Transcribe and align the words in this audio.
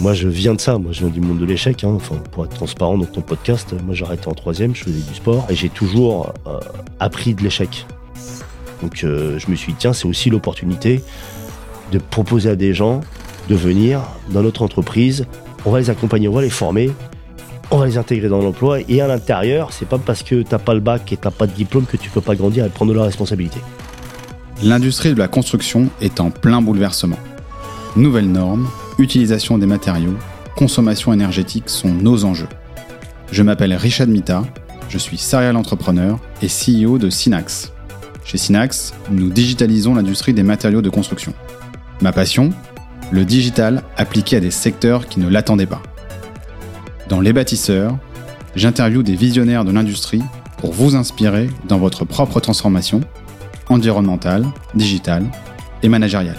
Moi, 0.00 0.12
je 0.12 0.28
viens 0.28 0.54
de 0.54 0.60
ça. 0.60 0.76
Moi, 0.78 0.92
je 0.92 1.00
viens 1.00 1.08
du 1.08 1.20
monde 1.20 1.38
de 1.38 1.44
l'échec. 1.44 1.84
hein. 1.84 1.92
Enfin, 1.94 2.16
pour 2.32 2.44
être 2.44 2.54
transparent 2.54 2.98
dans 2.98 3.06
ton 3.06 3.20
podcast, 3.20 3.74
moi, 3.84 3.94
arrêté 4.02 4.28
en 4.28 4.34
troisième. 4.34 4.74
Je 4.74 4.84
faisais 4.84 5.00
du 5.00 5.14
sport 5.14 5.46
et 5.48 5.54
j'ai 5.54 5.68
toujours 5.68 6.32
euh, 6.46 6.58
appris 7.00 7.34
de 7.34 7.42
l'échec. 7.42 7.86
Donc, 8.82 9.02
euh, 9.04 9.38
je 9.38 9.50
me 9.50 9.56
suis 9.56 9.72
dit, 9.72 9.78
tiens, 9.78 9.92
c'est 9.92 10.06
aussi 10.06 10.30
l'opportunité 10.30 11.02
de 11.92 11.98
proposer 11.98 12.50
à 12.50 12.56
des 12.56 12.74
gens 12.74 13.00
de 13.48 13.54
venir 13.54 14.00
dans 14.30 14.42
notre 14.42 14.62
entreprise. 14.62 15.26
On 15.64 15.70
va 15.70 15.78
les 15.78 15.90
accompagner, 15.90 16.28
on 16.28 16.32
va 16.32 16.42
les 16.42 16.50
former, 16.50 16.90
on 17.70 17.78
va 17.78 17.86
les 17.86 17.96
intégrer 17.96 18.28
dans 18.28 18.42
l'emploi. 18.42 18.80
Et 18.88 19.00
à 19.00 19.06
l'intérieur, 19.06 19.72
c'est 19.72 19.88
pas 19.88 19.98
parce 19.98 20.22
que 20.22 20.42
t'as 20.42 20.58
pas 20.58 20.74
le 20.74 20.80
bac 20.80 21.12
et 21.12 21.16
t'as 21.16 21.30
pas 21.30 21.46
de 21.46 21.52
diplôme 21.52 21.86
que 21.86 21.96
tu 21.96 22.10
peux 22.10 22.20
pas 22.20 22.34
grandir 22.34 22.64
et 22.66 22.68
prendre 22.68 22.92
de 22.92 22.98
la 22.98 23.04
responsabilité. 23.04 23.60
L'industrie 24.62 25.14
de 25.14 25.18
la 25.18 25.28
construction 25.28 25.88
est 26.00 26.20
en 26.20 26.30
plein 26.30 26.60
bouleversement. 26.60 27.18
Nouvelles 27.96 28.30
normes, 28.30 28.68
utilisation 28.98 29.58
des 29.58 29.66
matériaux, 29.66 30.16
consommation 30.56 31.12
énergétique 31.12 31.68
sont 31.68 31.92
nos 31.92 32.24
enjeux. 32.24 32.48
Je 33.32 33.42
m'appelle 33.42 33.74
Richard 33.74 34.06
Mita, 34.06 34.44
je 34.88 34.98
suis 34.98 35.18
serial 35.18 35.56
entrepreneur 35.56 36.18
et 36.42 36.46
CEO 36.46 36.98
de 36.98 37.10
Synax. 37.10 37.72
Chez 38.24 38.38
Synax, 38.38 38.94
nous 39.10 39.30
digitalisons 39.30 39.94
l'industrie 39.94 40.32
des 40.32 40.42
matériaux 40.42 40.82
de 40.82 40.90
construction. 40.90 41.34
Ma 42.00 42.12
passion 42.12 42.50
Le 43.10 43.24
digital 43.24 43.82
appliqué 43.96 44.36
à 44.36 44.40
des 44.40 44.50
secteurs 44.50 45.06
qui 45.06 45.20
ne 45.20 45.28
l'attendaient 45.28 45.66
pas. 45.66 45.82
Dans 47.08 47.20
Les 47.20 47.32
Bâtisseurs, 47.32 47.98
j'interviewe 48.56 49.02
des 49.02 49.16
visionnaires 49.16 49.64
de 49.64 49.72
l'industrie 49.72 50.22
pour 50.58 50.72
vous 50.72 50.96
inspirer 50.96 51.50
dans 51.68 51.78
votre 51.78 52.04
propre 52.04 52.40
transformation 52.40 53.00
environnementale, 53.68 54.46
digitale 54.74 55.26
et 55.82 55.88
managériale. 55.88 56.38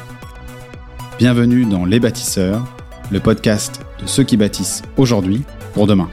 Bienvenue 1.17 1.65
dans 1.65 1.85
Les 1.85 1.99
Bâtisseurs, 1.99 2.65
le 3.11 3.19
podcast 3.19 3.81
de 4.01 4.05
ceux 4.07 4.23
qui 4.23 4.37
bâtissent 4.37 4.81
aujourd'hui 4.97 5.43
pour 5.73 5.87
demain. 5.87 6.09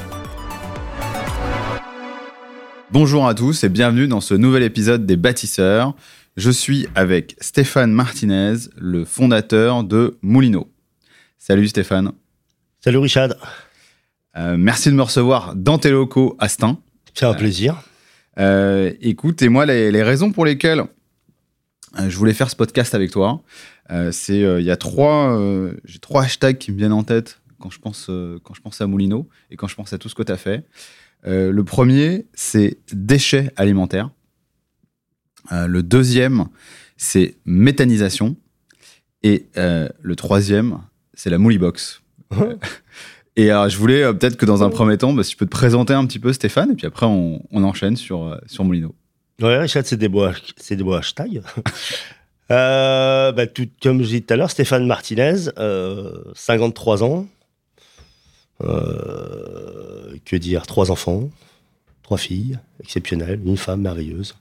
Bonjour 2.90 3.26
à 3.26 3.34
tous 3.34 3.64
et 3.64 3.68
bienvenue 3.68 4.06
dans 4.06 4.20
ce 4.20 4.34
nouvel 4.34 4.62
épisode 4.62 5.06
des 5.06 5.16
Bâtisseurs. 5.16 5.94
Je 6.36 6.50
suis 6.50 6.86
avec 6.94 7.36
Stéphane 7.40 7.92
Martinez, 7.92 8.54
le 8.78 9.04
fondateur 9.04 9.82
de 9.84 10.18
Moulino. 10.22 10.70
Salut 11.38 11.68
Stéphane. 11.68 12.12
Salut 12.80 12.98
Richard, 12.98 13.30
Euh, 14.34 14.56
merci 14.56 14.88
de 14.88 14.94
me 14.94 15.02
recevoir 15.02 15.54
dans 15.54 15.76
tes 15.76 15.90
locaux 15.90 16.36
à 16.38 16.48
Stein. 16.48 16.78
c'est 17.12 17.26
un 17.26 17.34
plaisir. 17.34 17.82
Euh, 18.38 18.90
écoute, 19.02 19.42
et 19.42 19.50
moi, 19.50 19.66
les, 19.66 19.90
les 19.90 20.02
raisons 20.02 20.32
pour 20.32 20.46
lesquelles 20.46 20.84
euh, 21.98 22.08
je 22.08 22.16
voulais 22.16 22.32
faire 22.32 22.48
ce 22.48 22.56
podcast 22.56 22.94
avec 22.94 23.10
toi, 23.10 23.42
euh, 23.42 23.71
c'est 23.88 24.42
euh, 24.42 24.60
il 24.60 24.66
y 24.66 24.70
a 24.70 24.76
trois, 24.76 25.38
euh, 25.38 25.74
j'ai 25.84 25.98
trois 25.98 26.22
hashtags 26.22 26.58
qui 26.58 26.72
me 26.72 26.78
viennent 26.78 26.92
en 26.92 27.02
tête 27.02 27.40
quand 27.60 27.70
je 27.70 27.78
pense 27.78 28.06
euh, 28.10 28.38
quand 28.42 28.54
je 28.54 28.60
pense 28.60 28.80
à 28.80 28.86
Moulino 28.86 29.28
et 29.50 29.56
quand 29.56 29.68
je 29.68 29.74
pense 29.74 29.92
à 29.92 29.98
tout 29.98 30.08
ce 30.08 30.14
que 30.14 30.22
tu 30.22 30.32
as 30.32 30.36
fait. 30.36 30.66
Euh, 31.26 31.52
le 31.52 31.64
premier, 31.64 32.26
c'est 32.34 32.78
déchets 32.92 33.52
alimentaires. 33.56 34.10
Euh, 35.52 35.66
le 35.66 35.82
deuxième, 35.82 36.46
c'est 36.96 37.36
méthanisation. 37.44 38.36
Et 39.22 39.48
euh, 39.56 39.88
le 40.00 40.16
troisième, 40.16 40.78
c'est 41.14 41.30
la 41.30 41.38
Moulibox. 41.38 42.02
Et 43.36 43.50
alors, 43.50 43.68
je 43.68 43.78
voulais 43.78 44.02
euh, 44.02 44.12
peut-être 44.12 44.36
que 44.36 44.44
dans 44.44 44.62
un 44.62 44.68
premier 44.70 44.98
temps, 44.98 45.12
bah, 45.12 45.22
si 45.22 45.30
tu 45.30 45.36
peux 45.36 45.46
te 45.46 45.50
présenter 45.50 45.94
un 45.94 46.04
petit 46.06 46.18
peu 46.18 46.32
Stéphane, 46.32 46.72
et 46.72 46.74
puis 46.74 46.86
après 46.86 47.06
on, 47.06 47.42
on 47.50 47.64
enchaîne 47.64 47.96
sur, 47.96 48.24
euh, 48.24 48.36
sur 48.46 48.64
Moulino. 48.64 48.94
Ouais, 49.40 49.58
Richard, 49.58 49.84
c'est 49.86 49.96
des 49.96 50.08
beaux, 50.08 50.26
c'est 50.56 50.76
des 50.76 50.84
beaux 50.84 50.94
hashtags. 50.94 51.42
Euh, 52.52 53.32
bah, 53.32 53.46
tout 53.46 53.68
comme 53.82 54.00
je 54.00 54.06
disais 54.06 54.20
tout 54.20 54.34
à 54.34 54.36
l'heure, 54.36 54.50
Stéphane 54.50 54.86
Martinez, 54.86 55.48
euh, 55.58 56.22
53 56.34 57.02
ans. 57.02 57.26
Euh, 58.62 60.16
que 60.24 60.36
dire 60.36 60.66
Trois 60.66 60.90
enfants, 60.90 61.30
trois 62.02 62.18
filles 62.18 62.58
exceptionnelles, 62.80 63.40
une 63.44 63.56
femme 63.56 63.80
merveilleuse. 63.80 64.36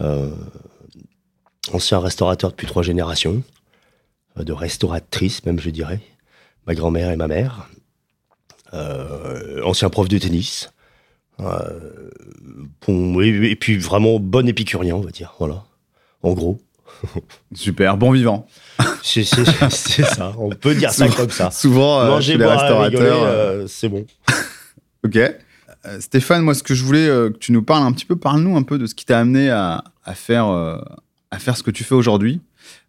Euh, 0.00 0.34
ancien 1.72 2.00
restaurateur 2.00 2.50
depuis 2.50 2.66
trois 2.66 2.82
générations, 2.82 3.42
euh, 4.38 4.44
de 4.44 4.52
restauratrice 4.52 5.44
même, 5.46 5.60
je 5.60 5.70
dirais. 5.70 6.00
Ma 6.66 6.74
grand-mère 6.74 7.10
et 7.10 7.16
ma 7.16 7.28
mère. 7.28 7.68
Euh, 8.74 9.62
ancien 9.62 9.88
prof 9.88 10.08
de 10.08 10.18
tennis. 10.18 10.72
Euh, 11.40 12.10
bon, 12.86 13.20
et, 13.22 13.28
et 13.50 13.56
puis 13.56 13.78
vraiment 13.78 14.18
bon 14.18 14.48
épicurien, 14.48 14.96
on 14.96 15.00
va 15.00 15.10
dire. 15.10 15.34
Voilà. 15.38 15.64
En 16.22 16.32
gros, 16.32 16.60
Super, 17.54 17.96
bon 17.96 18.10
vivant. 18.12 18.46
c'est 19.02 19.24
ça. 19.24 20.32
On 20.38 20.50
peut 20.50 20.74
dire 20.74 20.90
ça 20.90 21.04
Souvent- 21.06 21.16
comme 21.16 21.30
ça. 21.30 21.50
Souvent, 21.50 22.00
euh, 22.00 22.08
Manger, 22.08 22.36
les 22.38 22.44
boire, 22.44 22.60
restaurateurs. 22.60 23.22
euh, 23.22 23.62
euh, 23.62 23.66
c'est 23.66 23.88
bon. 23.88 24.06
Ok. 25.04 25.16
Euh, 25.16 26.00
Stéphane, 26.00 26.42
moi, 26.42 26.54
ce 26.54 26.62
que 26.62 26.74
je 26.74 26.82
voulais 26.82 27.06
euh, 27.06 27.28
que 27.28 27.36
tu 27.36 27.52
nous 27.52 27.62
parles 27.62 27.82
un 27.86 27.92
petit 27.92 28.06
peu, 28.06 28.16
parle-nous 28.16 28.56
un 28.56 28.62
peu 28.62 28.78
de 28.78 28.86
ce 28.86 28.94
qui 28.94 29.04
t'a 29.04 29.18
amené 29.20 29.50
à, 29.50 29.84
à 30.04 30.14
faire, 30.14 30.46
euh, 30.48 30.78
à 31.30 31.38
faire 31.38 31.58
ce 31.58 31.62
que 31.62 31.70
tu 31.70 31.84
fais 31.84 31.94
aujourd'hui. 31.94 32.40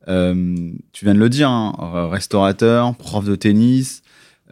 Euh, 0.08 0.56
tu 0.94 1.04
viens 1.04 1.14
de 1.14 1.20
le 1.20 1.28
dire, 1.28 1.50
hein, 1.50 2.08
restaurateur, 2.10 2.96
prof 2.96 3.26
de 3.26 3.36
tennis. 3.36 4.02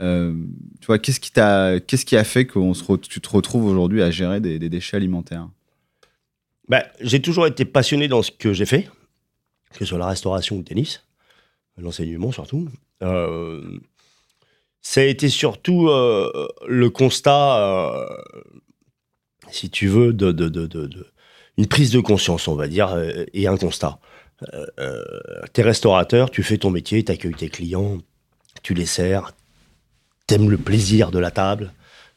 Euh, 0.01 0.33
tu 0.81 0.87
vois, 0.87 0.99
qu'est-ce 0.99 1.21
qui 1.21 1.31
t'a, 1.31 1.79
qu'est-ce 1.79 2.05
qui 2.05 2.17
a 2.17 2.25
fait 2.25 2.45
que 2.45 2.59
tu 2.97 3.21
te 3.21 3.29
retrouves 3.29 3.65
aujourd'hui 3.65 4.01
à 4.01 4.11
gérer 4.11 4.41
des, 4.41 4.59
des 4.59 4.67
déchets 4.67 4.97
alimentaires? 4.97 5.47
Bah, 6.67 6.83
j'ai 6.99 7.21
toujours 7.21 7.47
été 7.47 7.63
passionné 7.63 8.09
dans 8.09 8.23
ce 8.23 8.31
que 8.31 8.51
j'ai 8.51 8.65
fait, 8.65 8.89
que 9.73 9.79
ce 9.79 9.85
soit 9.85 9.97
la 9.99 10.07
restauration 10.07 10.55
ou 10.55 10.59
le 10.59 10.65
tennis, 10.65 11.03
l'enseignement 11.77 12.31
surtout. 12.31 12.69
Euh, 13.01 13.79
ça 14.81 15.01
a 15.01 15.05
été 15.05 15.29
surtout 15.29 15.89
euh, 15.89 16.47
le 16.67 16.89
constat, 16.89 17.57
euh, 17.57 18.05
si 19.49 19.69
tu 19.69 19.87
veux, 19.87 20.13
de, 20.13 20.31
de, 20.31 20.49
de, 20.49 20.67
de- 20.67 21.07
une 21.57 21.67
prise 21.67 21.91
de 21.91 21.99
conscience, 21.99 22.47
on 22.47 22.55
va 22.55 22.67
dire, 22.67 22.97
et 23.33 23.47
un 23.47 23.57
constat. 23.57 23.99
T'es 25.53 25.61
restaurateur, 25.61 26.31
tu 26.31 26.41
fais 26.41 26.57
ton 26.57 26.71
métier, 26.71 27.03
t'accueilles 27.03 27.35
tes 27.35 27.49
clients, 27.49 27.99
tu 28.63 28.73
les 28.73 28.87
sers, 28.87 29.33
t'aimes 30.25 30.49
le 30.49 30.57
plaisir 30.57 31.11
de 31.11 31.19
la 31.19 31.29
table, 31.29 31.71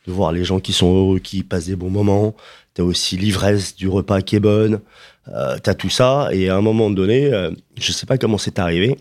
de 0.07 0.13
voir 0.13 0.33
les 0.33 0.43
gens 0.45 0.59
qui 0.59 0.73
sont 0.73 0.93
heureux, 0.95 1.19
qui 1.19 1.43
passent 1.43 1.67
des 1.67 1.77
bons 1.77 1.91
moments. 1.91 2.35
T'as 2.75 2.83
aussi 2.83 3.17
l'ivresse 3.17 3.77
du 3.77 3.89
repas 3.89 4.23
qui 4.23 4.37
est 4.37 4.41
bonne. 4.41 4.81
Euh, 5.29 5.59
t'as 5.63 5.75
tout 5.75 5.91
ça. 5.91 6.29
Et 6.33 6.49
à 6.49 6.57
un 6.57 6.61
moment 6.61 6.91
donné, 6.91 7.33
euh, 7.33 7.51
je 7.79 7.93
sais 7.93 8.07
pas 8.07 8.19
comment 8.19 8.39
c'est 8.39 8.59
arrivé, 8.59 8.97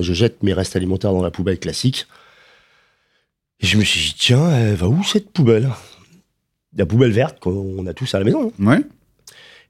je 0.00 0.12
jette 0.12 0.42
mes 0.42 0.52
restes 0.52 0.76
alimentaires 0.76 1.12
dans 1.12 1.22
la 1.22 1.30
poubelle 1.30 1.58
classique. 1.58 2.06
Et 3.60 3.66
je 3.66 3.78
me 3.78 3.84
suis 3.84 4.00
dit, 4.00 4.14
tiens, 4.18 4.50
elle 4.50 4.74
va 4.74 4.88
où 4.88 5.02
cette 5.04 5.30
poubelle? 5.30 5.70
La 6.76 6.86
poubelle 6.86 7.12
verte 7.12 7.38
qu'on 7.40 7.86
a 7.86 7.94
tous 7.94 8.14
à 8.14 8.18
la 8.18 8.24
maison. 8.24 8.52
hein. 8.60 8.66
Ouais. 8.66 8.80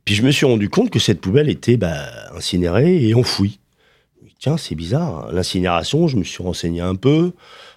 Puis 0.05 0.15
je 0.15 0.23
me 0.23 0.31
suis 0.31 0.47
rendu 0.47 0.69
compte 0.69 0.91
que 0.91 0.99
cette 0.99 1.21
poubelle 1.21 1.49
était 1.49 1.77
bah, 1.77 2.05
incinérée 2.35 3.07
et 3.07 3.15
enfouie. 3.15 3.59
Tiens, 4.39 4.57
c'est 4.59 4.75
bizarre. 4.75 5.27
hein. 5.27 5.29
L'incinération, 5.33 6.09
je 6.09 6.17
me 6.17 6.25
suis 6.25 6.43
renseigné 6.43 6.81
un 6.81 6.95
peu. 6.97 7.33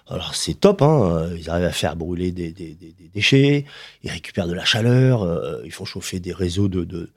Alors 0.08 0.34
c'est 0.34 0.54
top, 0.58 0.82
hein. 0.82 1.28
ils 1.38 1.48
arrivent 1.50 1.66
à 1.66 1.70
faire 1.72 1.94
brûler 1.94 2.32
des, 2.32 2.50
des- 2.50 2.74
des- 2.74 2.92
des 2.98 3.10
déchets, 3.14 3.66
ils 4.02 4.10
récupèrent 4.10 4.46
de 4.48 4.54
la 4.54 4.64
chaleur, 4.64 5.22
euh, 5.22 5.60
ils 5.66 5.70
font 5.72 5.84
chauffer 5.84 6.18
des 6.20 6.32
réseaux 6.32 6.68
de, 6.68 6.84
de, 6.84 7.10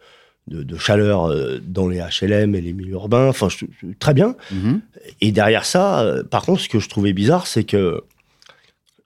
de- 0.48 0.64
de 0.64 0.78
chaleur 0.78 1.26
euh, 1.30 1.60
dans 1.66 1.88
les 1.88 2.00
HLM 2.00 2.56
et 2.56 2.62
les 2.62 2.74
milieux 2.74 2.94
urbains. 2.94 3.28
Enfin, 3.30 3.48
je- 3.50 3.66
je- 3.82 3.88
très 4.00 4.14
bien. 4.14 4.36
Mhm. 4.52 4.82
Et 5.22 5.32
derrière 5.32 5.66
ça, 5.66 6.02
euh, 6.02 6.24
par 6.24 6.44
contre, 6.44 6.62
ce 6.62 6.70
que 6.70 6.80
je 6.80 6.90
trouvais 6.90 7.14
bizarre, 7.14 7.48
c'est 7.48 7.64
que 7.64 8.02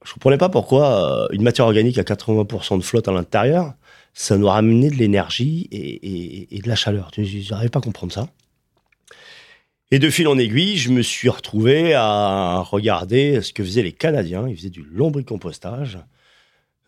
je 0.03 0.13
comprenais 0.13 0.38
pas 0.38 0.50
pourquoi 0.50 1.24
euh, 1.24 1.28
une 1.31 1.41
matière 1.44 1.66
organique 1.66 1.97
à 1.97 2.03
80% 2.03 2.78
de 2.78 2.84
flotte 2.84 3.07
à 3.07 3.12
l'intérieur, 3.12 3.74
ça 4.13 4.38
nous 4.38 4.47
ramenait 4.47 4.90
de 4.90 4.95
l'énergie 4.95 5.68
et, 5.72 5.78
et- 5.78 6.56
et 6.57 6.62
de 6.62 6.68
la 6.69 6.75
chaleur. 6.75 7.12
Tu 7.12 7.25
sais, 7.25 7.41
J'arrivais 7.41 7.69
pas 7.69 7.79
à 7.79 7.81
comprendre 7.81 8.13
ça. 8.13 8.29
Et 9.92 10.00
de 10.00 10.10
fil 10.10 10.27
en 10.27 10.38
aiguille, 10.38 10.77
je 10.77 10.89
me 10.89 11.01
suis 11.01 11.30
retrouvé 11.30 11.94
à 11.94 12.60
regarder 12.60 13.42
ce 13.42 13.54
que 13.54 13.63
faisaient 13.63 13.83
les 13.83 13.92
Canadiens. 13.92 14.48
Ils 14.48 14.56
faisaient 14.57 14.69
du 14.69 14.83
lombricompostage. 14.83 16.00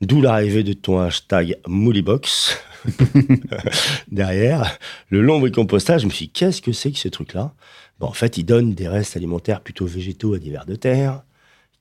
D'où 0.01 0.21
l'arrivée 0.21 0.63
de 0.63 0.73
ton 0.73 0.99
hashtag 0.99 1.57
Moulibox. 1.67 2.57
Derrière, 4.11 4.77
le 5.09 5.21
lombricompostage, 5.21 6.01
je 6.01 6.05
me 6.05 6.11
suis 6.11 6.27
dit, 6.27 6.31
qu'est-ce 6.31 6.61
que 6.61 6.71
c'est 6.71 6.91
que 6.91 6.97
ce 6.97 7.07
truc-là? 7.07 7.53
Bon, 7.99 8.07
en 8.07 8.13
fait, 8.13 8.37
ils 8.37 8.43
donnent 8.43 8.73
des 8.73 8.87
restes 8.87 9.17
alimentaires 9.17 9.61
plutôt 9.61 9.85
végétaux 9.85 10.33
à 10.33 10.39
des 10.39 10.51
vers 10.51 10.65
de 10.65 10.75
terre, 10.75 11.23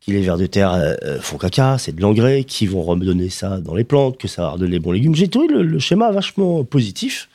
qui 0.00 0.12
les 0.12 0.23
vers 0.23 0.38
de 0.38 0.47
terre 0.47 0.73
euh, 0.73 0.94
euh, 1.05 1.20
font 1.20 1.38
caca, 1.38 1.79
c'est 1.79 1.94
de 1.94 2.00
l'engrais, 2.00 2.44
qui 2.44 2.67
vont 2.67 2.82
redonner 2.82 3.29
ça 3.29 3.58
dans 3.61 3.75
les 3.75 3.85
plantes, 3.85 4.19
que 4.19 4.29
ça 4.29 4.43
va 4.43 4.50
redonner 4.50 4.73
les 4.73 4.79
bons 4.79 4.93
légumes. 4.93 5.14
J'ai 5.14 5.29
trouvé 5.29 5.49
le, 5.49 5.79
schéma 5.79 6.11
vachement 6.11 6.64
positif. 6.64 7.29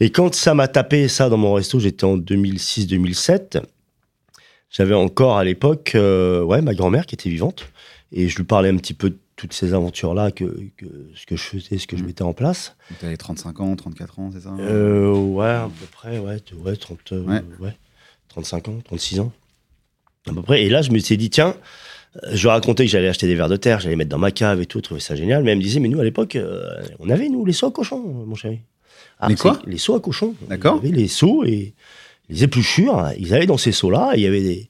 Et 0.00 0.10
quand 0.10 0.34
ça 0.34 0.54
m'a 0.54 0.68
tapé 0.68 1.08
ça 1.08 1.28
dans 1.28 1.36
mon 1.36 1.54
resto, 1.54 1.78
j'étais 1.78 2.04
en 2.04 2.18
2006-2007. 2.18 3.62
J'avais 4.70 4.94
encore 4.94 5.38
à 5.38 5.44
l'époque, 5.44 5.92
euh, 5.94 6.42
ouais, 6.42 6.60
ma 6.60 6.74
grand-mère 6.74 7.06
qui 7.06 7.14
était 7.14 7.30
vivante, 7.30 7.66
et 8.12 8.28
je 8.28 8.36
lui 8.36 8.44
parlais 8.44 8.68
un 8.68 8.76
petit 8.76 8.94
peu 8.94 9.10
de 9.10 9.18
toutes 9.36 9.52
ces 9.52 9.74
aventures-là, 9.74 10.30
que, 10.30 10.44
que 10.76 10.86
ce 11.14 11.26
que 11.26 11.36
je 11.36 11.42
faisais, 11.42 11.76
ce 11.78 11.86
que 11.86 11.96
je 11.96 12.02
Mhm. 12.02 12.06
mettais 12.08 12.22
en 12.22 12.32
place. 12.32 12.74
Donc, 12.90 12.98
T'avais 13.00 13.16
35 13.18 13.60
ans, 13.60 13.76
34 13.76 14.18
ans, 14.18 14.30
c'est 14.32 14.40
ça 14.40 14.54
Euh, 14.58 15.12
ouais, 15.14 15.44
à 15.46 15.68
peu 15.78 15.86
près, 15.92 16.18
ouais, 16.18 16.38
ouais, 16.64 16.76
30, 16.76 17.12
euh, 17.12 17.22
Ouais. 17.24 17.42
ouais, 17.60 17.76
35 18.28 18.68
ans, 18.68 18.78
36 18.84 19.20
ans, 19.20 19.32
à 20.26 20.32
peu 20.32 20.40
près. 20.42 20.64
Et 20.64 20.68
là, 20.70 20.80
je 20.82 20.90
me 20.90 20.98
suis 20.98 21.16
dit, 21.18 21.28
tiens, 21.30 21.54
je 22.32 22.48
racontais 22.48 22.86
que 22.86 22.90
j'allais 22.90 23.08
acheter 23.08 23.26
des 23.26 23.34
vers 23.34 23.50
de 23.50 23.56
terre, 23.56 23.78
j'allais 23.80 23.96
mettre 23.96 24.08
dans 24.10 24.16
ma 24.18 24.30
cave 24.30 24.60
et 24.62 24.66
tout, 24.66 24.78
je 24.78 24.82
trouvais 24.84 25.00
ça 25.00 25.14
génial. 25.16 25.42
Mais 25.44 25.50
elle 25.52 25.58
me 25.58 25.62
disait, 25.62 25.80
mais 25.80 25.88
nous, 25.88 26.00
à 26.00 26.04
l'époque, 26.04 26.34
euh, 26.36 26.82
on 26.98 27.10
avait, 27.10 27.28
nous, 27.28 27.44
les 27.44 27.52
seaux 27.52 27.66
à 27.66 27.70
cochons, 27.72 28.00
mon 28.02 28.34
chéri. 28.34 28.60
Les 29.28 29.34
quoi? 29.36 29.60
Les 29.66 29.76
seaux 29.78 29.94
à 29.96 30.00
cochons. 30.00 30.34
D'accord. 30.48 30.76
Avait 30.76 30.88
les 30.90 31.08
seaux 31.08 31.44
et 31.44 31.74
les 32.30 32.42
épluchures, 32.44 33.10
ils 33.18 33.34
allaient 33.34 33.44
dans 33.46 33.58
ces 33.58 33.72
seaux-là, 33.72 34.12
et 34.14 34.18
il 34.20 34.22
y 34.22 34.26
avait 34.26 34.40
des, 34.42 34.68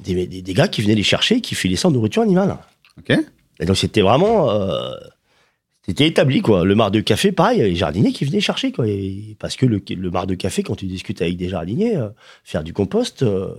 des, 0.00 0.26
des- 0.26 0.42
des 0.42 0.54
gars 0.54 0.68
qui 0.68 0.82
venaient 0.82 0.94
les 0.94 1.02
chercher, 1.02 1.40
qui 1.40 1.54
filaient 1.54 1.76
ça 1.76 1.88
en 1.88 1.90
nourriture 1.90 2.22
animale. 2.22 2.58
Ok. 2.98 3.16
Et 3.60 3.66
donc 3.66 3.76
c'était 3.76 4.00
vraiment... 4.02 4.50
euh, 4.50 4.94
c'était 5.86 6.06
établi, 6.06 6.40
quoi. 6.40 6.64
Le 6.64 6.74
mar 6.74 6.90
de 6.90 7.00
café, 7.00 7.30
pareil, 7.30 7.58
il 7.58 7.60
y 7.60 7.64
a 7.64 7.68
les 7.68 7.76
jardiniers 7.76 8.12
qui 8.12 8.24
venaient 8.24 8.40
chercher, 8.40 8.72
quoi. 8.72 8.88
Et- 8.88 9.36
parce 9.38 9.54
que 9.56 9.66
le, 9.66 9.82
le 9.88 10.10
mar 10.10 10.26
de 10.26 10.34
café, 10.34 10.62
quand 10.62 10.76
tu 10.76 10.86
discutes 10.86 11.20
avec 11.20 11.36
des 11.36 11.48
jardiniers, 11.50 11.96
euh, 11.96 12.08
faire 12.42 12.64
du 12.64 12.72
compost, 12.72 13.22
euh, 13.22 13.54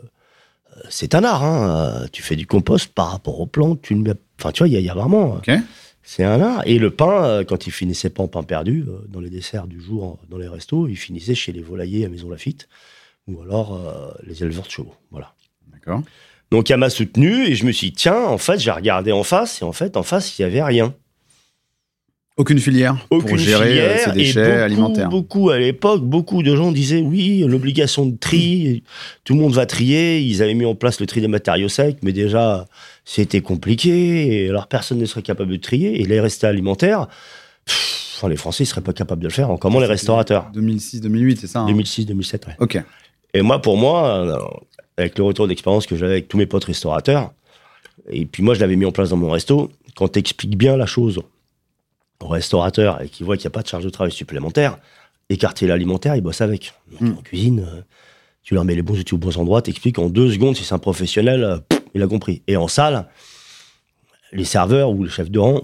c'est 0.90 1.14
un 1.16 1.24
art. 1.24 1.44
Hein. 1.44 2.08
Tu 2.12 2.24
fais 2.24 2.36
du 2.36 2.48
compost 2.48 2.92
par 2.94 3.12
rapport 3.12 3.40
aux 3.40 3.46
plantes, 3.46 3.82
tu 3.84 3.94
le. 3.96 4.16
Enfin, 4.40 4.52
tu 4.52 4.60
vois, 4.64 4.68
il 4.68 4.74
y, 4.74 4.78
a- 4.78 4.80
il 4.80 4.86
y 4.86 4.90
a 4.90 4.94
vraiment... 4.96 5.36
C'est 6.08 6.24
un 6.24 6.42
art. 6.42 6.62
Et 6.66 6.78
le 6.80 6.92
pain, 6.92 7.44
quand 7.46 7.66
il 7.68 7.72
finissait 7.72 8.10
pas 8.10 8.22
en 8.24 8.28
pain 8.28 8.44
perdu, 8.44 8.86
dans 9.08 9.20
les 9.20 9.30
desserts 9.30 9.66
du 9.68 9.80
jour, 9.82 10.20
dans 10.30 10.38
les 10.38 10.48
restos, 10.48 10.88
il 10.88 10.96
finissait 10.98 11.34
chez 11.36 11.52
les 11.52 11.62
volaillers 11.62 12.06
à 12.06 12.10
Maison 12.10 12.30
Lafitte, 12.30 12.68
ou 13.28 13.42
alors 13.42 13.80
les 14.26 14.44
éleveurs 14.44 14.66
de 14.66 14.70
chevaux. 14.72 14.94
Voilà. 15.10 15.34
D'accord. 15.72 16.02
Donc 16.52 16.70
elle 16.72 16.78
m'a 16.78 16.90
soutenu 16.90 17.46
et 17.48 17.56
je 17.56 17.66
me 17.66 17.72
suis 17.72 17.88
dit, 17.88 17.94
tiens, 17.94 18.24
en 18.24 18.38
fait, 18.38 18.60
j'ai 18.60 18.72
regardé 18.72 19.12
en 19.12 19.24
face, 19.24 19.62
et 19.62 19.66
en 19.66 19.72
fait, 19.72 19.98
en 19.98 20.04
face, 20.04 20.38
il 20.38 20.44
n'y 20.44 20.52
avait 20.52 20.64
rien. 20.64 20.94
Aucune 22.38 22.60
filière 22.60 22.98
Aucune 23.12 23.30
pour 23.30 23.38
gérer 23.38 23.80
euh, 23.80 23.98
filière, 23.98 24.04
ces 24.04 24.10
et 24.10 24.14
déchets 24.14 24.44
beaucoup, 24.44 24.64
alimentaires. 24.64 25.10
Beaucoup 25.10 25.50
à 25.52 25.58
l'époque, 25.58 26.04
beaucoup 26.04 26.44
de 26.44 26.54
gens 26.54 26.74
disaient 26.74 27.00
oui, 27.00 27.46
l'obligation 27.48 28.06
de 28.06 28.18
tri, 28.18 28.84
tout 29.24 29.36
le 29.36 29.40
monde 29.40 29.54
va 29.54 29.66
trier. 29.66 30.20
Ils 30.20 30.44
avaient 30.44 30.54
mis 30.54 30.66
en 30.66 30.76
place 30.76 31.00
le 31.00 31.06
tri 31.06 31.22
des 31.22 31.30
matériaux 31.30 31.70
secs, 31.70 31.98
mais 32.04 32.12
déjà 32.12 32.66
c'était 33.06 33.40
compliqué. 33.40 34.44
Et 34.44 34.50
alors 34.50 34.68
personne 34.68 34.98
ne 34.98 35.06
serait 35.06 35.22
capable 35.22 35.54
de 35.54 35.58
trier. 35.58 36.02
Et 36.02 36.06
les 36.06 36.20
restés 36.20 36.46
alimentaires, 36.46 37.08
pff, 37.66 38.16
enfin, 38.18 38.28
les 38.28 38.36
Français 38.36 38.64
ne 38.64 38.68
seraient 38.68 38.82
pas 38.82 38.94
capables 38.94 39.22
de 39.22 39.28
le 39.28 39.34
faire. 39.34 39.50
Encore 39.50 39.72
moins 39.72 39.82
les 39.82 39.88
restaurateurs. 39.88 40.52
2006-2008, 40.54 41.38
c'est 41.40 41.48
ça 41.48 41.60
hein? 41.62 41.72
2006-2007, 41.72 42.48
ouais. 42.48 42.56
Ok. 42.60 42.84
Et 43.34 43.42
moi, 43.44 43.62
pour 43.62 43.78
moi, 43.78 44.10
euh, 44.10 44.38
avec 44.98 45.18
le 45.18 45.24
retour 45.24 45.48
d'expérience 45.48 45.88
que 45.88 45.96
j'avais 45.96 46.14
avec 46.14 46.28
tous 46.28 46.38
mes 46.38 46.46
potes 46.46 46.66
restaurateurs, 46.66 47.34
et 48.10 48.26
puis 48.26 48.44
moi, 48.44 48.54
je 48.54 48.60
l'avais 48.60 48.76
mis 48.76 48.86
en 48.86 48.92
place 48.92 49.10
dans 49.10 49.18
mon 49.18 49.30
resto, 49.30 49.72
quand 49.96 50.10
tu 50.10 50.20
expliques 50.20 50.58
bien 50.58 50.78
la 50.78 50.86
chose 50.86 51.22
au 52.22 52.28
restaurateur 52.28 53.02
et 53.02 53.10
qu'il 53.10 53.26
voit 53.26 53.38
qu'il 53.38 53.44
n'y 53.44 53.48
a 53.48 53.52
pas 53.52 53.62
de 53.62 53.68
charge 53.68 53.84
de 53.84 53.90
travail 53.90 54.12
supplémentaire, 54.12 54.78
écarter 55.30 55.68
l'alimentaire, 55.68 56.16
il 56.16 56.22
bosse 56.22 56.42
avec. 56.42 56.74
Donc, 56.92 57.02
Mm. 57.02 57.18
En 57.18 57.22
cuisine, 57.22 57.60
euh, 57.68 57.82
tu 58.44 58.54
leur 58.54 58.64
mets 58.64 58.76
les 58.76 58.82
bons 58.82 58.98
outils 58.98 59.14
aux 59.14 59.18
bons 59.18 59.38
endroits, 59.38 59.62
t'expliques 59.62 60.00
en 60.00 60.10
deux 60.10 60.32
secondes 60.32 60.56
si 60.56 60.64
c'est 60.64 60.74
un 60.74 60.80
professionnel, 60.80 61.44
euh, 61.44 61.58
pff, 61.58 61.82
il 61.94 62.02
a 62.04 62.08
compris. 62.08 62.42
Et 62.48 62.58
en 62.58 62.68
salle, 62.68 63.08
les 64.32 64.46
serveurs 64.46 64.92
ou 64.92 65.04
le 65.04 65.10
chef 65.10 65.32
de 65.32 65.40
rang, 65.40 65.62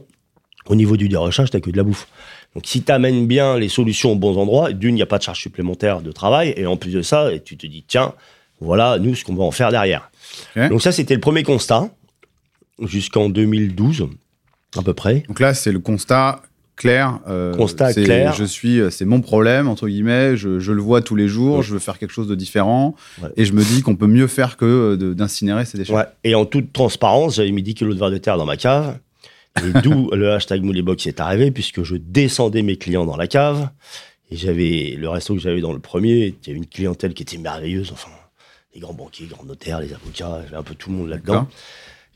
au 0.68 0.76
niveau 0.76 0.98
du 0.98 1.10
dérochage, 1.10 1.52
t'as 1.52 1.60
que 1.60 1.70
de 1.70 1.78
la 1.78 1.84
bouffe. 1.84 2.08
Donc 2.56 2.66
si 2.66 2.84
tu 2.84 2.92
amènes 2.92 3.28
bien 3.28 3.58
les 3.58 3.70
solutions 3.70 4.12
aux 4.12 4.16
bons 4.16 4.38
endroits, 4.38 4.74
d'une, 4.74 4.92
il 4.92 4.96
n'y 4.96 5.02
a 5.02 5.08
pas 5.08 5.18
de 5.18 5.24
charge 5.24 5.40
supplémentaire 5.40 6.02
de 6.02 6.12
travail, 6.12 6.54
et 6.58 6.66
en 6.66 6.78
plus 6.78 6.92
de 6.92 7.02
ça, 7.02 7.30
tu 7.40 7.58
te 7.58 7.68
dis, 7.68 7.84
tiens, 7.88 8.14
voilà, 8.62 8.98
nous, 9.00 9.16
ce 9.16 9.24
qu'on 9.26 9.36
va 9.36 9.44
en 9.44 9.52
faire 9.52 9.72
derrière. 9.72 10.10
Donc 10.56 10.82
ça, 10.82 10.92
c'était 10.92 11.16
le 11.16 11.20
premier 11.20 11.44
constat, 11.44 11.90
jusqu'en 12.82 13.30
2012, 13.30 14.08
à 14.78 14.82
peu 14.82 14.94
près. 14.94 15.24
Donc 15.28 15.40
là, 15.40 15.54
c'est 15.54 15.72
le 15.72 15.80
constat 15.80 16.42
clair. 16.76 17.20
euh, 17.28 17.54
Constat 17.56 17.94
c'est- 17.94 18.04
clair. 18.04 18.34
Je 18.34 18.44
suis, 18.44 18.80
euh, 18.80 18.90
c'est 18.90 19.06
mon 19.06 19.22
problème 19.22 19.68
entre 19.68 19.88
guillemets. 19.88 20.36
Je, 20.36 20.60
je 20.60 20.72
le 20.72 20.82
vois 20.82 21.02
tous 21.02 21.16
les 21.16 21.28
jours. 21.28 21.58
Ouais. 21.58 21.64
Je 21.64 21.74
veux 21.74 21.80
faire 21.80 22.00
quelque 22.00 22.12
chose 22.14 22.28
de 22.28 22.34
différent, 22.36 22.96
Ouais. 23.22 23.30
et 23.38 23.46
je 23.46 23.54
me 23.54 23.64
dis 23.64 23.82
qu'on 23.82 23.96
peut 23.96 24.08
mieux 24.08 24.28
faire 24.28 24.58
que 24.58 24.66
euh, 25.00 25.14
d'incinérer 25.14 25.66
ces 25.66 25.78
déchets. 25.78 25.94
Ouais. 25.94 26.06
Et 26.24 26.34
en 26.34 26.46
toute 26.46 26.74
transparence, 26.74 27.36
j'avais 27.36 27.52
mis 27.52 27.62
10 27.62 27.76
kilos 27.76 27.94
de 27.94 28.00
verre 28.00 28.10
de 28.12 28.18
terre 28.18 28.38
dans 28.38 28.46
ma 28.46 28.58
cave. 28.58 28.98
Et 29.58 29.74
d'où 29.84 30.10
le 30.12 30.32
hashtag 30.32 30.64
Moulebox 30.64 31.06
est 31.08 31.20
arrivé, 31.20 31.52
puisque 31.52 31.84
je 31.84 31.98
descendais 31.98 32.62
mes 32.62 32.78
clients 32.78 33.06
dans 33.06 33.18
la 33.18 33.28
cave. 33.28 33.70
Et 34.32 34.38
j'avais 34.38 34.96
le 34.98 35.10
resto 35.10 35.34
que 35.36 35.42
j'avais 35.42 35.60
dans 35.62 35.74
le 35.74 35.80
premier, 35.80 36.28
il 36.42 36.48
y 36.48 36.50
avait 36.52 36.58
une 36.58 36.66
clientèle 36.66 37.14
qui 37.14 37.22
était 37.24 37.38
merveilleuse. 37.38 37.90
Enfin, 37.92 38.10
les 38.74 38.80
grands 38.80 38.94
banquiers, 38.94 39.26
les 39.26 39.32
grands 39.36 39.44
notaires, 39.46 39.80
les 39.80 39.94
avocats, 39.94 40.42
j'avais 40.46 40.58
un 40.58 40.64
peu 40.64 40.76
tout 40.76 40.90
le 40.90 40.96
monde 40.98 41.10
là-dedans. 41.10 41.48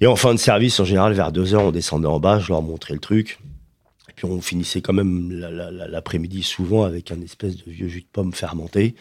Et 0.02 0.08
en 0.08 0.16
fin 0.16 0.34
de 0.34 0.40
service, 0.40 0.80
en 0.80 0.86
général, 0.86 1.14
vers 1.14 1.32
2 1.32 1.54
heures, 1.56 1.64
on 1.64 1.72
descendait 1.72 2.08
en 2.08 2.20
bas, 2.20 2.40
je 2.40 2.50
leur 2.50 2.62
montrais 2.62 2.94
le 2.94 3.00
truc. 3.00 3.40
Et 4.10 4.14
puis 4.16 4.26
on 4.26 4.42
finissait 4.42 4.82
quand 4.82 4.94
même 4.94 5.32
la- 5.32 5.52
la- 5.52 5.72
la- 5.72 5.88
l'après-midi 5.88 6.44
souvent 6.44 6.84
avec 6.84 7.12
un 7.12 7.22
espèce 7.22 7.58
de 7.58 7.70
vieux 7.70 7.88
jus 7.88 8.02
de 8.02 8.08
pomme 8.12 8.34
fermenté. 8.34 8.96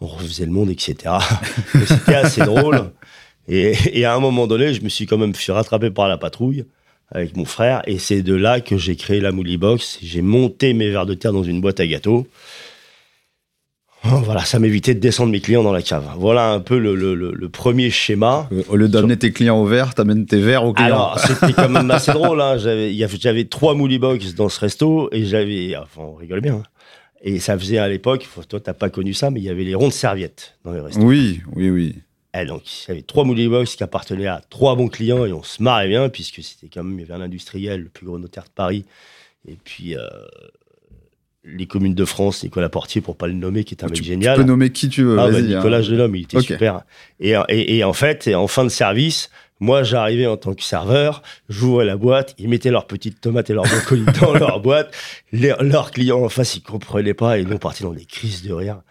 On 0.00 0.06
refaisait 0.06 0.46
le 0.46 0.52
monde, 0.52 0.70
etc. 0.70 1.14
C'était 1.86 2.14
assez 2.14 2.40
drôle. 2.42 2.90
Et, 3.48 3.74
et 3.92 4.04
à 4.04 4.14
un 4.14 4.20
moment 4.20 4.46
donné, 4.46 4.74
je 4.74 4.82
me 4.82 4.88
suis 4.88 5.06
quand 5.06 5.18
même 5.18 5.34
fait 5.34 5.52
rattraper 5.52 5.90
par 5.90 6.06
la 6.08 6.18
patrouille 6.18 6.64
avec 7.10 7.36
mon 7.36 7.44
frère. 7.44 7.82
Et 7.86 7.98
c'est 7.98 8.22
de 8.22 8.34
là 8.34 8.60
que 8.60 8.76
j'ai 8.76 8.94
créé 8.94 9.20
la 9.20 9.32
Mouli 9.32 9.56
Box. 9.56 9.98
J'ai 10.02 10.22
monté 10.22 10.72
mes 10.72 10.90
verres 10.90 11.06
de 11.06 11.14
terre 11.14 11.32
dans 11.32 11.42
une 11.42 11.60
boîte 11.60 11.80
à 11.80 11.86
gâteaux. 11.86 12.26
Oh, 14.12 14.16
Voilà, 14.24 14.44
ça 14.44 14.58
m'évitait 14.58 14.94
de 14.94 15.00
descendre 15.00 15.30
mes 15.32 15.40
clients 15.40 15.62
dans 15.62 15.72
la 15.72 15.82
cave. 15.82 16.04
Voilà 16.16 16.52
un 16.52 16.60
peu 16.60 16.78
le, 16.78 16.94
le- 16.94 17.14
le- 17.14 17.32
le 17.32 17.48
premier 17.48 17.90
schéma. 17.90 18.48
Au 18.68 18.76
lieu 18.76 18.88
d'amener 18.88 19.16
tes 19.16 19.32
clients 19.32 19.60
au 19.60 19.66
verre, 19.66 19.94
t'amènes 19.94 20.26
tes 20.26 20.40
verres 20.40 20.64
aux 20.64 20.72
clients. 20.72 20.86
Alors, 20.86 21.18
c'était 21.20 21.52
quand 21.52 21.68
même 21.68 21.90
assez 21.90 22.12
drôle. 22.12 22.40
Hein. 22.40 22.56
J'avais, 22.58 23.44
trois 23.44 23.74
Mouli 23.74 23.98
Box 23.98 24.34
dans 24.34 24.48
ce 24.48 24.60
resto 24.60 25.08
et 25.12 25.24
j'avais. 25.24 25.76
Enfin, 25.76 26.02
on 26.02 26.14
rigole 26.14 26.40
bien. 26.40 26.54
hein. 26.56 26.62
Et 27.22 27.40
ça 27.40 27.58
faisait 27.58 27.78
à 27.78 27.88
l'époque, 27.88 28.28
toi, 28.48 28.60
t'as 28.60 28.74
pas 28.74 28.90
connu 28.90 29.12
ça, 29.12 29.30
mais 29.30 29.40
il 29.40 29.44
y 29.44 29.50
avait 29.50 29.64
les 29.64 29.74
rondes 29.74 29.92
serviettes 29.92 30.56
dans 30.64 30.72
les 30.72 30.80
restos. 30.80 31.00
oui, 31.02 31.40
oui, 31.56 31.68
oui. 31.68 31.96
Et 32.38 32.44
donc, 32.44 32.62
il 32.64 32.88
y 32.88 32.92
avait 32.92 33.02
trois 33.02 33.24
Mouli 33.24 33.48
Box 33.48 33.74
qui 33.74 33.82
appartenaient 33.82 34.28
à 34.28 34.40
trois 34.50 34.76
bons 34.76 34.86
clients 34.88 35.24
et 35.26 35.32
on 35.32 35.42
se 35.42 35.60
marrait 35.62 35.88
bien 35.88 36.08
puisque 36.10 36.42
c'était 36.44 36.68
quand 36.72 36.84
même, 36.84 36.96
il 36.98 37.00
y 37.00 37.04
avait 37.10 37.20
un 37.20 37.24
industriel, 37.24 37.80
le 37.82 37.88
plus 37.88 38.06
gros 38.06 38.18
notaire 38.18 38.44
de 38.44 38.50
Paris. 38.54 38.84
Et 39.48 39.56
puis, 39.64 39.96
euh, 39.96 40.00
les 41.44 41.66
communes 41.66 41.94
de 41.94 42.04
France, 42.04 42.42
Nicolas 42.44 42.68
Portier, 42.68 43.00
pour 43.00 43.16
pas 43.16 43.26
le 43.26 43.32
nommer, 43.32 43.64
qui 43.64 43.74
est 43.74 43.82
un 43.84 43.86
mec 43.86 43.96
Tu, 43.96 44.02
tu 44.02 44.08
génial. 44.08 44.36
peux 44.36 44.42
nommer 44.42 44.70
qui 44.70 44.88
tu 44.88 45.02
veux. 45.04 45.18
Ah, 45.18 45.26
bah, 45.26 45.30
vas-y, 45.32 45.52
hein. 45.54 45.56
Nicolas, 45.58 45.82
je 45.82 45.90
le 45.92 45.96
nomme, 45.98 46.16
il 46.16 46.22
était 46.24 46.40
super. 46.40 46.82
Et, 47.20 47.34
et, 47.48 47.76
et 47.78 47.84
en 47.84 47.92
fait, 47.92 48.28
en 48.34 48.46
fin 48.48 48.64
de 48.64 48.68
service, 48.68 49.30
moi, 49.60 49.82
j'arrivais 49.82 50.26
en 50.26 50.36
tant 50.36 50.54
que 50.54 50.62
serveur, 50.62 51.22
j'ouvrais 51.48 51.84
la 51.84 51.96
boîte, 51.96 52.34
ils 52.38 52.48
mettaient 52.48 52.70
leurs 52.70 52.86
petites 52.86 53.20
tomates 53.20 53.50
et 53.50 53.54
leurs 53.54 53.64
brocolis 53.66 54.04
dans 54.20 54.32
leur 54.38 54.60
boîte. 54.60 54.94
Les- 55.32 55.54
leurs 55.60 55.90
clients 55.90 56.22
en 56.22 56.28
face, 56.28 56.56
ils 56.56 56.62
comprenaient 56.62 57.14
pas 57.14 57.38
et 57.38 57.44
nous, 57.44 57.54
on 57.54 57.58
partait 57.58 57.84
dans 57.84 57.92
des 57.92 58.04
crises 58.04 58.42
de 58.42 58.52
rire. 58.52 58.82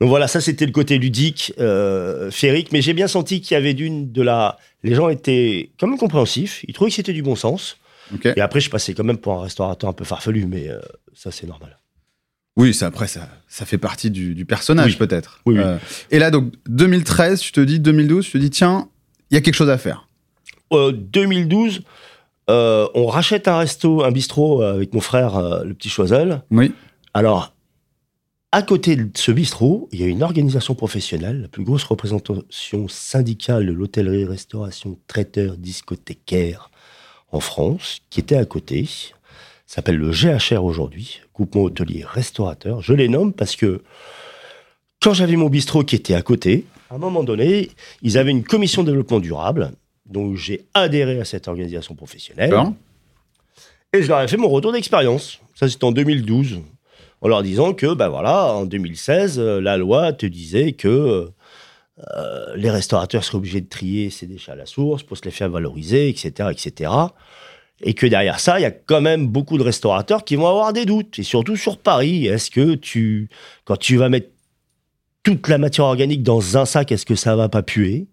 Donc 0.00 0.08
voilà, 0.10 0.28
ça, 0.28 0.40
c'était 0.40 0.64
le 0.66 0.72
côté 0.72 0.96
ludique, 0.98 1.52
euh, 1.58 2.30
féerique. 2.30 2.70
Mais 2.70 2.80
j'ai 2.80 2.92
bien 2.92 3.08
senti 3.08 3.40
qu'il 3.40 3.54
y 3.54 3.58
avait 3.58 3.74
d'une 3.74 4.12
de 4.12 4.22
la. 4.22 4.56
Les 4.84 4.94
gens 4.94 5.08
étaient 5.08 5.70
quand 5.80 5.88
même 5.88 5.98
compréhensifs. 5.98 6.64
Ils 6.68 6.72
trouvaient 6.74 6.90
que 6.90 6.94
c'était 6.96 7.12
du 7.12 7.22
bon 7.22 7.34
sens. 7.34 7.78
Et 8.24 8.40
après, 8.40 8.60
je 8.60 8.70
passais 8.70 8.94
quand 8.94 9.04
même 9.04 9.18
pour 9.18 9.34
un 9.34 9.42
restaurateur 9.42 9.90
un 9.90 9.92
peu 9.92 10.04
farfelu, 10.04 10.46
mais 10.46 10.68
euh, 10.70 10.78
ça, 11.14 11.30
c'est 11.32 11.46
normal. 11.48 11.76
Oui, 12.58 12.74
ça, 12.74 12.86
après, 12.88 13.06
ça, 13.06 13.28
ça 13.46 13.64
fait 13.64 13.78
partie 13.78 14.10
du, 14.10 14.34
du 14.34 14.44
personnage, 14.44 14.92
Oui. 14.92 14.96
peut-être. 14.98 15.40
Oui, 15.46 15.54
oui. 15.54 15.62
Euh, 15.64 15.78
et 16.10 16.18
là, 16.18 16.30
donc, 16.30 16.52
2013, 16.68 17.42
je 17.42 17.52
te 17.52 17.60
dis, 17.60 17.78
2012, 17.80 18.26
je 18.26 18.32
te 18.32 18.38
dis, 18.38 18.50
tiens, 18.50 18.88
il 19.30 19.34
y 19.34 19.36
a 19.38 19.40
quelque 19.40 19.54
chose 19.54 19.70
à 19.70 19.78
faire. 19.78 20.08
Euh, 20.72 20.92
2012, 20.92 21.82
euh, 22.50 22.88
on 22.94 23.06
rachète 23.06 23.46
un 23.48 23.58
resto, 23.58 24.02
un 24.04 24.10
bistrot 24.10 24.62
euh, 24.62 24.74
avec 24.74 24.92
mon 24.92 25.00
frère, 25.00 25.36
euh, 25.36 25.64
le 25.64 25.72
petit 25.72 25.88
Choiseul. 25.88 26.42
Oui. 26.50 26.72
Alors, 27.14 27.54
à 28.50 28.62
côté 28.62 28.96
de 28.96 29.08
ce 29.14 29.30
bistrot, 29.30 29.88
il 29.92 30.00
y 30.00 30.04
a 30.04 30.06
une 30.06 30.22
organisation 30.22 30.74
professionnelle, 30.74 31.42
la 31.42 31.48
plus 31.48 31.62
grosse 31.64 31.84
représentation 31.84 32.88
syndicale 32.88 33.66
de 33.66 33.72
l'hôtellerie, 33.72 34.24
restauration, 34.24 34.98
traiteur, 35.06 35.56
discothécaire 35.58 36.70
en 37.30 37.40
France, 37.40 38.00
qui 38.10 38.20
était 38.20 38.36
à 38.36 38.44
côté. 38.46 38.88
S'appelle 39.68 39.96
le 39.98 40.12
GHR 40.12 40.64
aujourd'hui, 40.64 41.20
Groupement 41.34 41.64
Hôtelier 41.64 42.02
Restaurateur. 42.02 42.80
Je 42.80 42.94
les 42.94 43.06
nomme 43.06 43.34
parce 43.34 43.54
que 43.54 43.82
quand 45.02 45.12
j'avais 45.12 45.36
mon 45.36 45.50
bistrot 45.50 45.84
qui 45.84 45.94
était 45.94 46.14
à 46.14 46.22
côté, 46.22 46.64
à 46.88 46.94
un 46.94 46.98
moment 46.98 47.22
donné, 47.22 47.68
ils 48.00 48.16
avaient 48.16 48.30
une 48.30 48.44
commission 48.44 48.82
de 48.82 48.88
développement 48.88 49.20
durable. 49.20 49.72
Donc 50.06 50.36
j'ai 50.36 50.64
adhéré 50.72 51.20
à 51.20 51.26
cette 51.26 51.48
organisation 51.48 51.94
professionnelle. 51.94 52.54
Et 53.92 54.02
je 54.02 54.08
leur 54.08 54.22
ai 54.22 54.28
fait 54.28 54.38
mon 54.38 54.48
retour 54.48 54.72
d'expérience. 54.72 55.38
Ça, 55.54 55.68
c'était 55.68 55.84
en 55.84 55.92
2012. 55.92 56.60
En 57.20 57.28
leur 57.28 57.42
disant 57.42 57.74
que, 57.74 57.92
ben 57.92 58.08
voilà, 58.08 58.54
en 58.54 58.64
2016, 58.64 59.38
euh, 59.38 59.60
la 59.60 59.76
loi 59.76 60.14
te 60.14 60.24
disait 60.24 60.72
que 60.72 61.30
euh, 62.16 62.56
les 62.56 62.70
restaurateurs 62.70 63.22
seraient 63.22 63.36
obligés 63.36 63.60
de 63.60 63.68
trier 63.68 64.08
ces 64.08 64.26
déchets 64.26 64.52
à 64.52 64.56
la 64.56 64.64
source 64.64 65.02
pour 65.02 65.18
se 65.18 65.24
les 65.24 65.30
faire 65.30 65.50
valoriser, 65.50 66.08
etc., 66.08 66.48
etc. 66.52 66.90
Et 67.82 67.94
que 67.94 68.06
derrière 68.06 68.40
ça, 68.40 68.58
il 68.58 68.62
y 68.62 68.66
a 68.66 68.70
quand 68.72 69.00
même 69.00 69.28
beaucoup 69.28 69.56
de 69.56 69.62
restaurateurs 69.62 70.24
qui 70.24 70.34
vont 70.36 70.48
avoir 70.48 70.72
des 70.72 70.84
doutes. 70.84 71.18
Et 71.18 71.22
surtout 71.22 71.56
sur 71.56 71.78
Paris, 71.78 72.26
est-ce 72.26 72.50
que 72.50 72.74
tu, 72.74 73.28
quand 73.64 73.76
tu 73.76 73.96
vas 73.96 74.08
mettre 74.08 74.30
toute 75.22 75.46
la 75.48 75.58
matière 75.58 75.84
organique 75.86 76.22
dans 76.22 76.56
un 76.56 76.64
sac, 76.64 76.90
est-ce 76.90 77.06
que 77.06 77.14
ça 77.14 77.36
va 77.36 77.48
pas 77.48 77.62
puer? 77.62 78.06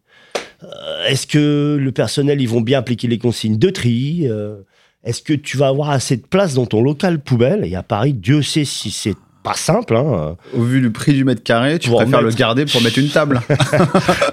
Euh, 0.64 1.06
Est-ce 1.08 1.28
que 1.28 1.78
le 1.80 1.92
personnel, 1.92 2.42
ils 2.42 2.50
vont 2.50 2.62
bien 2.62 2.80
appliquer 2.80 3.08
les 3.08 3.18
consignes 3.18 3.58
de 3.58 3.70
tri? 3.70 4.28
Euh, 4.28 4.58
Est-ce 5.04 5.22
que 5.22 5.34
tu 5.34 5.58
vas 5.58 5.68
avoir 5.68 5.90
assez 5.90 6.18
de 6.18 6.26
place 6.26 6.54
dans 6.54 6.66
ton 6.66 6.82
local 6.84 7.20
poubelle? 7.20 7.66
Et 7.66 7.76
à 7.76 7.84
Paris, 7.84 8.14
Dieu 8.14 8.42
sait 8.42 8.66
si 8.66 8.92
c'est 8.92 9.16
pas 9.44 9.54
simple. 9.54 9.96
Hein. 9.96 10.38
Au 10.56 10.64
vu 10.64 10.82
du 10.82 10.92
prix 10.92 11.14
du 11.14 11.24
mètre 11.24 11.44
carré, 11.44 11.78
tu 11.78 11.90
Pour 11.90 12.02
préfères 12.02 12.22
le 12.24 12.32
garder 12.32 12.66
pour 12.66 12.82
mettre 12.82 12.98
une 13.00 13.10
table. 13.10 13.42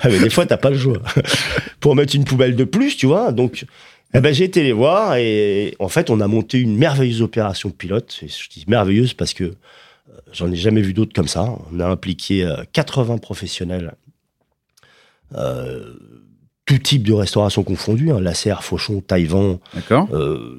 Ah, 0.05 0.09
mais 0.09 0.19
des 0.19 0.31
fois, 0.31 0.47
t'as 0.47 0.57
pas 0.57 0.71
le 0.71 0.79
choix. 0.79 0.99
Pour 1.81 1.95
mettre 1.95 2.17
une 2.17 2.25
poubelle 2.25 2.57
de 2.57 2.65
plus, 2.65 2.97
tu 2.97 3.07
vois. 3.07 3.31
Donc, 3.31 3.65
eh 4.15 4.21
ben, 4.21 4.35
j'ai 4.35 4.45
été 4.45 4.63
les 4.63 4.73
voir 4.73 5.17
et 5.17 5.75
en 5.79 5.89
fait, 5.89 6.11
on 6.11 6.21
a 6.21 6.27
monté 6.27 6.59
une 6.59 6.77
merveilleuse 6.77 7.23
opération 7.23 7.69
de 7.69 7.75
pilote. 7.75 8.19
Et 8.23 8.29
je 8.29 8.49
dis 8.51 8.65
merveilleuse 8.69 9.15
parce 9.15 9.33
que 9.33 9.45
euh, 9.45 9.53
j'en 10.33 10.51
ai 10.51 10.57
jamais 10.57 10.83
vu 10.83 10.93
d'autres 10.93 11.15
comme 11.15 11.29
ça. 11.29 11.49
On 11.73 11.81
a 11.81 11.87
impliqué 11.87 12.45
euh, 12.45 12.63
80 12.73 13.19
professionnels, 13.19 13.95
euh, 15.35 15.95
tout 16.67 16.79
type 16.79 17.03
de 17.03 17.13
restauration 17.13 17.63
confondue, 17.63 18.11
hein, 18.11 18.21
Fauchon, 18.61 19.01
Taïwan, 19.01 19.59
euh, 19.91 20.57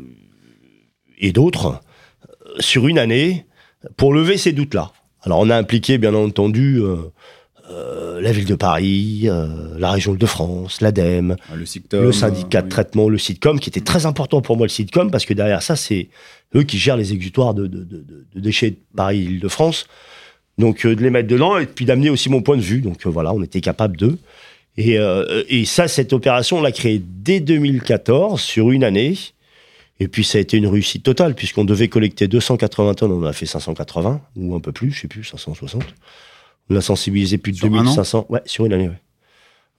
et 1.17 1.31
d'autres, 1.31 1.81
euh, 2.29 2.59
sur 2.59 2.87
une 2.87 2.99
année, 2.99 3.45
pour 3.97 4.13
lever 4.13 4.37
ces 4.37 4.51
doutes-là. 4.51 4.91
Alors, 5.21 5.39
on 5.39 5.49
a 5.49 5.57
impliqué, 5.57 5.97
bien 5.97 6.13
entendu, 6.13 6.79
euh, 6.81 6.97
euh, 7.73 8.21
la 8.21 8.31
ville 8.31 8.45
de 8.45 8.55
Paris, 8.55 9.23
euh, 9.25 9.47
la 9.77 9.91
région 9.91 10.13
de 10.13 10.25
France, 10.25 10.79
l'ADEME, 10.81 11.35
Le 11.55 11.65
SICTOM. 11.65 12.03
le 12.03 12.11
syndicat 12.11 12.61
de 12.61 12.69
traitement, 12.69 13.09
le 13.09 13.17
sitcom, 13.17 13.59
qui 13.59 13.69
était 13.69 13.81
très 13.81 14.05
important 14.05 14.41
pour 14.41 14.55
moi, 14.57 14.65
le 14.65 14.69
sitcom, 14.69 15.09
parce 15.11 15.25
que 15.25 15.33
derrière 15.33 15.61
ça, 15.61 15.75
c'est 15.75 16.09
eux 16.55 16.63
qui 16.63 16.77
gèrent 16.77 16.97
les 16.97 17.13
exutoires 17.13 17.53
de, 17.53 17.67
de- 17.67 17.79
de- 17.83 17.97
de- 17.97 18.25
de 18.35 18.39
déchets 18.39 18.71
de 18.71 18.77
Paris-Île-de-France. 18.95 19.87
Donc, 20.59 20.85
euh, 20.85 20.95
de 20.95 21.01
les 21.01 21.09
mettre 21.09 21.27
dedans 21.27 21.57
et 21.57 21.65
puis 21.65 21.85
d'amener 21.85 22.09
aussi 22.09 22.29
mon 22.29 22.41
point 22.41 22.57
de 22.57 22.61
vue. 22.61 22.81
Donc, 22.81 23.05
voilà, 23.07 23.33
on 23.33 23.41
était 23.41 23.61
capable 23.61 23.97
d'eux. 23.97 24.17
Et, 24.77 24.97
et 25.49 25.65
ça, 25.65 25.87
cette 25.87 26.13
opération, 26.13 26.57
on 26.57 26.61
l'a 26.61 26.71
créée 26.71 26.99
dès 27.03 27.39
2014, 27.39 28.41
sur 28.41 28.71
une 28.71 28.83
année. 28.83 29.13
Et 29.99 30.07
puis, 30.07 30.23
ça 30.23 30.39
a 30.39 30.41
été 30.41 30.57
une 30.57 30.65
réussite 30.65 31.03
totale, 31.03 31.35
puisqu'on 31.35 31.63
devait 31.65 31.87
collecter 31.89 32.27
280 32.27 32.95
tonnes, 32.95 33.11
on 33.11 33.19
en 33.21 33.25
a 33.25 33.33
fait 33.33 33.45
580, 33.45 34.19
ou 34.35 34.55
un 34.55 34.59
peu 34.59 34.71
plus, 34.71 34.91
je 34.91 35.01
sais 35.01 35.07
plus, 35.07 35.23
560. 35.23 35.83
On 36.69 36.75
a 36.75 36.81
sensibilisé 36.81 37.37
plus 37.37 37.51
de 37.51 37.57
Sur 37.57 37.67
un 37.67 37.71
an 37.71 37.83
2500. 37.83 38.25
Ouais, 38.29 38.41
sur 38.45 38.65
une 38.65 38.73
année, 38.73 38.87
ouais. 38.89 38.99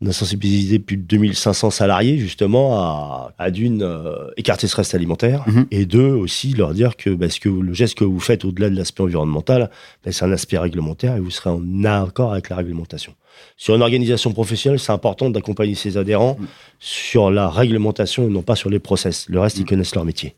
On 0.02 0.06
a 0.08 0.12
sensibilisé 0.12 0.80
plus 0.80 0.96
de 0.96 1.02
2500 1.02 1.70
salariés, 1.70 2.18
justement, 2.18 2.78
à, 2.78 3.32
à 3.38 3.50
d'une, 3.50 3.82
euh, 3.82 4.28
écarter 4.36 4.66
ce 4.66 4.76
reste 4.76 4.94
alimentaire, 4.94 5.44
Mhm. 5.46 5.66
et 5.70 5.86
deux, 5.86 6.08
aussi, 6.10 6.52
leur 6.52 6.74
dire 6.74 6.96
que, 6.96 7.10
bah, 7.10 7.30
ce 7.30 7.38
que 7.40 7.48
le 7.48 7.72
geste 7.72 7.94
que 7.96 8.04
vous 8.04 8.20
faites 8.20 8.44
au-delà 8.44 8.68
de 8.70 8.76
l'aspect 8.76 9.02
environnemental, 9.02 9.70
bah, 10.04 10.12
c'est 10.12 10.24
un 10.24 10.32
aspect 10.32 10.58
réglementaire 10.58 11.16
et 11.16 11.20
vous 11.20 11.30
serez 11.30 11.50
en 11.50 11.84
accord 11.84 12.32
avec 12.32 12.50
la 12.50 12.56
réglementation. 12.56 13.14
Sur 13.56 13.76
une 13.76 13.82
organisation 13.82 14.32
professionnelle, 14.32 14.78
c'est 14.80 14.92
important 14.92 15.30
d'accompagner 15.30 15.74
ses 15.76 15.96
adhérents 15.96 16.36
Mhm. 16.38 16.46
sur 16.80 17.30
la 17.30 17.48
réglementation 17.48 18.24
et 18.26 18.30
non 18.30 18.42
pas 18.42 18.56
sur 18.56 18.70
les 18.70 18.80
process. 18.80 19.26
Le 19.28 19.40
reste, 19.40 19.56
ils 19.58 19.62
Mhm. 19.62 19.68
connaissent 19.68 19.94
leur 19.94 20.04
métier. 20.04 20.34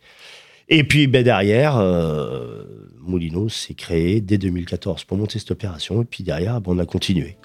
Et 0.69 0.85
puis 0.85 1.07
ben, 1.07 1.23
derrière, 1.23 1.77
euh, 1.77 2.65
Moulinos 3.01 3.55
s'est 3.55 3.75
créé 3.75 4.21
dès 4.21 4.39
2014 4.39 5.05
pour 5.05 5.17
monter 5.17 5.39
cette 5.39 5.51
opération. 5.53 6.03
Et 6.03 6.05
puis 6.05 6.25
derrière, 6.25 6.61
ben, 6.61 6.73
on 6.73 6.79
a 6.79 6.87
continué. 6.87 7.37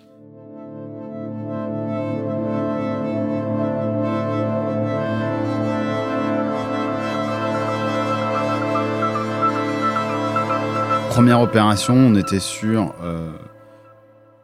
Première 11.10 11.42
opération, 11.42 11.94
on 11.94 12.16
était 12.16 12.40
sur 12.40 12.94
euh, 13.04 13.32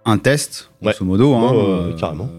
un 0.06 0.18
test, 0.18 0.70
Ouais. 0.82 0.92
grosso 0.92 1.06
modo. 1.06 1.34
hein, 1.34 1.52
Ouais, 1.52 1.58
ouais, 1.58 1.86
ouais, 1.94 2.00
carrément. 2.00 2.30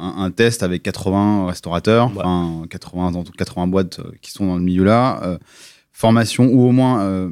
un, 0.00 0.22
un 0.24 0.30
test 0.30 0.62
avec 0.62 0.82
80 0.84 1.46
restaurateurs, 1.46 2.06
Ouais. 2.16 2.22
enfin 2.24 2.62
80, 2.70 3.14
en 3.16 3.24
tout- 3.24 3.32
80 3.36 3.66
boîtes 3.66 3.98
euh, 3.98 4.12
qui 4.22 4.30
sont 4.30 4.46
dans 4.46 4.56
le 4.56 4.62
milieu-là. 4.62 5.20
euh, 5.24 5.38
formation, 6.02 6.44
ou 6.52 6.66
au 6.68 6.72
moins 6.72 7.00
euh, 7.02 7.28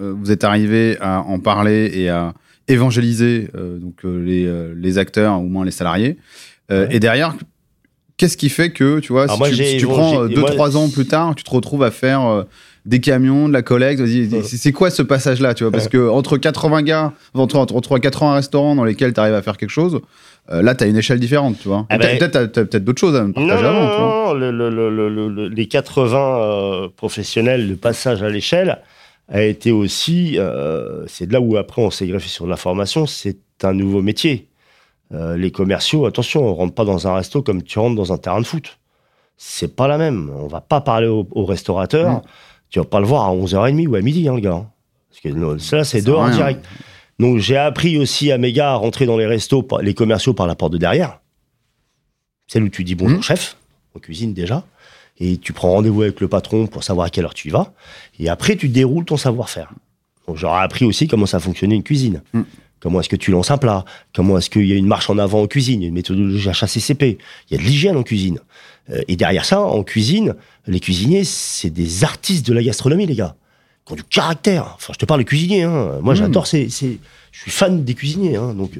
euh, 0.00 0.14
vous 0.18 0.30
êtes 0.32 0.42
arrivé 0.42 0.96
à 1.00 1.20
en 1.20 1.38
parler 1.38 1.90
et 1.94 2.08
à 2.08 2.32
évangéliser 2.66 3.48
euh, 3.54 3.78
donc, 3.78 4.02
les, 4.04 4.50
les 4.74 4.98
acteurs, 4.98 5.40
ou 5.40 5.44
au 5.44 5.48
moins 5.48 5.64
les 5.66 5.70
salariés. 5.70 6.16
Ouais. 6.70 6.88
Et 6.90 7.00
derrière, 7.00 7.34
qu'est-ce 8.16 8.36
qui 8.36 8.48
fait 8.48 8.70
que, 8.70 8.98
tu 9.00 9.12
vois, 9.12 9.24
Alors 9.24 9.34
si 9.34 9.38
moi, 9.38 9.48
tu, 9.50 9.56
si 9.56 9.84
prends 9.84 10.12
moi- 10.14 10.28
2-3 10.28 10.76
ans 10.76 10.88
plus 10.88 11.06
tard, 11.06 11.34
tu 11.34 11.44
te 11.44 11.50
retrouves 11.50 11.82
à 11.82 11.90
faire 11.90 12.26
euh, 12.26 12.44
des 12.86 13.00
camions, 13.00 13.48
de 13.48 13.52
la 13.52 13.62
collecte, 13.62 14.02
c'est 14.42 14.72
quoi 14.72 14.90
ce 14.90 15.02
passage-là, 15.02 15.52
tu 15.54 15.64
vois? 15.64 15.70
Parce 15.70 15.88
que 15.88 16.08
entre 16.08 16.38
80 16.38 16.82
gars, 16.82 17.12
entre, 17.34 17.56
entre, 17.56 17.74
entre 17.76 17.98
80 17.98 18.34
restaurants 18.34 18.74
dans 18.74 18.84
lesquels 18.84 19.12
tu 19.12 19.20
arrives 19.20 19.34
à 19.34 19.42
faire 19.42 19.58
quelque 19.58 19.70
chose, 19.70 20.00
euh, 20.50 20.62
là, 20.62 20.74
tu 20.74 20.84
as 20.84 20.86
une 20.86 20.96
échelle 20.96 21.20
différente, 21.20 21.56
tu 21.60 21.68
vois. 21.68 21.86
Ah 21.90 21.98
ben- 21.98 22.18
Peut-être 22.18 22.76
d'autres 22.78 23.00
choses 23.00 23.16
à 23.16 23.22
me 23.22 23.28
Non, 23.28 23.32
partager 23.34 23.62
non, 23.62 23.68
avant, 23.68 23.90
tu 23.90 23.96
vois. 24.00 24.08
non, 24.08 24.34
le- 24.34 24.50
le- 24.50 24.70
le- 24.70 24.90
le- 24.90 25.08
le- 25.08 25.28
le- 25.28 25.48
les 25.48 25.66
80 25.68 26.38
euh, 26.40 26.88
professionnels, 26.96 27.68
le 27.68 27.76
passage 27.76 28.22
à 28.22 28.28
l'échelle 28.28 28.78
a 29.28 29.42
été 29.42 29.70
aussi, 29.72 30.38
euh, 30.38 31.04
c'est 31.06 31.26
de 31.26 31.32
là 31.32 31.40
où 31.40 31.56
après 31.56 31.82
on 31.82 31.90
s'est 31.90 32.06
greffé 32.06 32.28
sur 32.28 32.46
la 32.46 32.56
formation, 32.56 33.06
c'est 33.06 33.36
un 33.62 33.74
nouveau 33.74 34.00
métier. 34.02 34.48
Euh, 35.14 35.36
les 35.36 35.50
commerciaux, 35.50 36.06
attention, 36.06 36.46
on 36.46 36.54
rentre 36.54 36.74
pas 36.74 36.84
dans 36.84 37.08
un 37.08 37.14
resto 37.14 37.42
comme 37.42 37.62
tu 37.62 37.78
rentres 37.78 37.96
dans 37.96 38.12
un 38.12 38.18
terrain 38.18 38.40
de 38.40 38.46
foot. 38.46 38.78
C'est 39.36 39.74
pas 39.76 39.86
la 39.88 39.98
même. 39.98 40.30
On 40.34 40.48
va 40.48 40.60
pas 40.60 40.80
parler 40.80 41.06
au, 41.06 41.26
au 41.32 41.44
restaurateur. 41.44 42.10
Mm. 42.10 42.22
Tu 42.70 42.78
vas 42.78 42.84
pas 42.84 43.00
le 43.00 43.06
voir 43.06 43.24
à 43.26 43.32
11h30 43.32 43.86
ou 43.86 43.94
à 43.94 44.00
midi, 44.00 44.28
hein, 44.28 44.34
le 44.34 44.40
gars. 44.40 44.64
Parce 45.10 45.20
que 45.22 45.28
non, 45.30 45.58
ça, 45.58 45.76
là, 45.78 45.84
c'est 45.84 46.02
dehors 46.02 46.22
à 46.24 46.26
rien. 46.26 46.56
Donc 47.18 47.38
j'ai 47.38 47.56
appris 47.56 47.98
aussi 47.98 48.30
à 48.30 48.38
mes 48.38 48.52
gars 48.52 48.72
à 48.72 48.74
rentrer 48.76 49.06
dans 49.06 49.16
les 49.16 49.26
restos, 49.26 49.66
les 49.82 49.94
commerciaux 49.94 50.34
par 50.34 50.46
la 50.46 50.54
porte 50.54 50.72
de 50.72 50.78
derrière. 50.78 51.20
Celle 52.46 52.62
où 52.62 52.68
tu 52.68 52.84
dis 52.84 52.94
bonjour 52.94 53.18
Mhm. 53.18 53.22
chef, 53.22 53.56
en 53.96 53.98
cuisine 53.98 54.32
déjà, 54.34 54.64
et 55.18 55.36
tu 55.38 55.52
prends 55.52 55.72
rendez-vous 55.72 56.02
avec 56.02 56.20
le 56.20 56.28
patron 56.28 56.66
pour 56.66 56.84
savoir 56.84 57.06
à 57.06 57.10
quelle 57.10 57.24
heure 57.24 57.34
tu 57.34 57.48
y 57.48 57.50
vas, 57.50 57.72
et 58.20 58.28
après 58.28 58.56
tu 58.56 58.68
déroules 58.68 59.04
ton 59.04 59.16
savoir-faire. 59.16 59.70
Donc 60.26 60.36
j'aurais 60.36 60.62
appris 60.62 60.84
aussi 60.84 61.08
comment 61.08 61.26
ça 61.26 61.40
fonctionnait 61.40 61.74
une 61.74 61.82
cuisine. 61.82 62.22
Mhm. 62.32 62.44
Comment 62.80 63.00
est-ce 63.00 63.08
que 63.08 63.16
tu 63.16 63.32
lances 63.32 63.50
un 63.50 63.58
plat? 63.58 63.84
Comment 64.14 64.38
est-ce 64.38 64.48
qu'il 64.50 64.64
y 64.64 64.72
a 64.72 64.76
une 64.76 64.86
marche 64.86 65.10
en 65.10 65.18
avant 65.18 65.42
en 65.42 65.48
cuisine? 65.48 65.82
Une 65.82 65.94
méthodologie 65.94 66.48
HACCP. 66.48 67.18
Il 67.50 67.56
y 67.56 67.58
a 67.58 67.58
de 67.58 67.66
l'hygiène 67.66 67.96
en 67.96 68.04
cuisine. 68.04 68.38
Euh, 68.90 69.02
et 69.08 69.16
derrière 69.16 69.44
ça, 69.44 69.60
en 69.60 69.82
cuisine, 69.82 70.36
les 70.68 70.78
cuisiniers, 70.78 71.24
c'est 71.24 71.70
des 71.70 72.04
artistes 72.04 72.46
de 72.46 72.52
la 72.54 72.62
gastronomie, 72.62 73.06
les 73.06 73.16
gars. 73.16 73.34
Qui 73.88 73.92
ont 73.94 73.96
du 73.96 74.04
caractère. 74.04 74.72
Enfin, 74.76 74.92
je 74.92 74.98
te 74.98 75.04
parle 75.04 75.20
de 75.20 75.26
cuisiniers. 75.26 75.64
Hein. 75.64 75.98
Moi, 76.02 76.14
Mhm. 76.14 76.20
j'adore 76.20 76.46
ces, 76.46 76.68
ces- 76.68 77.00
Je 77.32 77.40
suis 77.42 77.50
fan 77.50 77.84
des 77.84 77.94
cuisiniers. 77.94 78.36
Hein. 78.36 78.54
Donc, 78.54 78.72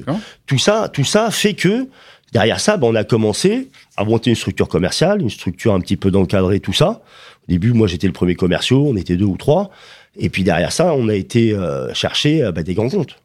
tout 0.45 0.57
ça, 0.57 0.89
tout 0.89 1.03
ça 1.03 1.29
fait 1.31 1.53
que 1.53 1.87
derrière 2.33 2.59
ça, 2.59 2.77
ben, 2.77 2.87
on 2.87 2.95
a 2.95 3.03
commencé 3.03 3.69
à 3.97 4.03
monter 4.03 4.29
une 4.31 4.35
structure 4.35 4.67
commerciale, 4.67 5.21
une 5.21 5.29
structure 5.29 5.73
un 5.73 5.79
petit 5.79 5.97
peu 5.97 6.09
d'encadrer 6.11 6.59
tout 6.59 6.73
ça. 6.73 7.01
Au 7.47 7.51
début, 7.51 7.73
moi, 7.73 7.87
j'étais 7.87 8.07
le 8.07 8.13
premier 8.13 8.35
commerciaux, 8.35 8.85
on 8.87 8.95
était 8.95 9.17
deux 9.17 9.25
ou 9.25 9.37
trois. 9.37 9.69
Et 10.17 10.29
puis 10.29 10.43
derrière 10.43 10.71
ça, 10.71 10.93
on 10.93 11.07
a 11.09 11.13
été 11.15 11.53
euh, 11.53 11.93
chercher 11.93 12.43
euh, 12.43 12.51
ben, 12.51 12.63
des 12.63 12.73
grands 12.73 12.89
comptes. 12.89 13.15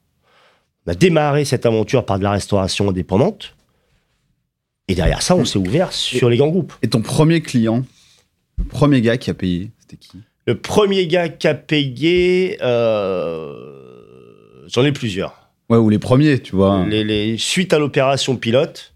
On 0.86 0.92
a 0.92 0.94
démarré 0.94 1.44
cette 1.44 1.66
aventure 1.66 2.04
par 2.04 2.18
de 2.18 2.24
la 2.24 2.30
restauration 2.30 2.90
indépendante. 2.90 3.54
Et 4.88 4.94
derrière 4.94 5.22
ça, 5.22 5.34
on 5.34 5.44
s'est 5.46 5.58
ouvert 5.58 5.92
sur 5.92 6.28
les 6.28 6.36
grands 6.36 6.48
groupes. 6.48 6.74
Et 6.82 6.88
ton 6.88 7.00
premier 7.00 7.40
client, 7.40 7.82
le 8.58 8.64
premier 8.64 9.00
gars 9.00 9.16
qui 9.16 9.30
a 9.30 9.34
payé, 9.34 9.70
c'était 9.80 9.96
qui? 9.96 10.18
Le 10.46 10.56
premier 10.58 11.06
gars 11.06 11.28
qui 11.28 11.48
a 11.48 11.54
payé, 11.54 12.58
euh, 12.62 13.54
j'en 14.66 14.84
ai 14.84 14.92
plusieurs. 14.92 15.48
Ouais, 15.70 15.78
ou 15.78 15.88
les 15.88 15.98
premiers, 15.98 16.38
tu 16.40 16.54
vois. 16.54 16.84
Les, 16.86 17.04
les- 17.04 17.38
suite 17.38 17.72
à 17.72 17.78
l'opération 17.78 18.36
pilote, 18.36 18.92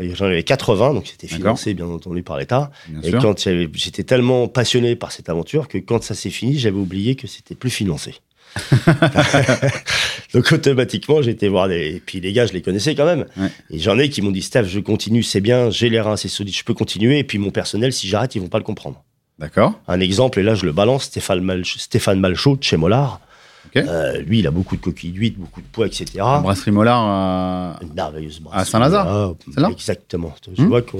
euh, 0.00 0.10
j'en 0.14 0.24
avais 0.26 0.42
80, 0.42 0.94
donc 0.94 1.06
c'était 1.06 1.28
financé 1.28 1.74
bien 1.74 1.86
entendu 1.86 2.22
par 2.24 2.38
l'État. 2.38 2.70
Et 3.04 3.10
sûr. 3.10 3.20
quand 3.20 3.48
j'étais 3.74 4.02
tellement 4.02 4.48
passionné 4.48 4.96
par 4.96 5.12
cette 5.12 5.28
aventure 5.28 5.68
que 5.68 5.78
quand 5.78 6.02
ça 6.02 6.14
s'est 6.14 6.30
fini, 6.30 6.58
j'avais 6.58 6.78
oublié 6.78 7.14
que 7.14 7.26
c'était 7.28 7.54
plus 7.54 7.70
financé. 7.70 8.14
donc 10.34 10.50
automatiquement, 10.52 11.22
j'ai 11.22 11.30
été 11.32 11.48
voir 11.48 11.68
des. 11.68 11.96
Et 11.96 12.00
puis 12.04 12.20
les 12.20 12.32
gars, 12.32 12.46
je 12.46 12.52
les 12.52 12.62
connaissais 12.62 12.94
quand 12.94 13.04
même. 13.04 13.26
Ouais. 13.36 13.48
Et 13.70 13.78
j'en 13.78 13.98
ai 13.98 14.08
qui 14.08 14.22
m'ont 14.22 14.30
dit 14.30 14.42
Steph, 14.42 14.64
je 14.64 14.80
continue, 14.80 15.22
c'est 15.22 15.40
bien, 15.40 15.70
j'ai 15.70 15.90
les 15.90 16.00
reins 16.00 16.14
assez 16.14 16.28
solides, 16.28 16.56
je 16.56 16.64
peux 16.64 16.74
continuer. 16.74 17.18
Et 17.18 17.24
puis 17.24 17.38
mon 17.38 17.50
personnel, 17.50 17.92
si 17.92 18.08
j'arrête, 18.08 18.34
ils 18.34 18.40
vont 18.40 18.48
pas 18.48 18.58
le 18.58 18.64
comprendre. 18.64 19.04
D'accord. 19.38 19.74
Un 19.88 20.00
exemple, 20.00 20.40
et 20.40 20.42
là 20.42 20.54
je 20.54 20.66
le 20.66 20.72
balance, 20.72 21.04
Stéphane, 21.04 21.40
Malch- 21.44 21.78
Stéphane 21.78 22.18
Malchaud 22.20 22.56
de 22.56 22.62
chez 22.64 22.76
Mollard. 22.76 23.20
Euh, 23.76 24.18
lui, 24.22 24.40
il 24.40 24.46
a 24.46 24.50
beaucoup 24.50 24.76
de 24.76 24.80
coquilles 24.80 25.10
d'huîtres, 25.12 25.38
beaucoup 25.38 25.60
de 25.60 25.66
poids, 25.66 25.86
etc. 25.86 26.06
La 26.16 26.38
Brasserie 26.40 26.70
Mollard. 26.72 27.76
euh, 27.82 27.86
merveilleuse 27.94 28.40
brasserie. 28.40 28.60
À 28.62 28.64
Saint-Lazare 28.64 29.34
Ah, 29.58 29.68
Exactement. 29.70 30.34
Je 30.56 30.62
Hmm. 30.62 30.66
vois 30.68 30.82
qu'on 30.82 30.98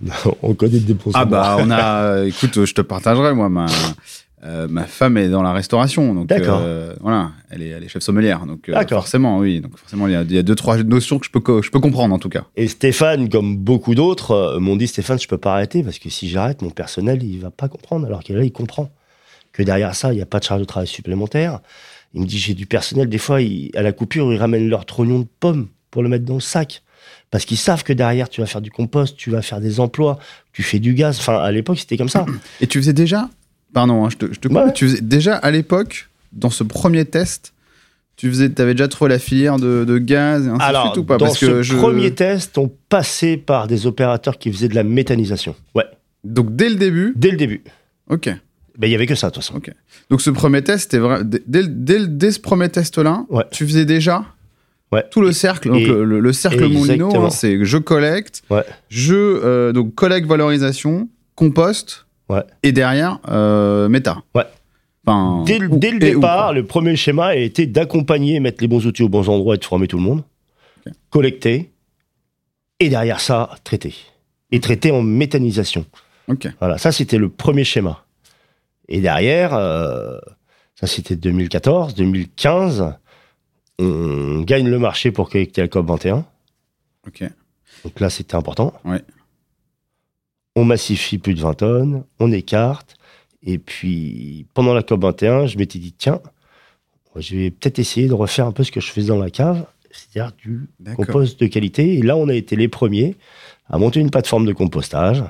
on 0.42 0.54
connaît 0.54 0.78
des 0.78 0.94
bons 0.94 1.10
Ah 1.14 1.24
bah 1.24 1.56
on 1.60 1.70
a, 1.70 2.02
euh, 2.04 2.26
écoute, 2.26 2.64
je 2.64 2.72
te 2.72 2.80
partagerai 2.80 3.34
moi 3.34 3.48
ma 3.48 3.66
euh, 4.44 4.66
ma 4.68 4.84
femme 4.84 5.16
est 5.16 5.28
dans 5.28 5.42
la 5.42 5.52
restauration, 5.52 6.14
donc 6.14 6.28
euh, 6.60 6.94
voilà, 7.00 7.30
elle 7.50 7.62
est, 7.62 7.68
elle 7.68 7.84
est 7.84 7.88
chef 7.88 8.02
sommelière, 8.02 8.44
donc 8.46 8.68
euh, 8.68 8.74
forcément 8.96 9.38
oui, 9.38 9.60
donc 9.60 9.76
forcément 9.78 10.06
il 10.08 10.12
y, 10.12 10.16
a, 10.16 10.22
il 10.22 10.32
y 10.32 10.38
a 10.38 10.42
deux 10.42 10.54
trois 10.56 10.76
notions 10.82 11.18
que 11.20 11.26
je 11.26 11.30
peux 11.30 11.40
co- 11.40 11.62
je 11.62 11.70
peux 11.70 11.78
comprendre 11.80 12.14
en 12.14 12.18
tout 12.18 12.28
cas. 12.28 12.44
Et 12.56 12.66
Stéphane, 12.68 13.28
comme 13.28 13.56
beaucoup 13.56 13.94
d'autres, 13.94 14.58
m'ont 14.60 14.76
dit 14.76 14.88
Stéphane, 14.88 15.18
je 15.20 15.28
peux 15.28 15.38
pas 15.38 15.52
arrêter 15.54 15.82
parce 15.82 15.98
que 15.98 16.08
si 16.10 16.28
j'arrête, 16.28 16.60
mon 16.62 16.70
personnel, 16.70 17.22
il 17.22 17.38
va 17.40 17.50
pas 17.50 17.68
comprendre. 17.68 18.06
Alors 18.06 18.24
que 18.24 18.32
là, 18.32 18.42
il 18.44 18.52
comprend 18.52 18.90
que 19.52 19.62
derrière 19.62 19.94
ça, 19.94 20.12
il 20.12 20.16
n'y 20.16 20.22
a 20.22 20.26
pas 20.26 20.38
de 20.40 20.44
charge 20.44 20.60
de 20.60 20.64
travail 20.66 20.86
supplémentaire. 20.88 21.60
Il 22.14 22.20
me 22.22 22.26
dit 22.26 22.38
j'ai 22.38 22.54
du 22.54 22.66
personnel, 22.66 23.08
des 23.08 23.18
fois, 23.18 23.38
à 23.74 23.82
la 23.82 23.92
coupure, 23.92 24.32
ils 24.32 24.38
ramènent 24.38 24.68
leur 24.68 24.86
trognon 24.86 25.20
de 25.20 25.26
pommes 25.40 25.68
pour 25.90 26.02
le 26.02 26.08
mettre 26.08 26.24
dans 26.24 26.34
le 26.34 26.40
sac. 26.40 26.82
Parce 27.30 27.44
qu'ils 27.46 27.56
savent 27.56 27.82
que 27.84 27.92
derrière, 27.92 28.28
tu 28.28 28.40
vas 28.42 28.46
faire 28.46 28.60
du 28.60 28.70
compost, 28.70 29.16
tu 29.16 29.30
vas 29.30 29.40
faire 29.40 29.60
des 29.60 29.80
emplois, 29.80 30.18
tu 30.52 30.62
fais 30.62 30.78
du 30.78 30.92
gaz. 30.94 31.18
Enfin, 31.18 31.38
à 31.38 31.50
l'époque, 31.52 31.78
c'était 31.78 31.96
comme 31.96 32.08
ça. 32.10 32.26
Et 32.60 32.66
tu 32.66 32.78
faisais 32.78 32.92
déjà, 32.92 33.28
pardon, 33.72 34.04
hein, 34.04 34.10
je 34.10 34.16
te, 34.16 34.26
je 34.32 34.38
te 34.40 34.48
coupe, 34.48 34.56
Ouais. 34.56 34.72
tu 34.72 34.86
faisais 34.88 35.00
déjà 35.00 35.36
à 35.36 35.50
l'époque 35.50 36.08
dans 36.32 36.50
ce 36.50 36.64
premier 36.64 37.04
test, 37.04 37.52
tu 38.16 38.28
faisais, 38.28 38.50
avais 38.60 38.74
déjà 38.74 38.88
trouvé 38.88 39.08
la 39.10 39.18
filière 39.18 39.56
de, 39.58 39.84
de 39.84 39.98
gaz 39.98 40.46
et 40.46 40.48
ainsi 40.48 40.58
de 40.58 40.62
Alors, 40.62 40.86
suite 40.86 40.98
ou 40.98 41.04
pas? 41.04 41.16
Dans 41.18 41.26
Parce 41.26 41.38
ce 41.38 41.46
que 41.46 41.62
je- 41.62 41.76
premier 41.76 42.12
test, 42.14 42.56
on 42.58 42.70
passait 42.88 43.36
par 43.36 43.66
des 43.66 43.86
opérateurs 43.86 44.38
qui 44.38 44.52
faisaient 44.52 44.68
de 44.68 44.74
la 44.74 44.84
méthanisation. 44.84 45.54
Ouais, 45.74 45.84
Donc 46.24 46.54
dès 46.54 46.68
le 46.68 46.76
début, 46.76 47.12
dès 47.16 47.30
le 47.30 47.36
début. 47.36 47.62
ok. 48.08 48.30
Ben, 48.78 48.86
il 48.88 48.90
y 48.90 48.94
avait 48.94 49.06
que 49.06 49.14
ça, 49.14 49.28
de 49.28 49.34
toute 49.34 49.42
façon. 49.42 49.56
Ok. 49.58 49.70
Donc 50.08 50.22
ce 50.22 50.30
premier 50.30 50.62
test. 50.62 50.96
Dès, 50.96 51.62
dès, 51.66 52.06
dès- 52.06 52.30
ce 52.32 52.40
premier 52.40 52.70
test-là, 52.70 53.26
Ouais. 53.28 53.44
tu 53.50 53.66
faisais 53.66 53.84
déjà 53.84 54.24
Ouais. 54.90 55.04
tout 55.10 55.20
le 55.20 55.32
cercle. 55.32 55.68
Donc 55.68 55.82
le, 55.86 56.04
le- 56.04 56.20
le 56.20 56.32
cercle 56.32 56.68
Molino, 56.68 57.14
hein, 57.14 57.28
c'est 57.30 57.64
je 57.64 57.76
collecte, 57.78 58.42
Ouais. 58.50 58.64
je 58.88 59.14
euh, 59.14 59.72
donc 59.72 59.94
collecte 59.94 60.26
valorisation, 60.26 61.08
compost, 61.34 62.06
Ouais. 62.28 62.42
et 62.62 62.72
derrière 62.72 63.18
euh. 63.28 63.88
Ouais. 64.34 64.44
Enfin, 65.06 65.42
Dès, 65.44 65.58
le- 65.58 65.68
dès 65.68 65.98
départ, 65.98 66.52
le 66.52 66.64
premier 66.64 66.94
schéma 66.96 67.26
a 67.28 67.34
été 67.34 67.66
d'accompagner, 67.66 68.38
mettre 68.40 68.58
les 68.62 68.68
bons 68.68 68.86
outils 68.86 69.02
aux 69.02 69.08
bons 69.08 69.28
endroits 69.28 69.56
et 69.56 69.58
de 69.58 69.64
former 69.64 69.88
tout 69.88 69.96
le 69.96 70.02
monde, 70.04 70.22
collecter, 71.10 71.70
et 72.78 72.88
derrière 72.88 73.18
ça, 73.20 73.50
traiter. 73.64 73.94
Et 74.52 74.60
traiter 74.60 74.90
en 74.92 75.02
méthanisation. 75.02 75.84
Voilà, 76.60 76.78
ça 76.78 76.92
c'était 76.92 77.18
le 77.18 77.28
premier 77.28 77.64
schéma. 77.64 78.04
Et 78.88 79.00
derrière, 79.00 79.54
euh, 79.54 80.18
ça 80.76 80.86
c'était 80.86 81.16
2014, 81.16 81.94
2015, 81.94 82.94
on 83.78 84.42
gagne 84.42 84.68
le 84.68 84.78
marché 84.78 85.10
pour 85.10 85.28
collecter 85.30 85.62
la 85.62 85.68
COP 85.68 85.86
21. 85.88 86.24
Ok. 87.08 87.24
Donc 87.84 87.98
là, 87.98 88.08
c'était 88.10 88.36
important. 88.36 88.72
Ouais. 88.84 89.02
On 90.56 90.64
massifie 90.64 91.18
plus 91.18 91.34
de 91.34 91.40
20 91.40 91.54
tonnes, 91.54 92.04
on 92.20 92.30
écarte. 92.32 92.96
Et 93.42 93.58
puis, 93.58 94.46
pendant 94.54 94.74
la 94.74 94.82
COP 94.82 95.02
21, 95.02 95.46
je 95.46 95.58
m'étais 95.58 95.78
dit, 95.78 95.92
tiens, 95.92 96.20
je 97.16 97.36
vais 97.36 97.50
peut-être 97.50 97.78
essayer 97.78 98.08
de 98.08 98.14
refaire 98.14 98.46
un 98.46 98.52
peu 98.52 98.64
ce 98.64 98.70
que 98.72 98.80
je 98.80 98.90
faisais 98.90 99.08
dans 99.08 99.18
la 99.18 99.30
cave, 99.30 99.64
c'est-à-dire 99.90 100.32
du 100.36 100.68
compost 100.96 101.40
de 101.40 101.46
qualité. 101.46 101.98
Et 101.98 102.02
là, 102.02 102.16
on 102.16 102.28
a 102.28 102.34
été 102.34 102.56
les 102.56 102.68
premiers 102.68 103.16
à 103.68 103.78
monter 103.78 104.00
une 104.00 104.10
plateforme 104.10 104.46
de 104.46 104.52
compostage, 104.52 105.24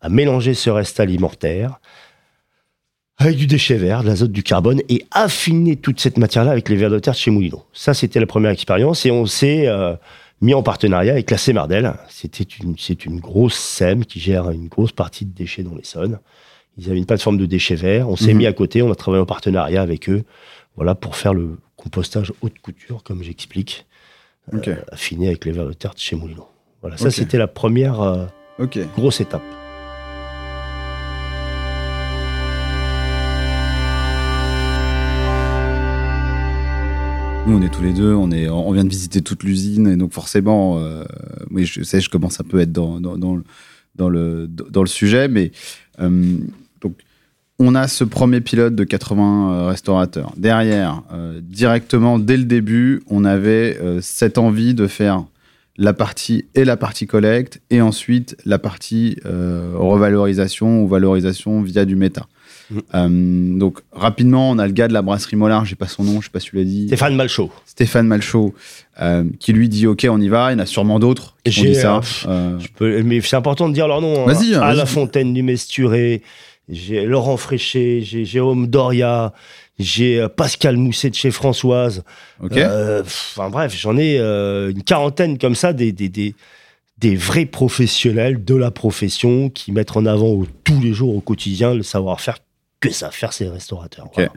à 0.00 0.08
mélanger 0.08 0.54
ce 0.54 0.70
reste 0.70 1.00
alimentaire 1.00 1.78
avec 3.18 3.36
du 3.36 3.46
déchet 3.46 3.76
vert, 3.76 4.02
de 4.02 4.08
l'azote, 4.08 4.32
du 4.32 4.42
carbone, 4.42 4.80
et 4.88 5.04
affiner 5.12 5.76
toute 5.76 6.00
cette 6.00 6.18
matière-là 6.18 6.50
avec 6.50 6.68
les 6.68 6.76
vers 6.76 6.90
de 6.90 6.98
terre 6.98 7.14
de 7.14 7.18
chez 7.18 7.30
Moulineau. 7.30 7.64
Ça, 7.72 7.94
c'était 7.94 8.18
la 8.18 8.26
première 8.26 8.50
expérience, 8.50 9.06
et 9.06 9.10
on 9.10 9.26
s'est 9.26 9.68
euh, 9.68 9.94
mis 10.42 10.52
en 10.54 10.62
partenariat 10.62 11.12
avec 11.12 11.30
la 11.30 11.38
Sémardel. 11.38 11.94
C'était 12.08 12.42
une, 12.44 12.76
c'est 12.76 13.06
une 13.06 13.20
grosse 13.20 13.54
SEM 13.54 14.04
qui 14.04 14.20
gère 14.20 14.50
une 14.50 14.68
grosse 14.68 14.92
partie 14.92 15.24
de 15.24 15.32
déchets 15.32 15.62
dans 15.62 15.74
l'Essonne. 15.74 16.18
Ils 16.76 16.88
avaient 16.88 16.98
une 16.98 17.06
plateforme 17.06 17.38
de 17.38 17.46
déchets 17.46 17.74
verts. 17.76 18.08
On 18.08 18.16
s'est 18.16 18.32
Mhm. 18.32 18.38
mis 18.38 18.46
à 18.46 18.52
côté, 18.52 18.82
on 18.82 18.90
a 18.90 18.94
travaillé 18.94 19.22
en 19.22 19.26
partenariat 19.26 19.80
avec 19.80 20.08
eux, 20.10 20.24
voilà, 20.76 20.94
pour 20.94 21.16
faire 21.16 21.32
le 21.32 21.58
compostage 21.76 22.32
haute 22.42 22.58
couture, 22.60 23.02
comme 23.02 23.22
j'explique, 23.22 23.86
Ok. 24.52 24.68
affiné 24.90 25.28
avec 25.28 25.44
les 25.44 25.52
vers 25.52 25.66
de 25.66 25.72
terre 25.72 25.94
de 25.94 25.98
chez 26.00 26.16
Moulineau. 26.16 26.48
Voilà, 26.80 26.96
ça 26.96 27.10
c'était 27.10 27.38
la 27.38 27.46
première 27.46 28.00
euh, 28.00 28.26
grosse 28.96 29.20
étape. 29.20 29.42
Nous, 37.44 37.58
on 37.58 37.62
est 37.62 37.70
tous 37.70 37.82
les 37.82 37.92
deux, 37.92 38.14
on, 38.14 38.28
vient 38.72 38.84
de 38.84 38.88
visiter 38.88 39.20
toute 39.20 39.42
l'usine, 39.42 39.88
et 39.88 39.96
donc 39.96 40.12
forcément, 40.12 40.78
euh, 40.78 41.02
oui, 41.50 41.66
je 41.66 41.82
sais, 41.82 42.00
je 42.00 42.08
commence 42.08 42.38
un 42.40 42.58
être 42.60 42.70
dans, 42.70 44.08
le, 44.08 44.86
sujet, 44.86 45.26
mais 45.26 45.50
euh, 46.00 46.36
donc, 46.80 46.94
on 47.58 47.74
a 47.74 47.88
ce 47.88 48.04
premier 48.04 48.40
pilote 48.40 48.76
de 48.76 48.84
80 48.84 49.52
euh, 49.52 49.66
restaurateurs. 49.66 50.32
Derrière, 50.36 51.02
directement, 51.42 52.20
dès 52.20 52.36
le 52.36 52.44
début, 52.44 53.02
on 53.08 53.24
avait 53.24 53.76
cette 54.00 54.38
envie 54.38 54.74
de 54.74 54.86
faire 54.86 55.24
la 55.76 55.94
partie 55.94 56.44
et 56.54 56.64
la 56.64 56.76
partie 56.76 57.08
collecte, 57.08 57.60
et 57.70 57.80
ensuite 57.80 58.36
la 58.44 58.60
partie 58.60 59.16
revalorisation 59.24 60.84
ou 60.84 60.86
valorisation 60.86 61.60
via 61.60 61.84
du 61.86 61.96
méta. 61.96 62.28
Euh, 62.94 63.58
donc 63.58 63.80
rapidement, 63.92 64.50
on 64.50 64.58
a 64.58 64.66
le 64.66 64.72
gars 64.72 64.88
de 64.88 64.92
la 64.92 65.02
brasserie 65.02 65.36
Mollard, 65.36 65.64
j'ai 65.64 65.76
pas 65.76 65.88
son 65.88 66.04
nom, 66.04 66.20
je 66.20 66.26
sais 66.26 66.30
pas 66.30 66.40
si 66.40 66.50
tu 66.50 66.56
l'as 66.56 66.64
dit. 66.64 66.86
Stéphane 66.86 67.14
Malchaud. 67.16 67.50
Stéphane 67.66 68.06
Malchaud, 68.06 68.54
euh, 69.00 69.24
qui 69.40 69.52
lui 69.52 69.68
dit 69.68 69.86
OK, 69.86 70.06
on 70.10 70.20
y 70.20 70.28
va. 70.28 70.50
Il 70.50 70.54
y 70.54 70.56
en 70.56 70.60
a 70.60 70.66
sûrement 70.66 70.98
d'autres 70.98 71.36
qui 71.44 71.60
ont 71.60 71.64
dit 71.64 71.74
ça. 71.74 72.00
euh, 72.28 72.58
Je 72.58 72.68
peux- 72.74 73.02
mais 73.02 73.20
c'est 73.20 73.36
important 73.36 73.68
de 73.68 73.74
dire 73.74 73.88
leur 73.88 74.00
nom. 74.00 74.22
hein. 74.26 74.32
Vas-y, 74.32 74.54
hein, 74.54 74.60
À 74.62 74.74
la 74.74 74.86
Fontaine 74.86 75.34
du 75.34 75.42
Mesturé, 75.42 76.22
j'ai 76.68 77.04
Laurent 77.04 77.36
Fréchet, 77.36 78.00
j'ai 78.02 78.24
Jérôme 78.24 78.66
Doria, 78.68 79.32
j'ai 79.78 80.26
Pascal 80.36 80.76
Mousset 80.76 81.10
de 81.10 81.14
chez 81.14 81.30
Françoise. 81.30 82.04
OK. 82.42 82.56
Enfin 83.00 83.50
bref, 83.50 83.76
j'en 83.78 83.96
ai 83.98 84.18
une 84.18 84.82
quarantaine 84.82 85.36
comme 85.38 85.54
ça, 85.54 85.72
des, 85.72 85.92
des, 85.92 86.08
des, 86.08 86.34
des 86.98 87.16
vrais 87.16 87.46
professionnels 87.46 88.44
de 88.44 88.54
la 88.54 88.70
profession 88.70 89.50
qui 89.50 89.72
mettent 89.72 89.96
en 89.96 90.06
avant 90.06 90.28
au- 90.28 90.46
tous 90.62 90.80
les 90.80 90.92
jours, 90.92 91.16
au 91.16 91.20
quotidien, 91.20 91.74
le 91.74 91.82
savoir-faire 91.82 92.38
que 92.82 92.90
ça 92.92 93.10
faire 93.10 93.32
ces 93.32 93.48
restaurateurs. 93.48 94.08
Voilà. 94.14 94.30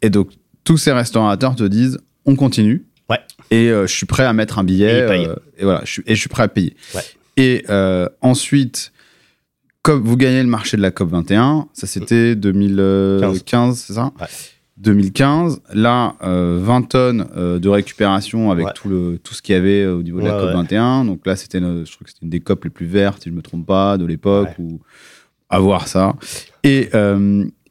Et 0.00 0.08
donc, 0.08 0.30
tous 0.64 0.78
ces 0.78 0.92
restaurateurs 0.92 1.54
te 1.56 1.64
disent 1.64 1.98
on 2.24 2.36
continue. 2.36 2.86
Ouais. 3.10 3.18
Et 3.50 3.70
euh, 3.70 3.86
je 3.86 3.92
suis 3.94 4.06
prêt 4.06 4.24
à 4.24 4.32
mettre 4.32 4.58
un 4.58 4.64
billet. 4.64 4.98
Et 4.98 5.26
euh, 5.26 5.34
et 5.58 5.64
voilà, 5.64 5.80
je 5.84 5.92
suis, 5.92 6.02
et 6.06 6.14
je 6.14 6.20
suis 6.20 6.28
prêt 6.28 6.44
à 6.44 6.48
payer. 6.48 6.76
Ouais. 6.94 7.00
Et 7.36 7.64
euh, 7.70 8.08
ensuite, 8.20 8.92
comme 9.82 10.02
vous 10.02 10.16
gagnez 10.16 10.42
le 10.42 10.48
marché 10.48 10.76
de 10.76 10.82
la 10.82 10.90
COP 10.90 11.10
21, 11.10 11.68
ça 11.72 11.86
c'était 11.86 12.34
2015, 12.36 13.78
c'est 13.78 13.94
ça? 13.94 14.12
Ouais. 14.20 14.26
2015. 14.76 15.60
Là, 15.74 16.14
euh, 16.22 16.60
20 16.62 16.82
tonnes 16.82 17.26
de 17.58 17.68
récupération 17.68 18.50
avec 18.52 18.74
tout, 18.74 18.88
le, 18.88 19.18
tout 19.18 19.34
ce 19.34 19.42
qu'il 19.42 19.54
y 19.54 19.58
avait 19.58 19.86
au 19.86 20.02
niveau 20.02 20.20
de 20.20 20.26
la 20.26 20.32
COP 20.32 20.46
ouais. 20.48 20.52
21. 20.52 21.04
Donc 21.04 21.26
là, 21.26 21.34
c'était, 21.34 21.58
une- 21.58 21.84
je 21.84 21.90
trouve 21.92 22.04
que 22.04 22.10
c'était 22.10 22.24
une 22.24 22.30
des 22.30 22.40
COP 22.40 22.64
les 22.64 22.70
plus 22.70 22.86
vertes, 22.86 23.22
si 23.22 23.28
je 23.28 23.34
ne 23.34 23.36
me 23.36 23.42
trompe 23.42 23.66
pas, 23.66 23.96
de 23.98 24.04
l'époque, 24.06 24.50
ou 24.58 24.80
à 25.48 25.58
voir 25.58 25.88
ça. 25.88 26.14
Et, 26.62 26.90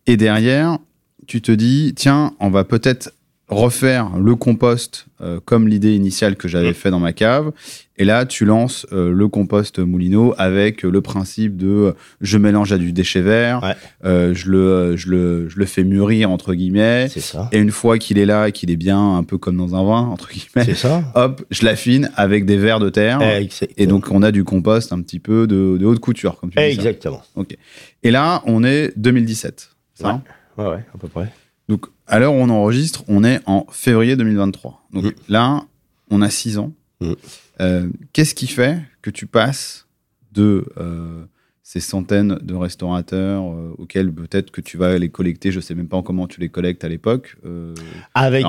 et 0.08 0.17
derrière, 0.17 0.80
tu 1.28 1.41
te 1.41 1.52
dis, 1.52 1.93
tiens, 1.96 2.34
on 2.39 2.50
va 2.50 2.63
peut-être 2.63 3.12
refaire 3.50 4.17
le 4.17 4.36
compost 4.36 5.06
euh, 5.22 5.39
comme 5.46 5.70
l'idée 5.70 5.96
initiale 5.96 6.36
que 6.36 6.50
j'avais 6.50 6.72
Mm. 6.72 6.74
fait 6.74 6.91
dans 6.91 7.00
ma 7.00 7.13
cave. 7.13 7.54
Et 7.98 8.04
là, 8.04 8.26
tu 8.26 8.43
lances 8.43 8.86
euh, 8.91 9.10
le 9.13 9.28
compost 9.30 9.80
Moulineau 9.80 10.36
avec 10.38 10.84
euh, 10.84 10.89
le 10.91 11.00
principe 11.00 11.56
de 11.56 11.96
je 12.20 12.38
mélange 12.38 12.74
à 12.74 12.78
du 12.78 12.91
déchet 12.91 13.22
vert, 13.22 13.62
Ouais. 13.63 14.34
je, 14.34 14.50
le, 14.52 14.98
je, 14.98 15.10
le, 15.10 15.48
je 15.48 15.58
le 15.60 15.65
fais 15.65 15.86
mûrir, 15.86 16.30
entre 16.30 16.54
guillemets. 16.56 17.08
C'est 17.10 17.22
ça. 17.22 17.48
Et 17.54 17.60
une 17.60 17.72
fois 17.72 17.98
qu'il 17.98 18.17
est 18.20 18.26
là 18.26 18.50
et 18.50 18.52
qu'il 18.52 18.70
est 18.70 18.76
bien 18.76 19.15
un 19.15 19.24
peu 19.24 19.38
comme 19.38 19.56
dans 19.56 19.76
un 19.76 19.84
vin, 19.86 20.02
entre 20.10 20.28
guillemets, 20.30 20.65
C'est 20.65 20.76
ça. 20.76 21.02
hop, 21.15 21.41
je 21.50 21.63
l'affine 21.63 22.12
avec 22.17 22.46
des 22.46 22.58
vers 22.58 22.80
de 22.82 22.89
terre. 22.89 23.22
Exactement. 23.22 23.76
Et 23.78 23.88
donc, 23.88 24.12
on 24.12 24.24
a 24.24 24.32
du 24.34 24.43
compost 24.43 24.91
un 24.91 25.02
petit 25.02 25.20
peu 25.20 25.48
de, 25.48 25.78
de 25.80 25.86
haute 25.86 26.00
couture, 26.00 26.36
comme 26.38 26.50
tu 26.50 26.58
dis. 26.58 26.63
ça. 26.63 26.70
Exactement. 26.70 27.22
Et 28.04 28.12
là, 28.12 28.43
on 28.46 28.65
est 28.65 28.91
2017. 28.98 29.70
Ça 29.98 30.22
Ouais. 30.58 30.64
Ouais, 30.66 30.72
ouais, 30.72 30.86
à 30.94 30.98
peu 30.98 31.08
près. 31.08 31.32
Donc, 31.70 31.86
à 32.08 32.18
l'heure 32.20 32.34
où 32.34 32.38
on 32.38 32.50
enregistre, 32.50 33.04
on 33.08 33.24
est 33.24 33.42
en 33.46 33.66
février 33.72 34.16
2023. 34.16 34.88
Donc 34.94 35.04
Mhm. 35.06 35.12
là, 35.30 35.64
on 36.10 36.22
a 36.22 36.30
6 36.30 36.58
ans. 36.58 36.72
Mhm. 37.02 37.16
Euh, 37.62 37.90
Qu'est-ce 38.14 38.34
qui 38.34 38.48
fait 38.48 38.80
que 39.02 39.10
tu 39.10 39.28
passes 39.28 39.88
de 40.32 40.66
euh, 40.78 41.26
ces 41.64 41.80
centaines 41.82 42.40
de 42.42 42.56
restaurateurs 42.56 43.44
euh, 43.52 43.76
auxquels 43.78 44.12
peut-être 44.12 44.52
que 44.52 44.62
tu 44.62 44.78
vas 44.78 44.98
les 44.98 45.10
collecter, 45.10 45.52
je 45.52 45.60
sais 45.60 45.76
même 45.76 45.90
pas 45.90 46.02
comment 46.02 46.26
tu 46.28 46.40
les 46.40 46.50
collectes 46.50 46.84
à 46.86 46.90
l'époque. 46.90 47.36
Avec 48.16 48.46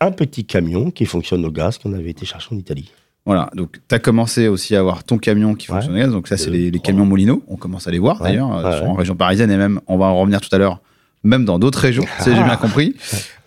un 0.00 0.12
petit 0.12 0.44
camion 0.44 0.90
qui 0.90 1.04
fonctionne 1.06 1.44
au 1.44 1.50
gaz 1.50 1.78
qu'on 1.78 1.92
avait 1.94 2.10
été 2.10 2.24
chercher 2.24 2.54
en 2.54 2.58
Italie. 2.58 2.92
Voilà, 3.26 3.48
donc 3.54 3.78
tu 3.88 3.94
as 3.94 3.98
commencé 3.98 4.48
aussi 4.48 4.76
à 4.76 4.80
avoir 4.80 5.02
ton 5.04 5.16
camion 5.18 5.54
qui 5.54 5.70
Ouais. 5.70 5.76
fonctionne 5.78 5.96
gaz. 5.98 6.10
Donc 6.12 6.28
ça, 6.28 6.36
c'est 6.36 6.50
Deux, 6.50 6.70
les, 6.70 6.78
camions 6.80 7.06
Molino. 7.06 7.42
On 7.48 7.56
commence 7.56 7.86
à 7.86 7.90
les 7.90 7.98
voir 7.98 8.20
Ouais. 8.20 8.28
d'ailleurs, 8.30 8.54
euh, 8.54 8.62
Ouais, 8.62 8.80
ouais. 8.82 8.86
en 8.88 8.94
région 8.94 9.16
parisienne 9.16 9.50
et 9.50 9.56
même, 9.56 9.80
on 9.86 9.96
va 9.96 10.06
en 10.06 10.18
revenir 10.20 10.40
tout 10.42 10.54
à 10.54 10.58
l'heure, 10.58 10.80
même 11.22 11.44
dans 11.46 11.58
d'autres 11.58 11.78
régions, 11.80 12.04
si 12.20 12.34
j'ai 12.34 12.42
bien 12.42 12.56
compris. 12.60 12.94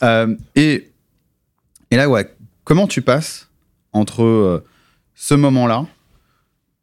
Euh, 0.03 0.35
et, 0.55 0.89
et 1.91 1.95
là, 1.97 2.09
ouais, 2.09 2.27
comment 2.63 2.87
tu 2.87 3.01
passes 3.03 3.49
entre 3.93 4.23
euh, 4.23 4.63
ce 5.13 5.35
moment-là 5.35 5.85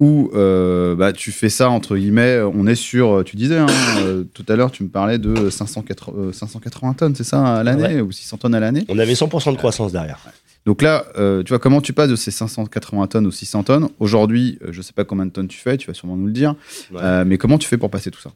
où 0.00 0.30
euh, 0.34 0.96
bah, 0.96 1.12
tu 1.12 1.30
fais 1.32 1.48
ça, 1.48 1.70
entre 1.70 1.96
guillemets, 1.96 2.40
on 2.42 2.66
est 2.66 2.74
sur, 2.74 3.22
tu 3.24 3.36
disais, 3.36 3.58
hein, 3.58 3.66
euh, 4.00 4.24
tout 4.34 4.44
à 4.48 4.56
l'heure, 4.56 4.70
tu 4.72 4.82
me 4.82 4.88
parlais 4.88 5.18
de 5.18 5.50
580, 5.50 6.18
euh, 6.18 6.32
580 6.32 6.94
tonnes, 6.94 7.14
c'est 7.14 7.22
ça, 7.24 7.58
à 7.58 7.62
l'année, 7.62 8.00
ou 8.00 8.10
600 8.10 8.36
tonnes 8.38 8.54
à 8.56 8.60
l'année? 8.60 8.84
On 8.88 8.98
avait 8.98 9.14
100% 9.14 9.52
de 9.52 9.56
croissance 9.56 9.92
derrière. 9.92 10.18
Donc 10.66 10.80
là, 10.82 11.04
euh, 11.18 11.42
tu 11.42 11.50
vois, 11.50 11.58
comment 11.58 11.80
tu 11.80 11.92
passes 11.92 12.08
de 12.10 12.16
ces 12.16 12.30
580 12.30 13.06
tonnes 13.08 13.26
aux 13.26 13.30
600 13.30 13.64
tonnes 13.64 13.88
Aujourd'hui, 14.00 14.58
euh, 14.62 14.68
je 14.72 14.80
sais 14.82 14.92
pas 14.94 15.04
combien 15.04 15.26
de 15.26 15.30
tonnes 15.30 15.48
tu 15.48 15.58
fais, 15.58 15.76
tu 15.76 15.86
vas 15.86 15.94
sûrement 15.94 16.16
nous 16.16 16.26
le 16.26 16.32
dire, 16.32 16.54
Ouais. 16.90 17.00
Euh, 17.02 17.24
mais 17.26 17.36
comment 17.38 17.58
tu 17.58 17.68
fais 17.68 17.76
pour 17.78 17.90
passer 17.90 18.10
tout 18.10 18.20
ça? 18.20 18.32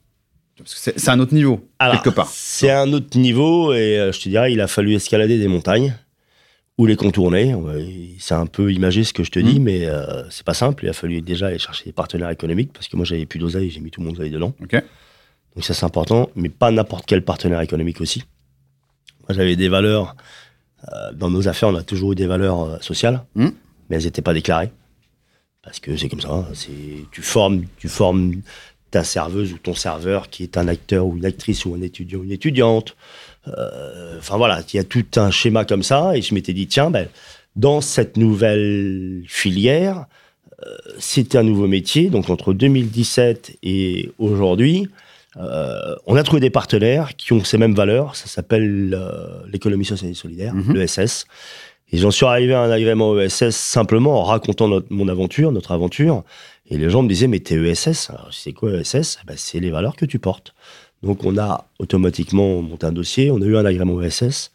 Parce 0.59 0.75
que 0.75 0.93
c'est 0.97 1.09
un 1.11 1.21
autre 1.21 1.35
niveau, 1.35 1.67
Alors, 1.79 2.03
quelque 2.03 2.15
part. 2.15 2.29
C'est 2.33 2.71
un 2.71 2.93
autre 2.93 3.17
niveau 3.17 3.73
et 3.73 4.11
je 4.13 4.21
te 4.21 4.29
dirais, 4.29 4.53
il 4.53 4.61
a 4.61 4.67
fallu 4.67 4.93
escalader 4.95 5.39
des 5.39 5.47
montagnes 5.47 5.95
ou 6.79 6.87
les 6.87 6.97
contourner. 6.97 7.55
Ouais, 7.55 7.87
C'est 8.19 8.35
un 8.35 8.47
peu 8.47 8.73
imagé 8.73 9.05
ce 9.05 9.13
que 9.13 9.23
je 9.23 9.31
te 9.31 9.39
dis, 9.39 9.61
Mhm. 9.61 9.63
mais 9.65 9.89
c'est 10.31 10.45
pas 10.45 10.55
simple. 10.55 10.85
Il 10.85 10.89
a 10.89 10.93
fallu 10.93 11.23
déjà 11.23 11.47
aller 11.47 11.59
chercher 11.59 11.85
des 11.85 11.93
partenaires 11.93 12.31
économiques 12.31 12.73
parce 12.73 12.89
que 12.89 12.97
moi 12.97 13.05
j'avais 13.07 13.25
plus 13.25 13.39
d'oseille, 13.39 13.71
j'ai 13.71 13.79
mis 13.79 13.93
tout 13.93 14.01
mon 14.03 14.11
oseille 14.11 14.31
dedans. 14.33 14.53
Donc 14.61 15.65
ça 15.65 15.75
c'est 15.75 15.87
important, 15.87 16.29
mais 16.35 16.49
pas 16.49 16.73
n'importe 16.73 17.05
quel 17.07 17.23
partenaire 17.25 17.61
économique 17.61 18.01
aussi. 18.01 18.25
Moi 19.29 19.37
j'avais 19.37 19.55
des 19.55 19.69
valeurs 19.69 20.17
dans 21.15 21.31
nos 21.31 21.49
affaires, 21.49 21.69
on 21.71 21.75
a 21.75 21.83
toujours 21.83 22.13
eu 22.13 22.15
des 22.15 22.27
valeurs 22.27 22.61
euh, 22.63 22.77
sociales, 22.81 23.23
Mm. 23.35 23.49
mais 23.89 23.97
elles 23.97 24.05
n'étaient 24.05 24.23
pas 24.23 24.35
déclarées. 24.35 24.71
Parce 25.63 25.81
que 25.81 25.97
c'est 25.97 26.09
comme 26.09 26.21
ça. 26.21 26.31
hein, 26.31 26.47
tu 27.11 27.23
formes, 27.23 27.65
tu 27.79 27.89
formes 27.89 28.37
ta 28.91 29.05
serveuse 29.05 29.53
ou 29.53 29.59
ton 29.59 29.75
serveur 29.75 30.31
qui 30.31 30.43
est 30.43 30.57
un 30.57 30.67
acteur 30.67 31.05
ou 31.07 31.17
une 31.19 31.27
actrice 31.27 31.67
ou 31.67 31.75
un 31.75 31.83
étudiant 31.83 32.21
ou 32.21 32.25
une 32.25 32.33
étudiante. 32.33 32.97
Euh, 33.49 34.17
Enfin 34.19 34.37
voilà, 34.39 34.63
il 34.73 34.77
y 34.77 34.81
a 34.81 34.85
tout 34.85 35.05
un 35.17 35.31
schéma 35.31 35.65
comme 35.67 35.83
ça. 35.83 36.17
Et 36.17 36.23
je 36.23 36.33
m'étais 36.35 36.55
dit, 36.55 36.67
tiens, 36.69 36.91
ben, 36.91 37.07
dans 37.57 37.81
cette 37.83 38.17
nouvelle 38.17 39.23
filière, 39.27 40.07
euh, 40.67 40.75
c'était 40.99 41.37
un 41.39 41.43
nouveau 41.43 41.67
métier. 41.67 42.09
Donc 42.09 42.31
entre 42.31 42.55
2017 42.55 43.59
et 43.63 44.11
aujourd'hui, 44.19 44.89
euh, 45.37 45.95
on 46.07 46.17
a 46.17 46.23
trouvé 46.23 46.41
des 46.41 46.51
partenaires 46.51 47.15
qui 47.17 47.33
ont 47.33 47.45
ces 47.45 47.59
mêmes 47.59 47.75
valeurs. 47.75 48.17
Ça 48.17 48.27
s'appelle 48.27 48.95
euh, 48.99 49.43
l'économie 49.53 49.85
sociale 49.85 50.11
et 50.11 50.15
solidaire, 50.15 50.55
Mhm. 50.55 50.75
l'ESS. 50.75 51.27
Et 51.91 51.97
j'en 51.99 52.11
suis 52.11 52.27
arrivé 52.27 52.53
à 52.55 52.61
un 52.63 52.71
agrément 52.71 53.19
ESS 53.19 53.57
simplement 53.57 54.21
en 54.21 54.25
racontant 54.25 54.69
notre- 54.69 54.89
mon 54.91 55.09
aventure, 55.09 55.53
notre 55.53 55.73
aventure. 55.73 56.23
Et 56.71 56.77
les 56.77 56.91
gens 56.91 57.03
me 57.03 57.09
disaient, 57.09 57.29
mais 57.29 57.41
t'es 57.41 57.55
ESS 57.57 58.11
Alors, 58.11 58.29
C'est 58.33 58.53
quoi 58.53 58.71
ESS 58.73 59.19
Ben, 59.27 59.35
C'est 59.39 59.59
les 59.61 59.71
valeurs 59.71 59.97
que 59.97 60.05
tu 60.05 60.19
portes. 60.19 60.55
Donc 61.03 61.25
on 61.25 61.39
a 61.39 61.67
automatiquement 61.79 62.61
monté 62.61 62.85
un 62.87 62.93
dossier, 62.93 63.31
on 63.31 63.41
a 63.41 63.45
eu 63.45 63.57
un 63.57 63.65
agrément 63.65 64.03
ESS, 64.03 64.51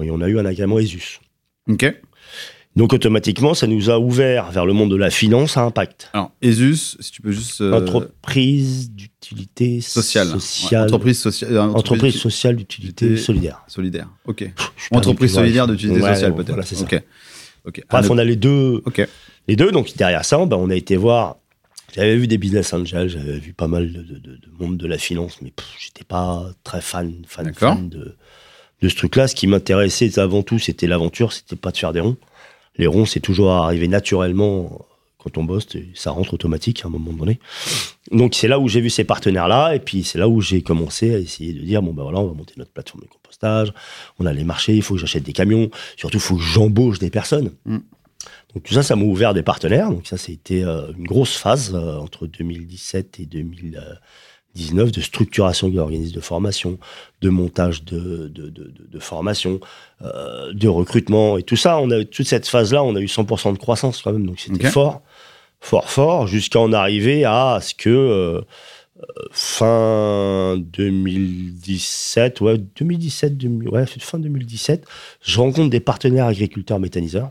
et 0.00 0.10
on 0.10 0.20
a 0.20 0.28
eu 0.28 0.38
un 0.38 0.44
agrément 0.44 0.78
ESUS. 0.78 1.20
Ok. 1.68 1.84
Donc 2.78 2.92
automatiquement, 2.92 3.54
ça 3.54 3.66
nous 3.66 3.90
a 3.90 3.98
ouvert 3.98 4.50
vers 4.52 4.64
le 4.64 4.72
monde 4.72 4.90
de 4.90 4.96
la 4.96 5.10
finance 5.10 5.56
à 5.56 5.62
impact. 5.62 6.10
Alors, 6.12 6.30
ESUS, 6.40 6.96
si 7.00 7.10
tu 7.10 7.20
peux 7.20 7.32
juste. 7.32 7.60
euh, 7.60 7.72
Entreprise 7.72 8.90
d'utilité 8.92 9.80
sociale. 9.80 10.28
sociale. 10.28 10.82
Ouais, 10.82 10.86
entreprise 10.86 11.18
sociale. 11.18 11.52
euh, 11.56 11.62
Entreprise 11.62 12.14
sociale 12.16 12.54
d'utilité 12.56 13.16
solidaire. 13.16 13.62
solidaire. 13.66 14.08
Ok. 14.26 14.48
Entreprise 14.92 15.34
solidaire 15.34 15.66
d'utilité 15.66 16.00
Ouais, 16.00 16.14
sociale, 16.14 16.34
peut-être. 16.34 16.48
Voilà, 16.48 16.62
c'est 16.62 16.76
ça. 16.76 16.84
Ok. 16.84 17.02
Ok. 17.66 17.82
Bref, 17.90 18.06
Ah, 18.08 18.12
on 18.12 18.18
a 18.18 18.24
les 18.24 18.36
deux, 18.36 18.82
les 19.48 19.56
deux. 19.56 19.72
Donc 19.72 19.94
derrière 19.96 20.24
ça, 20.24 20.36
ben, 20.46 20.56
on 20.56 20.70
a 20.70 20.74
été 20.76 20.96
voir. 20.96 21.36
J'avais 21.94 22.16
vu 22.16 22.28
des 22.28 22.38
business 22.38 22.72
angels, 22.74 23.08
j'avais 23.08 23.38
vu 23.38 23.54
pas 23.54 23.66
mal 23.66 23.92
de, 23.92 24.02
de- 24.02 24.18
de- 24.18 24.36
de 24.36 24.48
monde 24.60 24.76
de 24.76 24.86
la 24.86 24.98
finance, 24.98 25.38
mais 25.42 25.52
j'étais 25.80 26.04
pas 26.04 26.46
très 26.62 26.80
fan, 26.80 27.12
fan, 27.26 27.52
fan 27.54 27.88
de, 27.88 28.14
de 28.82 28.88
ce 28.88 28.94
truc-là. 28.94 29.26
Ce 29.26 29.34
qui 29.34 29.46
m'intéressait 29.48 30.18
avant 30.18 30.42
tout, 30.42 30.58
c'était 30.60 30.86
l'aventure, 30.86 31.32
c'était 31.32 31.56
pas 31.56 31.72
de 31.72 31.76
faire 31.78 31.92
des 31.92 32.00
ronds. 32.00 32.16
Les 32.78 32.86
ronds, 32.86 33.06
c'est 33.06 33.20
toujours 33.20 33.50
arrivé 33.50 33.88
naturellement 33.88 34.86
quand 35.18 35.36
on 35.36 35.44
bosse, 35.44 35.66
ça 35.94 36.12
rentre 36.12 36.34
automatique 36.34 36.84
à 36.84 36.88
un 36.88 36.90
moment 36.90 37.12
donné. 37.12 37.40
Donc 38.12 38.34
c'est 38.34 38.48
là 38.48 38.60
où 38.60 38.68
j'ai 38.68 38.80
vu 38.80 38.88
ces 38.88 39.04
partenaires-là, 39.04 39.74
et 39.74 39.80
puis 39.80 40.04
c'est 40.04 40.18
là 40.18 40.28
où 40.28 40.40
j'ai 40.40 40.62
commencé 40.62 41.14
à 41.14 41.18
essayer 41.18 41.52
de 41.52 41.60
dire 41.60 41.82
bon 41.82 41.92
ben 41.92 42.04
voilà, 42.04 42.20
on 42.20 42.28
va 42.28 42.34
monter 42.34 42.54
notre 42.56 42.70
plateforme 42.70 43.02
de 43.02 43.08
compostage, 43.08 43.72
on 44.20 44.26
a 44.26 44.32
les 44.32 44.44
marchés, 44.44 44.76
il 44.76 44.82
faut 44.82 44.94
que 44.94 45.00
j'achète 45.00 45.24
des 45.24 45.32
camions, 45.32 45.70
surtout 45.96 46.18
il 46.18 46.22
faut 46.22 46.36
que 46.36 46.42
j'embauche 46.42 47.00
des 47.00 47.10
personnes. 47.10 47.50
Mm. 47.66 47.78
Donc 48.54 48.62
tout 48.62 48.74
ça, 48.74 48.82
ça 48.82 48.96
m'a 48.96 49.04
ouvert 49.04 49.34
des 49.34 49.42
partenaires. 49.42 49.90
Donc 49.90 50.06
ça, 50.06 50.16
c'était 50.16 50.62
euh, 50.62 50.92
une 50.96 51.06
grosse 51.06 51.36
phase 51.36 51.74
euh, 51.74 51.98
entre 51.98 52.26
2017 52.26 53.20
et 53.20 53.26
2019 54.54 54.92
de 54.92 55.00
structuration 55.00 55.68
de 55.68 55.76
l'organisme 55.76 56.14
de 56.14 56.20
formation, 56.20 56.78
de 57.20 57.28
montage 57.28 57.84
de, 57.84 58.28
de, 58.28 58.48
de, 58.48 58.64
de- 58.64 58.86
de 58.90 58.98
formation, 58.98 59.60
euh, 60.02 60.52
de 60.52 60.68
recrutement 60.68 61.38
et 61.38 61.42
tout 61.42 61.56
ça. 61.56 61.78
On 61.78 61.90
a 61.90 62.04
toute 62.04 62.26
cette 62.26 62.48
phase-là, 62.48 62.82
on 62.82 62.96
a 62.96 63.00
eu 63.00 63.06
100% 63.06 63.52
de 63.52 63.58
croissance 63.58 64.02
quand 64.02 64.12
même. 64.12 64.26
Donc 64.26 64.40
c'était 64.40 64.64
fort, 64.70 65.02
fort, 65.60 65.88
fort, 65.90 66.26
jusqu'à 66.26 66.60
en 66.60 66.72
arriver 66.72 67.24
à 67.24 67.58
ce 67.62 67.74
que 67.74 67.88
euh, 67.90 68.40
fin 69.30 70.56
2017, 70.58 72.40
ouais, 72.40 72.58
2017, 72.58 73.36
2000 73.36 73.68
ouais, 73.68 73.86
fin 73.86 74.18
2017, 74.18 74.84
je 75.22 75.38
rencontre 75.38 75.70
des 75.70 75.80
partenaires 75.80 76.26
agriculteurs 76.26 76.80
méthaniseurs. 76.80 77.30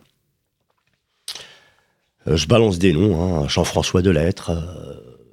Euh, 2.28 2.38
je 2.38 2.48
balance 2.48 2.80
des 2.80 2.94
noms, 2.94 3.22
hein, 3.44 3.48
Jean-François 3.50 4.02
Delettre, 4.02 4.52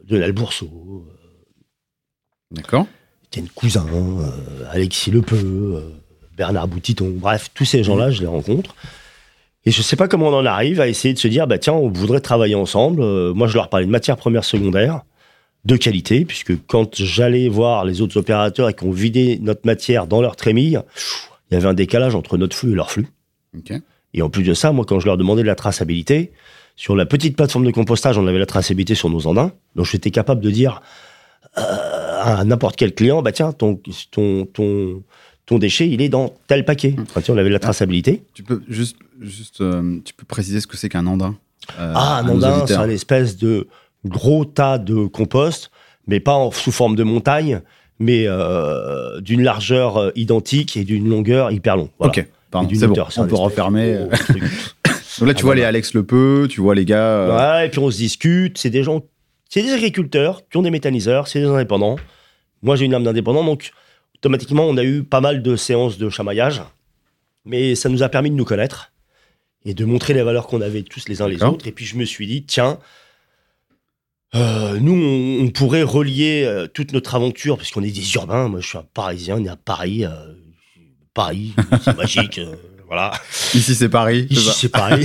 Lionel 0.09 0.33
Bourseau, 0.33 1.07
D'accord. 2.55 2.87
Étienne 3.27 3.49
Cousin, 3.55 3.87
euh, 3.93 4.65
Alexis 4.71 5.11
Lepeu, 5.11 5.37
euh, 5.37 5.81
Bernard 6.37 6.69
Boutiton, 6.69 7.13
bref, 7.17 7.51
tous 7.55 7.65
ces 7.65 7.83
gens-là, 7.83 8.11
je 8.11 8.21
les 8.21 8.27
rencontre. 8.27 8.75
Et 9.67 9.71
je 9.71 9.83
sais 9.83 9.97
pas 9.97 10.09
comment 10.09 10.29
on 10.29 10.35
en 10.35 10.47
arrive 10.47 10.81
à 10.81 10.89
essayer 10.89 11.15
de 11.15 11.19
se 11.19 11.29
dire, 11.29 11.47
bah 11.47 11.59
tiens, 11.59 11.73
on 11.73 11.89
voudrait 11.89 12.21
travailler 12.21 12.55
ensemble. 12.55 13.03
Euh, 13.03 13.33
moi, 13.33 13.47
je 13.47 13.55
leur 13.55 13.69
parlais 13.71 13.87
de 13.87 13.91
matières 13.91 14.17
premières 14.17 14.45
secondaires, 14.45 15.03
de 15.65 15.77
qualité, 15.77 16.25
puisque 16.25 16.53
quand 16.67 17.03
j'allais 17.03 17.49
voir 17.49 17.85
les 17.85 18.03
autres 18.03 18.19
opérateurs 18.19 18.69
et 18.69 18.75
qu'on 18.75 18.91
vidait 18.91 19.39
notre 19.41 19.63
matière 19.65 20.07
dans 20.07 20.21
leur 20.21 20.37
trémille, 20.37 20.83
il 21.51 21.55
y 21.55 21.57
avait 21.57 21.69
un 21.69 21.75
décalage 21.75 22.15
entre 22.15 22.37
notre 22.37 22.55
flux 22.55 22.73
et 22.73 22.75
leur 22.75 22.91
flux. 22.91 23.07
Et 24.13 24.23
en 24.23 24.29
plus 24.29 24.43
de 24.43 24.55
ça, 24.55 24.73
moi, 24.73 24.85
quand 24.87 25.01
je 25.01 25.07
leur 25.07 25.17
demandais 25.17 25.43
de 25.43 25.47
la 25.47 25.55
traçabilité, 25.55 26.33
sur 26.77 26.95
la 26.95 27.07
petite 27.07 27.37
plateforme 27.37 27.65
de 27.65 27.71
compostage, 27.71 28.19
on 28.19 28.27
avait 28.27 28.39
la 28.39 28.47
traçabilité 28.47 28.95
sur 28.95 29.09
nos 29.09 29.27
andins. 29.27 29.53
Donc, 29.77 29.87
j'étais 29.87 30.11
capable 30.11 30.41
de 30.41 30.51
dire 30.51 30.83
euh, 31.57 32.14
à 32.25 32.45
n'importe 32.45 32.77
quel 32.77 32.95
client, 32.95 33.23
bah 33.23 33.33
tiens, 33.33 33.53
ton, 33.53 33.79
ton, 34.11 34.47
ton, 34.47 35.03
ton 35.47 35.59
déchet, 35.59 35.89
il 35.89 36.01
est 36.01 36.09
dans 36.09 36.33
tel 36.47 36.65
paquet. 36.65 36.97
Enfin, 37.03 37.21
tu 37.21 37.27
sais, 37.27 37.33
on 37.33 37.37
avait 37.37 37.51
la 37.51 37.59
traçabilité. 37.59 38.23
Tu 38.33 38.43
peux 38.43 38.63
juste, 38.69 38.97
juste 39.21 39.61
euh, 39.61 39.99
tu 40.05 40.15
peux 40.15 40.25
préciser 40.25 40.61
ce 40.61 40.67
que 40.67 40.77
c'est 40.77 40.89
qu'un 40.89 41.07
andin 41.07 41.37
euh, 41.79 41.93
ah, 41.95 42.19
un 42.19 42.29
andin, 42.29 42.67
c'est 42.67 42.75
un 42.75 42.91
espèce 42.91 43.37
de 43.39 43.69
gros 44.05 44.45
tas 44.45 44.77
de 44.79 45.07
compost, 45.07 45.71
mais 46.07 46.21
pas 46.21 46.35
en, 46.35 46.51
sous 46.51 46.73
forme 46.73 46.95
de 46.95 47.05
montagne, 47.05 47.63
mais 47.99 48.25
euh, 48.27 49.21
d'une 49.21 49.43
largeur 49.43 50.13
identique 50.15 50.77
et 50.77 50.85
d'une 50.85 51.09
longueur 51.09 51.53
hyper 51.53 51.77
longue. 51.77 51.89
Voilà. 51.99 52.11
Ok. 52.11 52.27
Pardon, 52.51 52.69
c'est 52.73 52.87
bon. 52.87 52.95
On 53.17 53.27
peut 53.27 53.35
refermer. 53.35 53.99
Donc 55.19 55.29
là, 55.29 55.35
tu 55.35 55.41
Ah, 55.41 55.43
vois 55.43 55.43
voilà. 55.43 55.61
les 55.61 55.65
Alex 55.67 55.95
Lepeu, 55.95 56.47
tu 56.51 56.61
vois 56.61 56.75
les 56.75 56.85
gars. 56.85 57.57
Ouais, 57.59 57.67
et 57.67 57.69
puis 57.71 57.79
on 57.79 57.91
se 57.91 57.97
discute. 57.97 58.59
C'est 58.59 58.71
des 58.71 58.83
gens, 58.83 59.03
c'est 59.49 59.63
des 59.63 59.73
agriculteurs 59.73 60.43
qui 60.51 60.57
ont 60.57 60.63
des 60.63 60.71
méthaniseurs, 60.71 61.29
c'est 61.29 61.41
des 61.41 61.47
indépendants. 61.47 61.97
Moi, 62.65 62.75
j'ai 62.77 62.87
une 62.87 62.95
âme 62.95 63.05
d'indépendant, 63.05 63.45
donc 63.45 63.71
automatiquement, 64.17 64.65
on 64.65 64.77
a 64.77 64.83
eu 64.83 65.05
pas 65.05 65.21
mal 65.21 65.43
de 65.43 65.55
séances 65.55 65.99
de 65.99 66.09
chamaillage, 66.11 66.63
mais 67.45 67.75
ça 67.75 67.89
nous 67.89 68.03
a 68.03 68.09
permis 68.09 68.31
de 68.31 68.35
nous 68.37 68.45
connaître 68.45 68.91
et 69.67 69.75
de 69.75 69.85
montrer 69.85 70.15
les 70.15 70.23
valeurs 70.23 70.47
qu'on 70.47 70.61
avait 70.61 70.83
tous 70.83 71.07
les 71.09 71.23
uns 71.23 71.29
les 71.29 71.43
autres. 71.43 71.67
Et 71.67 71.73
puis 71.73 71.85
je 71.85 71.97
me 71.97 72.05
suis 72.05 72.27
dit, 72.27 72.43
tiens, 72.45 72.79
euh, 74.35 74.79
nous, 74.81 74.93
on, 74.95 75.45
on 75.45 75.51
pourrait 75.51 75.83
relier 75.85 76.43
euh, 76.45 76.67
toute 76.67 76.93
notre 76.93 77.15
aventure, 77.15 77.57
puisqu'on 77.57 77.83
est 77.85 77.91
des 77.91 78.15
urbains. 78.15 78.49
Moi, 78.49 78.61
je 78.61 78.67
suis 78.69 78.79
un 78.79 78.87
Parisien, 78.95 79.37
on 79.37 79.45
est 79.45 79.49
à 79.49 79.57
Paris. 79.57 80.05
euh, 80.05 80.35
Paris, 81.13 81.53
c'est 81.85 81.97
magique. 81.97 82.41
voilà. 82.89 83.13
Ici, 83.55 83.75
c'est 83.75 83.89
Paris. 83.89 84.27
Ici, 84.31 84.51
c'est 84.55 84.69
Paris. 84.71 85.05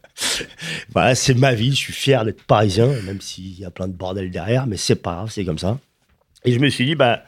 voilà, 0.92 1.14
c'est 1.14 1.34
ma 1.34 1.52
vie. 1.52 1.70
Je 1.72 1.76
suis 1.76 1.92
fier 1.92 2.24
d'être 2.24 2.42
parisien, 2.44 2.86
même 3.02 3.20
s'il 3.20 3.58
y 3.58 3.64
a 3.64 3.70
plein 3.70 3.88
de 3.88 3.92
bordel 3.92 4.30
derrière, 4.30 4.66
mais 4.66 4.76
c'est 4.78 4.94
pas 4.94 5.14
grave, 5.14 5.30
c'est 5.30 5.44
comme 5.44 5.58
ça. 5.58 5.78
Et 6.44 6.52
je 6.52 6.58
me 6.58 6.68
suis 6.68 6.86
dit, 6.86 6.94
bah, 6.94 7.22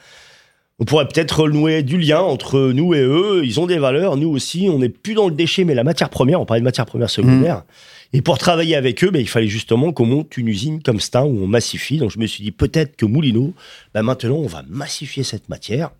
on 0.79 0.85
pourrait 0.85 1.07
peut-être 1.07 1.41
renouer 1.41 1.83
du 1.83 1.97
lien 1.97 2.19
entre 2.19 2.71
nous 2.71 2.93
et 2.93 3.01
eux. 3.01 3.43
Ils 3.45 3.59
ont 3.59 3.67
des 3.67 3.77
valeurs, 3.77 4.17
nous 4.17 4.29
aussi. 4.29 4.69
On 4.69 4.79
n'est 4.79 4.89
plus 4.89 5.13
dans 5.13 5.29
le 5.29 5.35
déchet, 5.35 5.63
mais 5.63 5.75
la 5.75 5.83
matière 5.83 6.09
première. 6.09 6.41
On 6.41 6.45
parlait 6.45 6.61
de 6.61 6.65
matière 6.65 6.85
première 6.85 7.09
secondaire. 7.09 7.63
Et 8.11 8.21
pour 8.21 8.37
travailler 8.37 8.75
avec 8.75 9.03
eux, 9.03 9.09
bah, 9.09 9.19
il 9.19 9.29
fallait 9.29 9.47
justement 9.47 9.91
qu'on 9.91 10.05
monte 10.05 10.35
une 10.37 10.47
usine 10.47 10.81
comme 10.81 10.99
Stein 10.99 11.23
où 11.23 11.43
on 11.43 11.47
massifie. 11.47 11.97
Donc 11.97 12.11
je 12.11 12.19
me 12.19 12.27
suis 12.27 12.43
dit, 12.43 12.51
peut-être 12.51 12.95
que 12.95 13.05
Moulineau, 13.05 13.53
bah, 13.93 14.03
maintenant, 14.03 14.35
on 14.35 14.47
va 14.47 14.63
massifier 14.67 15.23
cette 15.23 15.49
matière. 15.49 15.91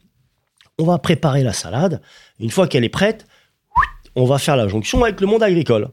On 0.79 0.85
va 0.85 0.97
préparer 0.97 1.43
la 1.43 1.53
salade. 1.53 2.01
Une 2.39 2.49
fois 2.49 2.67
qu'elle 2.67 2.83
est 2.83 2.89
prête, 2.89 3.27
on 4.15 4.25
va 4.25 4.37
faire 4.37 4.55
la 4.55 4.67
jonction 4.67 5.03
avec 5.03 5.21
le 5.21 5.27
monde 5.27 5.43
agricole. 5.43 5.89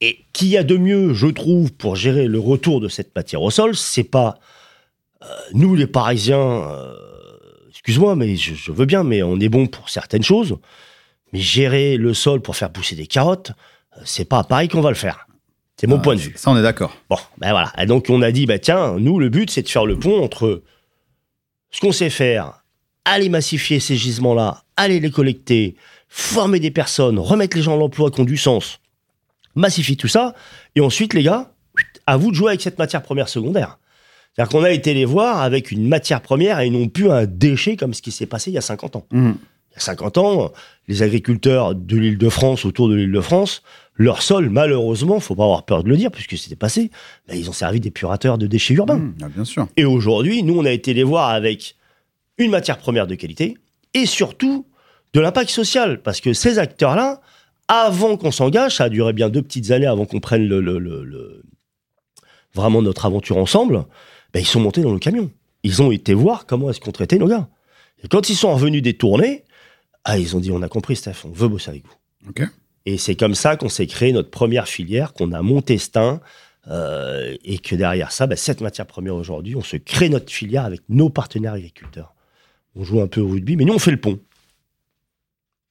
Et 0.00 0.18
qu'il 0.32 0.48
y 0.48 0.56
a 0.56 0.62
de 0.62 0.76
mieux, 0.76 1.14
je 1.14 1.26
trouve, 1.26 1.72
pour 1.72 1.96
gérer 1.96 2.26
le 2.26 2.38
retour 2.38 2.80
de 2.80 2.88
cette 2.88 3.14
matière 3.16 3.42
au 3.42 3.50
sol, 3.50 3.74
c'est 3.76 4.04
pas 4.04 4.38
nous 5.52 5.74
les 5.74 5.86
Parisiens. 5.86 6.38
euh, 6.38 6.94
Excuse-moi, 7.70 8.16
mais 8.16 8.36
je, 8.36 8.54
je 8.54 8.72
veux 8.72 8.86
bien, 8.86 9.04
mais 9.04 9.22
on 9.22 9.38
est 9.40 9.48
bon 9.48 9.66
pour 9.66 9.90
certaines 9.90 10.22
choses. 10.22 10.56
Mais 11.32 11.40
gérer 11.40 11.96
le 11.96 12.14
sol 12.14 12.40
pour 12.40 12.56
faire 12.56 12.70
pousser 12.70 12.94
des 12.96 13.06
carottes, 13.06 13.50
euh, 13.96 14.00
c'est 14.04 14.24
pas 14.24 14.38
à 14.38 14.44
Paris 14.44 14.68
qu'on 14.68 14.80
va 14.80 14.88
le 14.90 14.94
faire. 14.96 15.26
C'est 15.76 15.86
mon 15.88 15.96
Ah, 15.98 16.02
point 16.02 16.14
de 16.14 16.20
vue. 16.20 16.32
Ça, 16.36 16.50
on 16.50 16.56
est 16.56 16.62
d'accord. 16.62 16.96
Bon, 17.10 17.16
ben 17.38 17.50
voilà. 17.50 17.72
Et 17.78 17.86
donc 17.86 18.06
on 18.08 18.22
a 18.22 18.30
dit, 18.30 18.46
bah 18.46 18.58
tiens, 18.60 18.94
nous 18.98 19.18
le 19.18 19.28
but 19.28 19.50
c'est 19.50 19.62
de 19.62 19.68
faire 19.68 19.84
le 19.86 19.98
pont 19.98 20.22
entre 20.22 20.62
ce 21.72 21.80
qu'on 21.80 21.90
sait 21.92 22.10
faire, 22.10 22.62
aller 23.04 23.28
massifier 23.28 23.80
ces 23.80 23.96
gisements-là, 23.96 24.62
aller 24.76 25.00
les 25.00 25.10
collecter, 25.10 25.74
former 26.08 26.60
des 26.60 26.70
personnes, 26.70 27.18
remettre 27.18 27.56
les 27.56 27.62
gens 27.64 27.74
à 27.74 27.76
l'emploi 27.76 28.12
qui 28.12 28.20
ont 28.20 28.24
du 28.24 28.36
sens, 28.36 28.78
massifier 29.56 29.96
tout 29.96 30.06
ça, 30.08 30.34
et 30.76 30.80
ensuite 30.80 31.12
les 31.12 31.24
gars, 31.24 31.52
à 32.06 32.16
vous 32.16 32.30
de 32.30 32.36
jouer 32.36 32.50
avec 32.50 32.60
cette 32.60 32.78
matière 32.78 33.02
première 33.02 33.28
secondaire. 33.28 33.78
C'est-à-dire 34.36 34.50
qu'on 34.50 34.64
a 34.64 34.70
été 34.70 34.94
les 34.94 35.04
voir 35.04 35.40
avec 35.42 35.70
une 35.70 35.86
matière 35.88 36.20
première 36.20 36.60
et 36.60 36.70
non 36.70 36.88
plus 36.88 37.10
un 37.10 37.24
déchet 37.26 37.76
comme 37.76 37.94
ce 37.94 38.02
qui 38.02 38.10
s'est 38.10 38.26
passé 38.26 38.50
il 38.50 38.54
y 38.54 38.58
a 38.58 38.62
50 38.62 38.96
ans. 38.96 39.06
Mhm. 39.12 39.36
Il 39.70 39.74
y 39.74 39.76
a 39.76 39.80
50 39.80 40.18
ans, 40.18 40.52
les 40.88 41.02
agriculteurs 41.02 41.74
de 41.74 41.96
l'île 41.96 42.18
de 42.18 42.28
France, 42.28 42.64
autour 42.64 42.88
de 42.88 42.94
l'île 42.94 43.12
de 43.12 43.20
France, 43.20 43.62
leur 43.96 44.22
sol, 44.22 44.48
malheureusement, 44.50 45.20
faut 45.20 45.34
pas 45.36 45.44
avoir 45.44 45.64
peur 45.64 45.84
de 45.84 45.88
le 45.88 45.96
dire, 45.96 46.10
puisque 46.10 46.36
c'était 46.36 46.56
passé, 46.56 46.90
ben, 47.28 47.36
ils 47.36 47.48
ont 47.48 47.52
servi 47.52 47.78
d'épurateurs 47.80 48.38
de 48.38 48.46
déchets 48.46 48.74
urbains. 48.74 48.96
Mhm, 48.98 49.14
ah, 49.22 49.28
bien 49.28 49.44
sûr. 49.44 49.66
Et 49.76 49.84
aujourd'hui, 49.84 50.42
nous, 50.42 50.58
on 50.58 50.64
a 50.64 50.70
été 50.70 50.94
les 50.94 51.02
voir 51.04 51.30
avec 51.30 51.76
une 52.38 52.50
matière 52.50 52.78
première 52.78 53.06
de 53.06 53.14
qualité 53.14 53.56
et 53.94 54.06
surtout 54.06 54.66
de 55.12 55.20
l'impact 55.20 55.50
social. 55.50 56.02
Parce 56.02 56.20
que 56.20 56.32
ces 56.32 56.58
acteurs-là, 56.58 57.20
avant 57.68 58.16
qu'on 58.16 58.32
s'engage, 58.32 58.76
ça 58.76 58.84
a 58.84 58.88
duré 58.88 59.12
bien 59.12 59.28
deux 59.28 59.42
petites 59.42 59.70
années 59.70 59.86
avant 59.86 60.06
qu'on 60.06 60.18
prenne 60.20 60.46
le, 60.48 60.60
le- 60.60 60.78
le- 60.80 61.04
le- 61.04 61.42
vraiment 62.54 62.82
notre 62.82 63.06
aventure 63.06 63.36
ensemble, 63.38 63.84
ben, 64.34 64.40
ils 64.40 64.46
sont 64.46 64.60
montés 64.60 64.82
dans 64.82 64.92
le 64.92 64.98
camion. 64.98 65.30
Ils 65.62 65.80
ont 65.80 65.92
été 65.92 66.12
voir 66.12 66.44
comment 66.44 66.68
est-ce 66.68 66.80
qu'on 66.80 66.92
traitait 66.92 67.18
nos 67.18 67.28
gars. 67.28 67.48
Et 68.02 68.08
quand 68.08 68.28
ils 68.28 68.34
sont 68.34 68.52
revenus 68.52 68.82
des 68.82 68.94
tournées, 68.94 69.44
ah, 70.04 70.18
ils 70.18 70.36
ont 70.36 70.40
dit 70.40 70.50
on 70.50 70.60
a 70.60 70.68
compris, 70.68 70.96
Steph, 70.96 71.24
on 71.24 71.30
veut 71.30 71.48
bosser 71.48 71.70
avec 71.70 71.84
vous. 71.86 71.94
Et 72.84 72.98
c'est 72.98 73.14
comme 73.14 73.34
ça 73.34 73.56
qu'on 73.56 73.68
s'est 73.68 73.86
créé 73.86 74.12
notre 74.12 74.30
première 74.30 74.68
filière, 74.68 75.14
qu'on 75.14 75.32
a 75.32 75.40
monté 75.40 75.78
Stein, 75.78 76.20
euh, 76.66 77.34
et 77.44 77.58
que 77.58 77.76
derrière 77.76 78.10
ça, 78.10 78.26
ben, 78.26 78.36
cette 78.36 78.60
matière 78.60 78.86
première 78.86 79.14
aujourd'hui, 79.14 79.54
on 79.54 79.62
se 79.62 79.76
crée 79.76 80.08
notre 80.08 80.32
filière 80.32 80.64
avec 80.64 80.82
nos 80.88 81.08
partenaires 81.08 81.54
agriculteurs. 81.54 82.14
On 82.74 82.82
joue 82.82 83.00
un 83.00 83.06
peu 83.06 83.20
au 83.20 83.28
rugby, 83.28 83.56
mais 83.56 83.64
nous, 83.64 83.74
on 83.74 83.78
fait 83.78 83.92
le 83.92 84.00
pont 84.00 84.18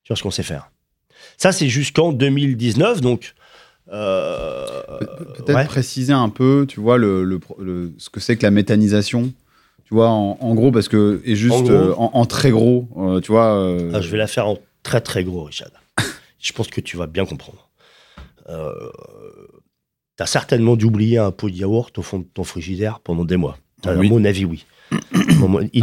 sur 0.06 0.18
ce 0.18 0.24
qu'on 0.24 0.32
sait 0.32 0.44
faire. 0.44 0.72
Ça, 1.38 1.52
c'est 1.52 1.68
jusqu'en 1.68 2.14
2019, 2.14 3.02
donc... 3.02 3.36
euh, 3.92 4.66
Pe- 5.00 5.06
pe- 5.06 5.24
Peut-être 5.44 5.56
ouais. 5.58 5.66
préciser 5.66 6.14
un 6.14 6.30
peu, 6.30 6.66
tu 6.68 6.80
vois, 6.80 6.98
le, 6.98 7.24
le 7.24 7.94
ce 7.98 8.10
que 8.10 8.20
c'est 8.20 8.38
que 8.38 8.44
la 8.44 8.52
méthanisation. 8.52 9.32
Tu 9.86 9.94
vois, 9.94 10.10
en, 10.10 10.38
en 10.40 10.56
gros, 10.56 10.72
parce 10.72 10.88
que, 10.88 11.22
et 11.26 11.36
juste 11.36 11.54
En 11.56 11.62
gros. 11.62 11.72
euh, 11.72 11.94
en, 11.98 12.12
en 12.14 12.26
très 12.26 12.52
gros, 12.52 12.88
euh, 12.98 13.20
tu 13.20 13.32
vois. 13.32 13.78
Ah, 13.94 14.00
je 14.02 14.10
vais 14.10 14.18
la 14.18 14.28
faire 14.28 14.48
en 14.48 14.58
très 14.82 15.02
très 15.02 15.24
gros, 15.24 15.44
Richard. 15.44 15.70
je 16.40 16.54
pense 16.54 16.68
que 16.68 16.82
tu 16.82 16.96
vas 16.98 17.08
bien 17.08 17.26
comprendre. 17.26 17.70
Euh, 18.50 18.72
T'as 20.16 20.26
certainement 20.28 20.76
dû 20.76 20.86
oublier 20.86 21.18
un 21.18 21.32
pot 21.32 21.50
de 21.50 21.56
yaourt 21.56 21.98
au 21.98 22.04
fond 22.04 22.20
de 22.20 22.26
ton 22.34 22.44
frigidaire 22.44 23.00
pendant 23.00 23.26
des 23.26 23.36
mois. 23.38 23.58
À 23.84 23.96
Oui. 23.96 24.10
mon 24.10 24.24
avis, 24.26 24.46
oui. 24.46 24.66
Il 24.92 24.98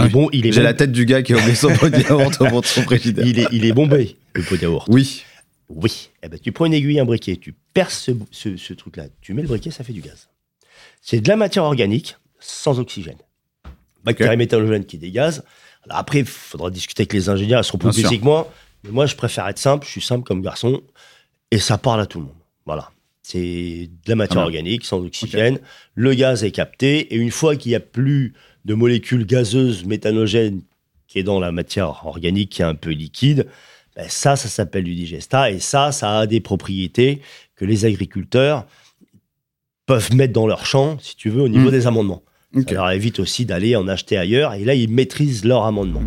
Ah 0.01 0.05
est 0.05 0.07
oui. 0.07 0.09
bon, 0.11 0.29
il 0.33 0.47
est 0.47 0.53
J'ai 0.53 0.61
bon- 0.61 0.65
la 0.65 0.75
tête 0.75 0.93
du 0.93 1.05
gars 1.05 1.23
qui 1.23 1.33
a 1.33 1.37
oublié 1.37 1.55
son 1.57 1.69
pot 1.75 1.89
de 1.89 1.99
yaourt 2.09 2.41
au 2.41 2.47
fond 2.47 2.61
de 2.61 2.65
son 2.65 2.83
frigidaire. 2.83 3.27
il 3.27 3.41
est, 3.41 3.47
il 3.51 3.65
est 3.65 3.73
bombé, 3.73 4.17
le 4.35 4.43
pot 4.43 4.57
de 4.57 4.63
yaourt. 4.63 4.87
Oui. 4.89 5.25
Oui. 5.69 6.11
Eh 6.23 6.29
ben, 6.29 6.39
tu 6.39 6.53
prends 6.53 6.67
une 6.67 6.75
aiguille, 6.75 7.01
un 7.01 7.05
briquet, 7.05 7.37
tu 7.37 7.55
perces 7.73 7.99
ce, 8.05 8.11
ce- 8.31 8.57
ce 8.57 8.73
truc-là, 8.75 9.05
tu 9.21 9.35
mets 9.35 9.43
le 9.43 9.49
briquet, 9.49 9.71
ça 9.71 9.85
fait 9.85 9.93
du 9.93 10.01
gaz. 10.01 10.29
C'est 11.03 11.21
de 11.21 11.29
la 11.29 11.37
matière 11.37 11.65
organique 11.65 12.17
sans 12.39 12.79
oxygène. 12.79 13.19
Bactéries 14.05 14.37
métallogènes 14.37 14.87
qui 14.87 14.99
dégazent. 14.99 15.45
Alors 15.85 15.99
après, 15.99 16.21
il 16.21 16.25
faudra 16.27 16.71
discuter 16.71 17.03
avec 17.03 17.13
les 17.13 17.29
ingénieurs, 17.29 17.61
ils 17.61 17.65
seront 17.65 17.79
plus 17.79 17.91
que 18.19 18.25
moi. 18.25 18.53
Mais 18.85 18.91
moi, 18.91 19.07
je 19.07 19.15
préfère 19.15 19.47
être 19.49 19.59
simple, 19.59 19.87
je 19.87 19.91
suis 19.93 20.01
simple 20.01 20.25
comme 20.25 20.41
garçon, 20.41 20.81
et 21.51 21.59
ça 21.59 21.77
parle 21.79 22.01
à 22.01 22.07
tout 22.07 22.19
le 22.19 22.27
monde. 22.27 22.35
Voilà. 22.65 22.91
C'est 23.23 23.91
de 24.05 24.09
la 24.09 24.15
matière 24.17 24.41
Ah 24.41 24.45
organique, 24.45 24.85
sans 24.87 25.01
oxygène. 25.05 25.59
Le 25.95 26.15
gaz 26.15 26.45
est 26.45 26.51
capté, 26.51 27.13
et 27.13 27.17
une 27.17 27.31
fois 27.31 27.57
qu'il 27.57 27.71
n'y 27.71 27.77
a 27.77 27.81
plus 27.81 28.33
de 28.65 28.75
molécules 28.75 29.27
gazeuses 29.27 29.85
méthanogènes 29.85 30.63
qui 31.07 31.19
est 31.19 31.23
dans 31.23 31.41
la 31.41 31.53
matière 31.53 32.07
organique 32.07 32.51
qui 32.51 32.63
est 32.63 32.65
un 32.65 32.75
peu 32.75 32.91
liquide, 32.91 33.47
ben 33.97 34.07
ça, 34.09 34.37
ça 34.37 34.49
s'appelle 34.49 34.85
du 34.85 34.95
digesta, 34.95 35.51
et 35.51 35.59
ça, 35.61 35.93
ça 35.93 36.21
a 36.21 36.27
des 36.27 36.41
propriétés 36.41 37.21
que 37.61 37.67
les 37.67 37.85
agriculteurs 37.85 38.65
peuvent 39.85 40.15
mettre 40.15 40.33
dans 40.33 40.47
leur 40.47 40.65
champ, 40.65 40.97
si 40.99 41.15
tu 41.15 41.29
veux, 41.29 41.43
au 41.43 41.49
niveau 41.49 41.69
Mm. 41.69 41.73
des 41.73 41.87
amendements. 41.87 42.23
Ok. 42.57 42.65
Ça 42.69 42.75
leur 42.75 42.91
évite 42.91 43.21
aussi 43.21 43.45
d'aller 43.45 43.77
en 43.77 43.87
acheter 43.87 44.17
ailleurs, 44.17 44.55
et 44.55 44.65
là, 44.65 44.75
ils 44.75 44.89
maîtrisent 44.91 45.45
leur 45.45 45.65
amendement. 45.67 46.01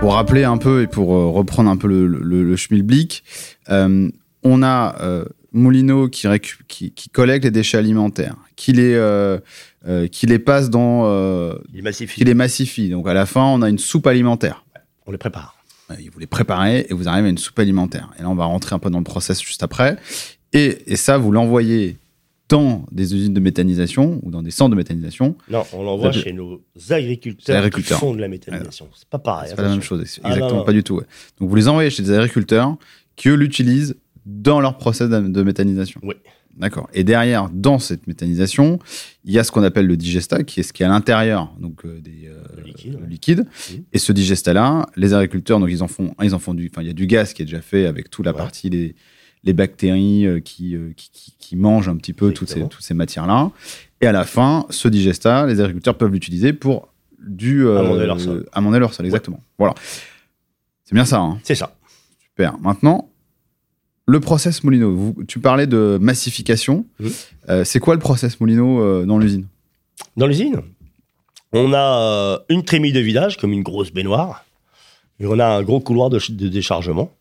Pour 0.00 0.14
rappeler 0.14 0.44
un 0.44 0.56
peu 0.56 0.82
et 0.82 0.86
pour 0.86 1.14
euh, 1.14 1.26
reprendre 1.28 1.68
un 1.68 1.76
peu 1.76 1.86
le, 1.86 2.06
le, 2.06 2.42
le 2.42 2.56
schmilblick, 2.56 3.22
euh, 3.68 4.08
on 4.42 4.62
a 4.62 4.96
euh, 5.02 5.26
Moulineau 5.52 6.08
qui, 6.08 6.26
qui, 6.68 6.92
qui 6.92 7.08
collecte 7.10 7.44
les 7.44 7.50
déchets 7.50 7.78
alimentaires, 7.78 8.36
qui 8.56 8.72
les, 8.72 8.94
euh, 8.94 9.38
euh, 9.86 10.06
qui 10.06 10.26
les 10.26 10.38
passe 10.38 10.70
dans. 10.70 11.02
euh, 11.06 11.54
Ils 11.74 11.82
massifient. 11.82 12.14
qui 12.18 12.24
les 12.24 12.34
massifie. 12.34 12.88
Donc 12.88 13.08
à 13.08 13.14
la 13.14 13.26
fin, 13.26 13.44
on 13.44 13.62
a 13.62 13.68
une 13.68 13.78
soupe 13.78 14.06
alimentaire. 14.06 14.64
On 15.06 15.12
les 15.12 15.18
prépare. 15.18 15.56
Euh, 15.90 15.94
Vous 16.12 16.18
les 16.20 16.26
préparez 16.28 16.86
et 16.88 16.94
vous 16.94 17.08
arrivez 17.08 17.26
à 17.26 17.30
une 17.30 17.38
soupe 17.38 17.58
alimentaire. 17.58 18.10
Et 18.18 18.22
là, 18.22 18.28
on 18.30 18.34
va 18.36 18.44
rentrer 18.44 18.74
un 18.74 18.78
peu 18.78 18.90
dans 18.90 18.98
le 18.98 19.04
process 19.04 19.42
juste 19.42 19.62
après. 19.62 19.96
Et, 20.52 20.78
et 20.92 20.96
ça, 20.96 21.18
vous 21.18 21.32
l'envoyez 21.32 21.96
dans 22.48 22.84
des 22.90 23.14
usines 23.14 23.32
de 23.34 23.38
méthanisation 23.40 24.18
ou 24.24 24.30
dans 24.32 24.42
des 24.42 24.50
centres 24.50 24.70
de 24.70 24.76
méthanisation. 24.76 25.36
Non, 25.48 25.62
on 25.72 25.84
l'envoie 25.84 26.10
chez 26.10 26.32
nos 26.32 26.60
agriculteurs, 26.90 27.56
Agriculteurs. 27.58 27.98
qui 27.98 28.04
font 28.04 28.14
de 28.14 28.20
la 28.20 28.26
méthanisation. 28.28 28.88
C'est 28.96 29.08
pas 29.08 29.20
pareil. 29.20 29.50
C'est 29.50 29.56
pas 29.56 29.62
la 29.62 29.68
même 29.68 29.82
chose, 29.82 30.00
Ah, 30.24 30.28
exactement 30.30 30.50
non, 30.50 30.56
non. 30.58 30.64
pas 30.64 30.72
du 30.72 30.82
tout. 30.82 30.96
ouais. 30.96 31.04
Donc 31.38 31.48
vous 31.48 31.54
les 31.54 31.68
envoyez 31.68 31.90
chez 31.90 32.02
des 32.02 32.12
agriculteurs 32.12 32.76
qui 33.14 33.28
eux 33.28 33.34
l'utilisent 33.34 33.96
dans 34.26 34.60
leur 34.60 34.76
process 34.78 35.08
de, 35.08 35.42
méthanisation. 35.42 36.00
Oui. 36.04 36.14
D'accord. 36.56 36.88
Et 36.92 37.04
derrière, 37.04 37.48
dans 37.52 37.78
cette 37.78 38.06
méthanisation, 38.06 38.78
il 39.24 39.32
y 39.32 39.38
a 39.38 39.44
ce 39.44 39.52
qu'on 39.52 39.62
appelle 39.62 39.86
le 39.86 39.96
digesta, 39.96 40.42
qui 40.42 40.60
est 40.60 40.62
ce 40.62 40.72
qui 40.72 40.82
est 40.82 40.86
à 40.86 40.88
l'intérieur, 40.90 41.54
donc 41.58 41.84
euh, 41.86 42.00
des 42.00 42.28
euh, 42.28 42.62
liquide, 42.64 42.92
le 42.94 42.98
ouais. 42.98 43.06
liquide. 43.08 43.46
Et 43.92 43.98
ce 43.98 44.12
digesta-là, 44.12 44.86
les 44.96 45.14
agriculteurs, 45.14 45.60
donc 45.60 45.70
ils 45.70 45.82
en 45.82 45.88
font, 45.88 46.12
ils 46.22 46.34
en 46.34 46.38
font 46.38 46.52
du, 46.52 46.68
enfin 46.70 46.82
il 46.82 46.88
y 46.88 46.90
a 46.90 46.94
du 46.94 47.06
gaz 47.06 47.32
qui 47.32 47.42
est 47.42 47.44
déjà 47.46 47.62
fait 47.62 47.86
avec 47.86 48.10
toute 48.10 48.26
la 48.26 48.32
Ouais. 48.32 48.38
partie 48.38 48.68
des 48.68 48.94
les 49.42 49.54
bactéries 49.54 50.26
euh, 50.26 50.40
qui, 50.40 50.76
euh, 50.76 50.90
qui, 50.96 51.10
qui- 51.12 51.34
qui 51.38 51.56
mangent 51.56 51.88
un 51.88 51.96
petit 51.96 52.12
peu 52.12 52.30
toutes 52.32 52.50
ces, 52.50 52.60
toutes 52.68 52.82
ces 52.82 52.92
matières-là. 52.92 53.50
Et 54.02 54.06
à 54.06 54.12
la 54.12 54.24
fin, 54.24 54.66
ce 54.68 54.86
digesta, 54.88 55.46
les 55.46 55.60
agriculteurs 55.62 55.96
peuvent 55.96 56.12
l'utiliser 56.12 56.52
pour 56.52 56.92
du 57.26 57.66
Amender 57.66 58.04
leur 58.06 58.20
sol. 58.20 58.46
amender 58.52 58.78
leur 58.80 58.92
sol, 58.92 59.06
exactement. 59.06 59.40
Voilà. 59.58 59.74
C'est 60.84 60.94
bien 60.94 61.04
ça. 61.06 61.20
hein. 61.20 61.38
C'est 61.42 61.54
ça. 61.54 61.74
Super. 62.22 62.58
Maintenant, 62.58 63.09
le 64.10 64.20
process 64.20 64.64
Molino. 64.64 64.94
Vous- 64.94 65.16
tu 65.28 65.38
parlais 65.38 65.66
de 65.66 65.98
massification. 66.00 66.84
Mhm. 66.98 67.10
Euh, 67.48 67.64
c'est 67.64 67.78
quoi 67.80 67.94
le 67.94 68.00
process 68.00 68.40
Molino 68.40 68.80
euh, 68.82 69.06
dans 69.06 69.18
l'usine? 69.18 69.46
Dans 70.16 70.26
l'usine, 70.26 70.60
on 71.52 71.72
a 71.72 72.00
euh, 72.00 72.38
une 72.48 72.64
trémie 72.64 72.92
de 72.92 73.00
vidage, 73.00 73.36
comme 73.36 73.52
une 73.52 73.62
grosse 73.62 73.92
baignoire. 73.92 74.44
Et 75.20 75.26
on 75.26 75.38
a 75.38 75.46
un 75.46 75.62
gros 75.62 75.80
couloir 75.80 76.10
de, 76.10 76.18
ch- 76.18 76.32
de 76.36 76.48
déchargement. 76.48 77.12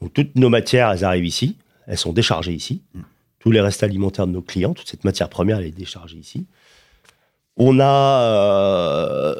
Donc, 0.00 0.12
toutes 0.12 0.34
nos 0.36 0.48
matières, 0.50 0.90
elles 0.90 1.04
arrivent 1.04 1.24
ici. 1.26 1.56
Elles 1.86 1.98
sont 1.98 2.12
déchargées 2.12 2.52
ici. 2.52 2.82
Mm. 2.94 3.00
Tous 3.38 3.50
les 3.50 3.60
restes 3.60 3.82
alimentaires 3.82 4.26
de 4.26 4.32
nos 4.32 4.42
clients, 4.42 4.74
toute 4.74 4.88
cette 4.88 5.04
matière 5.04 5.28
première, 5.28 5.58
elle 5.58 5.66
est 5.66 5.70
déchargée 5.76 6.16
ici. 6.18 6.46
On 7.56 7.80
a 7.80 8.22
euh, 8.22 9.34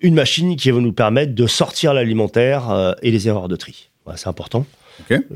une 0.00 0.14
machine 0.14 0.56
qui 0.56 0.70
va 0.70 0.80
nous 0.80 0.92
permettre 0.92 1.34
de 1.34 1.46
sortir 1.46 1.92
l'alimentaire 1.94 2.94
et 3.02 3.10
les 3.10 3.26
erreurs 3.28 3.48
de 3.48 3.56
tri. 3.56 3.90
Voilà, 4.04 4.16
c'est 4.16 4.28
important. 4.28 4.64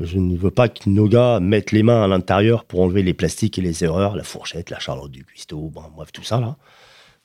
Je 0.01 0.17
ne 0.17 0.35
veux 0.37 0.51
pas 0.51 0.69
que 0.69 0.89
nos 0.89 1.07
gars 1.07 1.39
mettent 1.39 1.71
les 1.71 1.83
mains 1.83 2.03
à 2.03 2.07
l'intérieur 2.07 2.63
pour 2.65 2.81
enlever 2.81 3.03
les 3.03 3.13
plastiques 3.13 3.57
et 3.57 3.61
les 3.61 3.83
erreurs, 3.83 4.15
la 4.15 4.23
fourchette, 4.23 4.69
la 4.69 4.79
charlotte 4.79 5.11
du 5.11 5.23
cuistot, 5.25 5.69
bon, 5.73 5.81
bref, 5.95 6.11
tout 6.11 6.23
ça 6.23 6.39
là. 6.39 6.57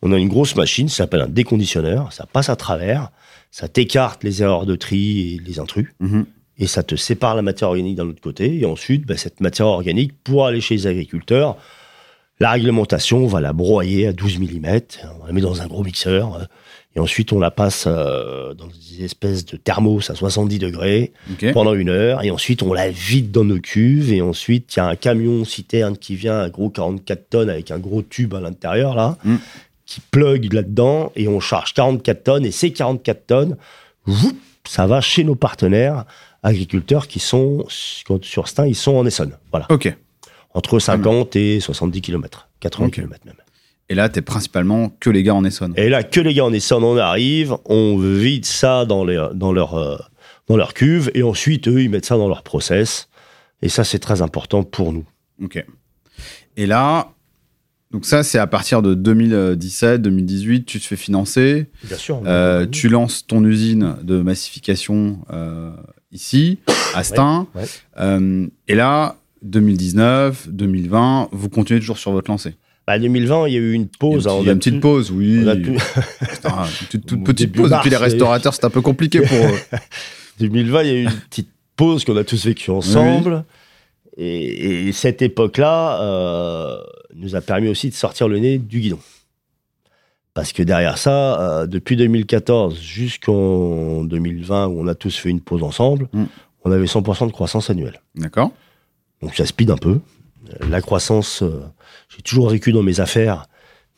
On 0.03 0.12
a 0.12 0.18
une 0.18 0.29
grosse 0.29 0.57
machine, 0.57 0.88
ça 0.88 0.96
s'appelle 0.98 1.20
un 1.20 1.29
déconditionneur, 1.29 2.12
ça 2.12 2.26
passe 2.26 2.48
à 2.48 2.57
travers, 2.57 3.11
ça 3.50 3.68
t'écarte 3.68 4.24
les 4.24 4.42
erreurs 4.42 4.64
de 4.66 4.74
tri 4.76 5.35
et 5.35 5.38
les 5.46 5.59
intrus, 5.61 5.92
Mhm. 6.00 6.24
et 6.59 6.66
ça 6.66 6.83
te 6.83 6.94
sépare 6.96 7.35
la 7.35 7.42
matière 7.42 7.68
organique 7.68 7.96
d'un 7.96 8.09
autre 8.09 8.20
côté, 8.22 8.59
et 8.61 8.64
ensuite, 8.66 9.07
bah, 9.07 9.16
cette 9.18 9.40
matière 9.40 9.66
organique, 9.66 10.12
pour 10.24 10.46
aller 10.46 10.61
chez 10.62 10.74
les 10.76 10.87
agriculteurs, 10.87 11.57
la 12.38 12.53
réglementation, 12.53 13.18
on 13.18 13.26
va 13.26 13.42
la 13.42 13.53
broyer 13.53 14.07
à 14.07 14.12
12 14.14 14.38
mm, 14.38 14.81
on 15.22 15.26
la 15.26 15.33
met 15.33 15.42
dans 15.42 15.61
un 15.61 15.66
gros 15.66 15.85
mixeur, 15.85 16.37
euh, 16.37 16.44
et 16.96 17.00
ensuite 17.00 17.33
on 17.33 17.38
la 17.38 17.50
passe 17.53 17.85
euh, 17.87 18.53
dans 18.55 18.66
des 18.66 19.05
espèces 19.05 19.44
de 19.46 19.57
thermos 19.57 20.11
à 20.11 20.14
70 20.16 20.59
degrés, 20.59 21.12
pendant 21.53 21.74
une 21.74 21.88
heure. 21.88 22.24
Et 22.24 22.31
ensuite 22.33 22.62
on 22.62 22.72
la 22.72 22.90
vide 22.90 23.31
dans 23.31 23.44
nos 23.44 23.61
cuves. 23.61 24.12
Et 24.12 24.20
ensuite 24.22 24.74
il 24.74 24.79
y 24.79 24.81
a 24.81 24.87
un 24.87 24.96
camion 24.96 25.44
citerne 25.44 25.96
qui 25.96 26.16
vient 26.16 26.40
un 26.40 26.48
gros 26.48 26.68
44 26.68 27.29
tonnes 27.31 27.48
avec 27.50 27.70
un 27.70 27.79
gros 27.79 28.03
tube 28.03 28.35
à 28.35 28.40
l'intérieur 28.40 28.94
là 28.96 29.16
Mm. 29.24 29.37
qui 29.87 30.00
plug 30.00 30.53
là-dedans. 30.53 31.12
Et 31.14 31.29
on 31.29 31.38
charge 31.38 31.74
44 31.74 32.24
tonnes. 32.24 32.44
Et 32.44 32.50
ces 32.50 32.72
44 32.72 33.26
tonnes 33.26 33.57
ça 34.66 34.87
va 34.87 35.00
chez 35.00 35.24
nos 35.24 35.35
partenaires 35.37 36.05
agriculteurs 36.42 37.07
qui 37.07 37.18
sont 37.20 37.64
sur 37.68 38.18
sur 38.22 38.48
Stein 38.48 38.66
ils 38.66 38.74
sont 38.74 38.96
en 38.96 39.07
Essonne. 39.07 39.37
Voilà. 39.53 39.66
Ok. 39.70 39.94
entre 40.55 40.79
50 40.81 41.37
et 41.37 41.61
70 41.61 42.00
km 42.00 42.48
80 42.61 42.87
Ok. 42.87 42.92
km 42.94 43.20
même 43.26 43.35
Et 43.90 43.94
là, 43.96 44.09
t'es 44.09 44.22
principalement 44.22 44.92
que 45.00 45.11
les 45.11 45.24
gars 45.24 45.35
en 45.35 45.44
Essonne. 45.44 45.74
et 45.76 45.88
là, 45.88 46.05
que 46.05 46.20
les 46.20 46.33
gars 46.33 46.44
en 46.44 46.53
Essonne, 46.53 46.85
on 46.85 46.96
arrive, 46.96 47.57
on 47.64 47.98
vide 47.98 48.46
ça 48.46 48.85
dans, 48.85 49.05
les, 49.05 49.20
dans, 49.35 49.53
leur, 49.53 49.74
euh, 49.74 49.98
dans 50.46 50.57
leur 50.57 50.74
cuve, 50.74 51.11
et 51.12 51.24
ensuite, 51.24 51.66
eux, 51.66 51.83
ils 51.83 51.90
mettent 51.90 52.07
ça 52.07 52.16
dans 52.16 52.29
leur 52.29 52.44
process. 52.44 53.09
Et 53.62 53.68
ça, 53.68 53.83
c'est 53.83 53.98
très 53.98 54.22
important 54.22 54.62
pour 54.62 54.92
nous. 54.92 55.05
Ok. 55.42 55.64
Et 56.57 56.66
là, 56.66 57.09
donc 57.90 58.07
ça, 58.07 58.22
c'est 58.22 58.38
à 58.38 58.46
partir 58.46 58.81
de 58.81 58.94
2017, 58.94 60.00
2018, 60.03 60.64
tu 60.66 60.79
te 60.79 60.87
fais 60.87 60.94
financer. 60.94 61.66
Bien 61.83 61.96
sûr. 61.96 62.22
Euh, 62.26 62.66
tu 62.66 62.88
lances 62.88 63.26
ton 63.26 63.44
usine 63.44 63.96
de 64.05 64.22
massification 64.22 65.18
euh, 65.33 65.72
ici, 66.12 66.61
à 66.94 67.03
Stein. 67.03 67.48
ouais. 67.57 67.64
Euh, 67.98 68.46
et 68.68 68.76
là, 68.76 69.16
2019, 69.42 70.48
2020, 70.48 71.31
vous 71.33 71.48
continuez 71.48 71.81
toujours 71.81 71.98
sur 71.98 72.12
votre 72.12 72.31
lancée. 72.31 72.55
Bah, 72.87 72.99
2020, 72.99 73.47
il 73.49 73.55
y 73.55 73.57
a 73.57 73.61
eu 73.61 73.73
une 73.73 73.83
Il 73.83 73.85
y 73.85 73.88
a 73.88 73.99
pause. 73.99 74.25
une, 74.25 74.31
hein, 74.31 74.35
petite- 74.35 74.43
il 74.43 74.47
y 74.47 74.49
a 74.49 74.51
a 74.51 74.53
une 74.53 74.59
petite 74.59 74.75
pu- 74.75 74.81
pause, 74.81 75.11
oui. 75.12 75.38
Putain, 75.40 76.64
une 76.95 77.01
toute, 77.01 77.25
petite 77.25 77.53
pause. 77.55 77.73
Et 77.73 77.77
puis 77.83 77.90
les 77.90 77.97
restaurateurs, 77.97 78.55
c'est 78.55 78.64
un 78.64 78.71
peu 78.71 78.81
compliqué 78.81 79.21
pour 79.21 79.37
eux. 79.37 79.79
2020, 80.40 80.83
il 80.83 80.87
y 80.88 80.90
a 80.90 80.95
eu 80.95 81.05
une 81.05 81.11
petite 81.29 81.49
pause 81.77 82.05
qu'on 82.05 82.16
a 82.16 82.25
tous 82.25 82.45
vécue 82.47 82.71
ensemble. 82.71 83.45
Et, 84.16 84.88
et 84.88 84.93
cette 84.93 85.23
époque-là 85.23 86.01
euh, 86.03 86.77
nous 87.14 87.37
a 87.37 87.40
permis 87.40 87.69
aussi 87.69 87.88
de 87.90 87.95
sortir 87.95 88.29
le 88.29 88.38
nez 88.38 88.59
du 88.59 88.81
guidon. 88.81 88.99
Parce 90.35 90.53
que 90.53 90.62
derrière 90.62 90.97
ça, 90.99 91.40
euh, 91.61 91.66
depuis 91.66 91.97
2014 91.97 92.81
jusqu'en 92.81 94.05
2020, 94.05 94.66
où 94.69 94.81
on 94.81 94.87
a 94.88 94.95
tous 94.95 95.16
fait 95.16 95.29
une 95.31 95.40
pause 95.40 95.62
ensemble, 95.62 96.09
Mm. 96.12 96.25
on 96.64 96.73
avait 96.73 96.87
100% 96.87 97.27
de 97.27 97.33
croissance 97.33 97.69
annuelle. 97.71 98.01
D'accord. 98.14 98.53
Donc 99.23 99.35
ça 99.37 99.45
speed 99.47 99.71
un 99.71 99.77
peu. 99.77 100.01
La 100.69 100.81
croissance, 100.81 101.43
euh, 101.43 101.61
j'ai 102.20 102.22
toujours 102.22 102.50
vécu 102.50 102.70
dans 102.72 102.83
mes 102.83 103.00
affaires, 103.00 103.46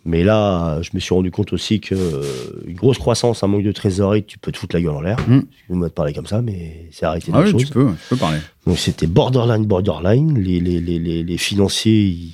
mais 0.05 0.23
là, 0.23 0.81
je 0.83 0.91
me 0.95 1.01
suis 1.01 1.13
rendu 1.13 1.33
compte 1.33 1.53
aussi 1.53 1.81
que 1.81 1.97
euh, 1.97 2.23
une 2.69 2.77
grosse 2.77 2.99
croissance, 2.99 3.43
un 3.43 3.49
manque 3.49 3.65
de 3.65 3.73
trésorerie, 3.73 4.23
tu 4.23 4.39
peux 4.39 4.53
te 4.53 4.59
foutre 4.59 4.77
la 4.77 4.83
gueule 4.83 4.93
en 4.93 5.01
l'air. 5.01 5.17
Mm. 5.27 5.41
Excuse-moi 5.53 5.89
de 5.89 5.93
parler 5.93 6.13
comme 6.13 6.27
ça, 6.27 6.41
mais 6.41 6.89
c'est 6.93 7.05
arrêté 7.05 7.33
Ah 7.35 7.41
oui, 7.45 7.55
tu 7.57 7.67
peux, 7.67 7.87
tu 7.91 8.09
peux 8.11 8.17
parler. 8.17 8.39
Donc 8.67 8.79
c'était 8.79 9.09
borderline, 9.09 9.65
borderline. 9.67 10.39
Les, 10.39 10.61
les, 10.61 10.81
les, 10.81 11.01
les, 11.01 11.25
les 11.25 11.37
financiers, 11.37 12.03
ils, 12.05 12.33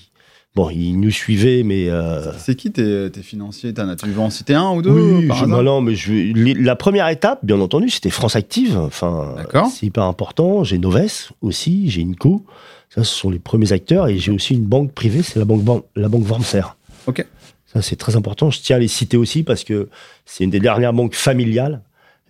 bon, 0.54 0.68
ils 0.68 0.98
nous 1.00 1.10
suivaient, 1.10 1.62
mais 1.62 1.88
euh, 1.88 2.32
C'est 2.38 2.54
qui 2.54 2.70
tes, 2.70 3.10
tes 3.10 3.22
financiers 3.22 3.72
T'en 3.72 3.88
as- 3.88 3.96
Tu 3.96 4.06
veux 4.10 4.20
en 4.20 4.28
citer 4.30 4.54
un 4.54 4.70
ou 4.72 4.82
deux 4.82 4.90
oui, 4.90 5.26
par 5.26 5.38
je- 5.38 5.46
bah 5.46 5.62
non, 5.62 5.80
mais 5.80 5.94
je, 5.94 6.12
les- 6.12 6.52
la 6.54 6.76
première 6.76 7.08
étape, 7.08 7.40
bien 7.44 7.60
entendu, 7.60 7.88
c'était 7.88 8.10
France 8.10 8.36
Active. 8.36 8.76
Enfin, 8.78 9.34
D'accord. 9.38 9.68
c'est 9.74 9.86
hyper 9.86 10.04
important. 10.04 10.64
J'ai 10.64 10.76
Noves 10.78 11.30
aussi, 11.40 11.88
j'ai 11.90 12.02
Inco. 12.02 12.44
Ça, 12.90 13.04
ce 13.04 13.14
sont 13.14 13.30
les 13.30 13.38
premiers 13.38 13.72
acteurs. 13.72 14.08
Et 14.08 14.18
j'ai 14.18 14.32
aussi 14.32 14.54
une 14.54 14.64
banque 14.64 14.92
privée, 14.92 15.22
c'est 15.22 15.38
la 15.38 15.44
banque, 15.44 15.62
Ban- 15.62 15.82
la 15.96 16.08
banque 16.08 16.26
Wormser. 16.26 16.62
Ok. 17.06 17.24
Ça, 17.66 17.82
c'est 17.82 17.96
très 17.96 18.16
important. 18.16 18.50
Je 18.50 18.60
tiens 18.60 18.76
à 18.76 18.78
les 18.78 18.88
citer 18.88 19.16
aussi 19.18 19.42
parce 19.42 19.62
que 19.64 19.88
c'est 20.24 20.44
une 20.44 20.50
des 20.50 20.60
dernières 20.60 20.92
banques 20.94 21.14
familiales. 21.14 21.82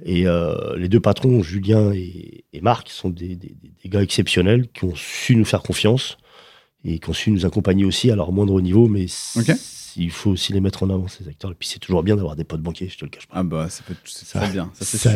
Et 0.04 0.26
euh, 0.26 0.76
les 0.76 0.88
deux 0.88 1.00
patrons, 1.00 1.42
Julien 1.42 1.92
et, 1.92 2.44
et 2.52 2.60
Marc, 2.60 2.88
sont 2.90 3.08
des, 3.10 3.36
des- 3.36 3.54
des 3.82 3.88
gars 3.88 4.02
exceptionnels 4.02 4.68
qui 4.74 4.84
ont 4.84 4.94
su 4.94 5.34
nous 5.36 5.44
faire 5.44 5.62
confiance 5.62 6.18
et 6.84 6.98
qui 6.98 7.08
ont 7.10 7.12
su 7.12 7.30
nous 7.30 7.44
accompagner 7.46 7.84
aussi 7.84 8.10
à 8.10 8.16
leur 8.16 8.30
moindre 8.32 8.60
niveau. 8.60 8.86
Mais 8.88 9.06
il 9.96 10.10
faut 10.12 10.30
aussi 10.30 10.52
les 10.52 10.60
mettre 10.60 10.84
en 10.84 10.90
avant, 10.90 11.08
ces 11.08 11.26
acteurs. 11.28 11.50
Et 11.50 11.54
puis 11.54 11.68
c'est 11.68 11.80
toujours 11.80 12.04
bien 12.04 12.14
d'avoir 12.16 12.36
des 12.36 12.44
potes 12.44 12.62
banquiers, 12.62 12.88
je 12.88 12.96
te 12.98 13.04
le 13.04 13.10
cache 13.10 13.26
pas. 13.26 13.34
Ah 13.38 13.42
bah, 13.42 13.68
ça 13.68 13.82
peut- 13.86 13.94
c'est 14.04 14.26
très 14.38 14.48
bien, 14.50 14.70
ça 14.74 14.84
c'est 14.84 14.98
Ça. 14.98 15.10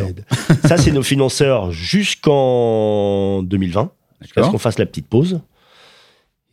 Ça, 0.68 0.76
c'est 0.76 0.90
nos 0.92 1.02
financeurs 1.04 1.70
jusqu'en 1.72 3.42
2020, 3.42 3.92
jusqu'à 4.22 4.42
ce 4.44 4.50
qu'on 4.50 4.58
fasse 4.58 4.78
la 4.78 4.86
petite 4.86 5.06
pause? 5.08 5.40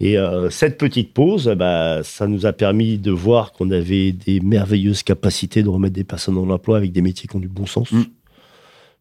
Et 0.02 0.18
euh, 0.18 0.50
cette 0.50 0.78
petite 0.78 1.14
pause, 1.14 1.54
bah, 1.58 2.02
ça 2.04 2.26
nous 2.28 2.46
a 2.46 2.54
permis 2.54 2.98
de 2.98 3.12
voir 3.12 3.52
qu'on 3.52 3.70
avait 3.70 4.14
des 4.14 4.40
merveilleuses 4.40 5.04
capacités 5.04 5.62
de 5.62 5.68
remettre 5.70 5.94
des 5.96 6.06
personnes 6.06 6.36
dans 6.36 6.46
l'emploi 6.46 6.78
avec 6.78 6.94
des 6.94 7.02
métiers 7.02 7.28
qui 7.28 7.36
ont 7.36 7.40
du 7.42 7.50
bon 7.50 7.66
sens. 7.66 7.92
Mm. 7.92 8.04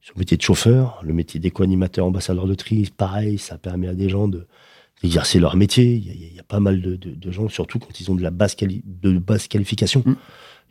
Sur 0.00 0.14
le 0.16 0.18
métier 0.20 0.36
de 0.36 0.42
chauffeur, 0.42 1.00
le 1.04 1.12
métier 1.12 1.38
d'éco-animateur, 1.38 2.04
ambassadeur 2.06 2.46
de 2.46 2.54
tri, 2.54 2.88
pareil, 2.96 3.38
ça 3.38 3.58
permet 3.58 3.88
à 3.88 3.94
des 3.94 4.08
gens 4.08 4.26
de 4.28 4.46
d'exercer 5.00 5.38
leur 5.38 5.54
métier. 5.54 5.84
Il 5.94 6.06
y, 6.08 6.10
a, 6.10 6.14
il 6.14 6.34
y 6.34 6.40
a 6.40 6.42
pas 6.42 6.58
mal 6.58 6.82
de, 6.82 6.96
de- 6.96 7.14
de 7.14 7.30
gens, 7.30 7.48
surtout 7.48 7.78
quand 7.78 8.00
ils 8.00 8.10
ont 8.10 8.16
de 8.16 8.22
la 8.22 8.32
basse, 8.32 8.56
quali- 8.56 8.82
de 8.84 9.16
basse 9.18 9.46
qualification. 9.46 10.02
Mm. 10.04 10.14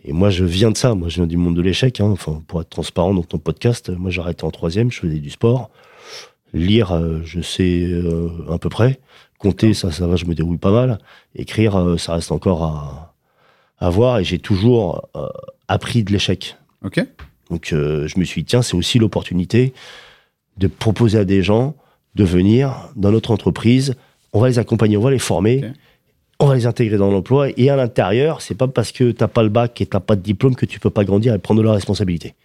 Et 0.04 0.12
moi, 0.12 0.30
je 0.30 0.44
viens 0.44 0.70
de 0.72 0.76
ça. 0.78 0.94
Moi, 0.96 1.08
je 1.08 1.16
viens 1.16 1.28
du 1.28 1.38
monde 1.38 1.56
de 1.56 1.62
l'échec. 1.62 2.02
hein. 2.02 2.10
Enfin, 2.12 2.42
pour 2.48 2.60
être 2.60 2.70
transparent 2.70 3.14
dans 3.14 3.24
ton 3.24 3.38
podcast, 3.38 3.90
moi, 3.90 4.12
j'ai 4.12 4.20
arrêté 4.20 4.44
en 4.44 4.52
troisième. 4.52 4.92
Je 4.92 5.00
faisais 5.00 5.20
du 5.20 5.30
sport. 5.30 5.70
Lire, 6.54 6.94
euh, 6.94 7.22
je 7.24 7.42
sais 7.42 7.86
euh, 7.86 8.30
à 8.50 8.58
peu 8.58 8.70
près. 8.70 9.00
Compter, 9.38 9.74
ça, 9.74 9.92
ça 9.92 10.08
va, 10.08 10.16
je 10.16 10.26
me 10.26 10.34
débrouille 10.34 10.58
pas 10.58 10.72
mal. 10.72 11.00
Écrire, 11.36 11.76
euh, 11.76 11.98
ça 11.98 12.14
reste 12.14 12.32
encore 12.32 12.64
à, 12.64 13.16
à 13.80 13.90
voir. 13.90 14.20
Et 14.20 14.24
j'ai 14.24 14.40
toujours 14.40 15.10
appris 15.68 16.04
de 16.04 16.12
l'échec. 16.12 16.58
Ok. 16.84 17.06
Donc, 17.50 17.68
je 17.72 18.20
me 18.20 18.26
suis 18.26 18.42
dit, 18.42 18.48
tiens, 18.48 18.62
c'est 18.62 18.76
aussi 18.76 19.00
l'opportunité 19.00 19.74
de 20.58 20.68
proposer 20.68 21.20
à 21.20 21.26
des 21.26 21.44
gens 21.44 21.76
de 22.16 22.24
venir 22.24 22.90
dans 22.96 23.12
notre 23.12 23.32
entreprise. 23.32 23.96
On 24.34 24.42
va 24.42 24.50
les 24.50 24.60
accompagner, 24.60 24.98
on 24.98 25.02
va 25.02 25.12
les 25.12 25.20
former. 25.20 25.72
On 26.40 26.46
va 26.46 26.56
les 26.56 26.68
intégrer 26.68 26.98
dans 26.98 27.10
l'emploi 27.10 27.48
et 27.58 27.70
à 27.72 27.76
l'intérieur, 27.76 28.42
c'est 28.42 28.54
pas 28.54 28.68
parce 28.68 28.92
que 28.92 29.12
t'as 29.12 29.28
pas 29.28 29.42
le 29.42 29.50
bac 29.50 29.82
et 29.82 29.88
t'as 29.88 30.00
pas 30.00 30.16
de 30.16 30.22
diplôme 30.22 30.56
que 30.56 30.68
tu 30.68 30.80
peux 30.80 30.92
pas 30.92 31.04
grandir 31.04 31.34
et 31.34 31.40
prendre 31.40 31.62
de 31.62 31.66
la 31.66 31.74
responsabilité. 31.74 32.36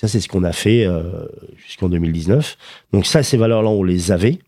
Ça, 0.00 0.08
c'est 0.08 0.20
ce 0.20 0.28
qu'on 0.28 0.44
a 0.44 0.52
fait 0.52 0.86
euh, 0.86 1.02
jusqu'en 1.58 1.90
2019. 1.90 2.56
Donc 2.94 3.04
ça, 3.04 3.22
ces 3.22 3.36
valeurs-là, 3.36 3.68
on 3.68 3.82
les 3.82 4.12
avait. 4.12 4.38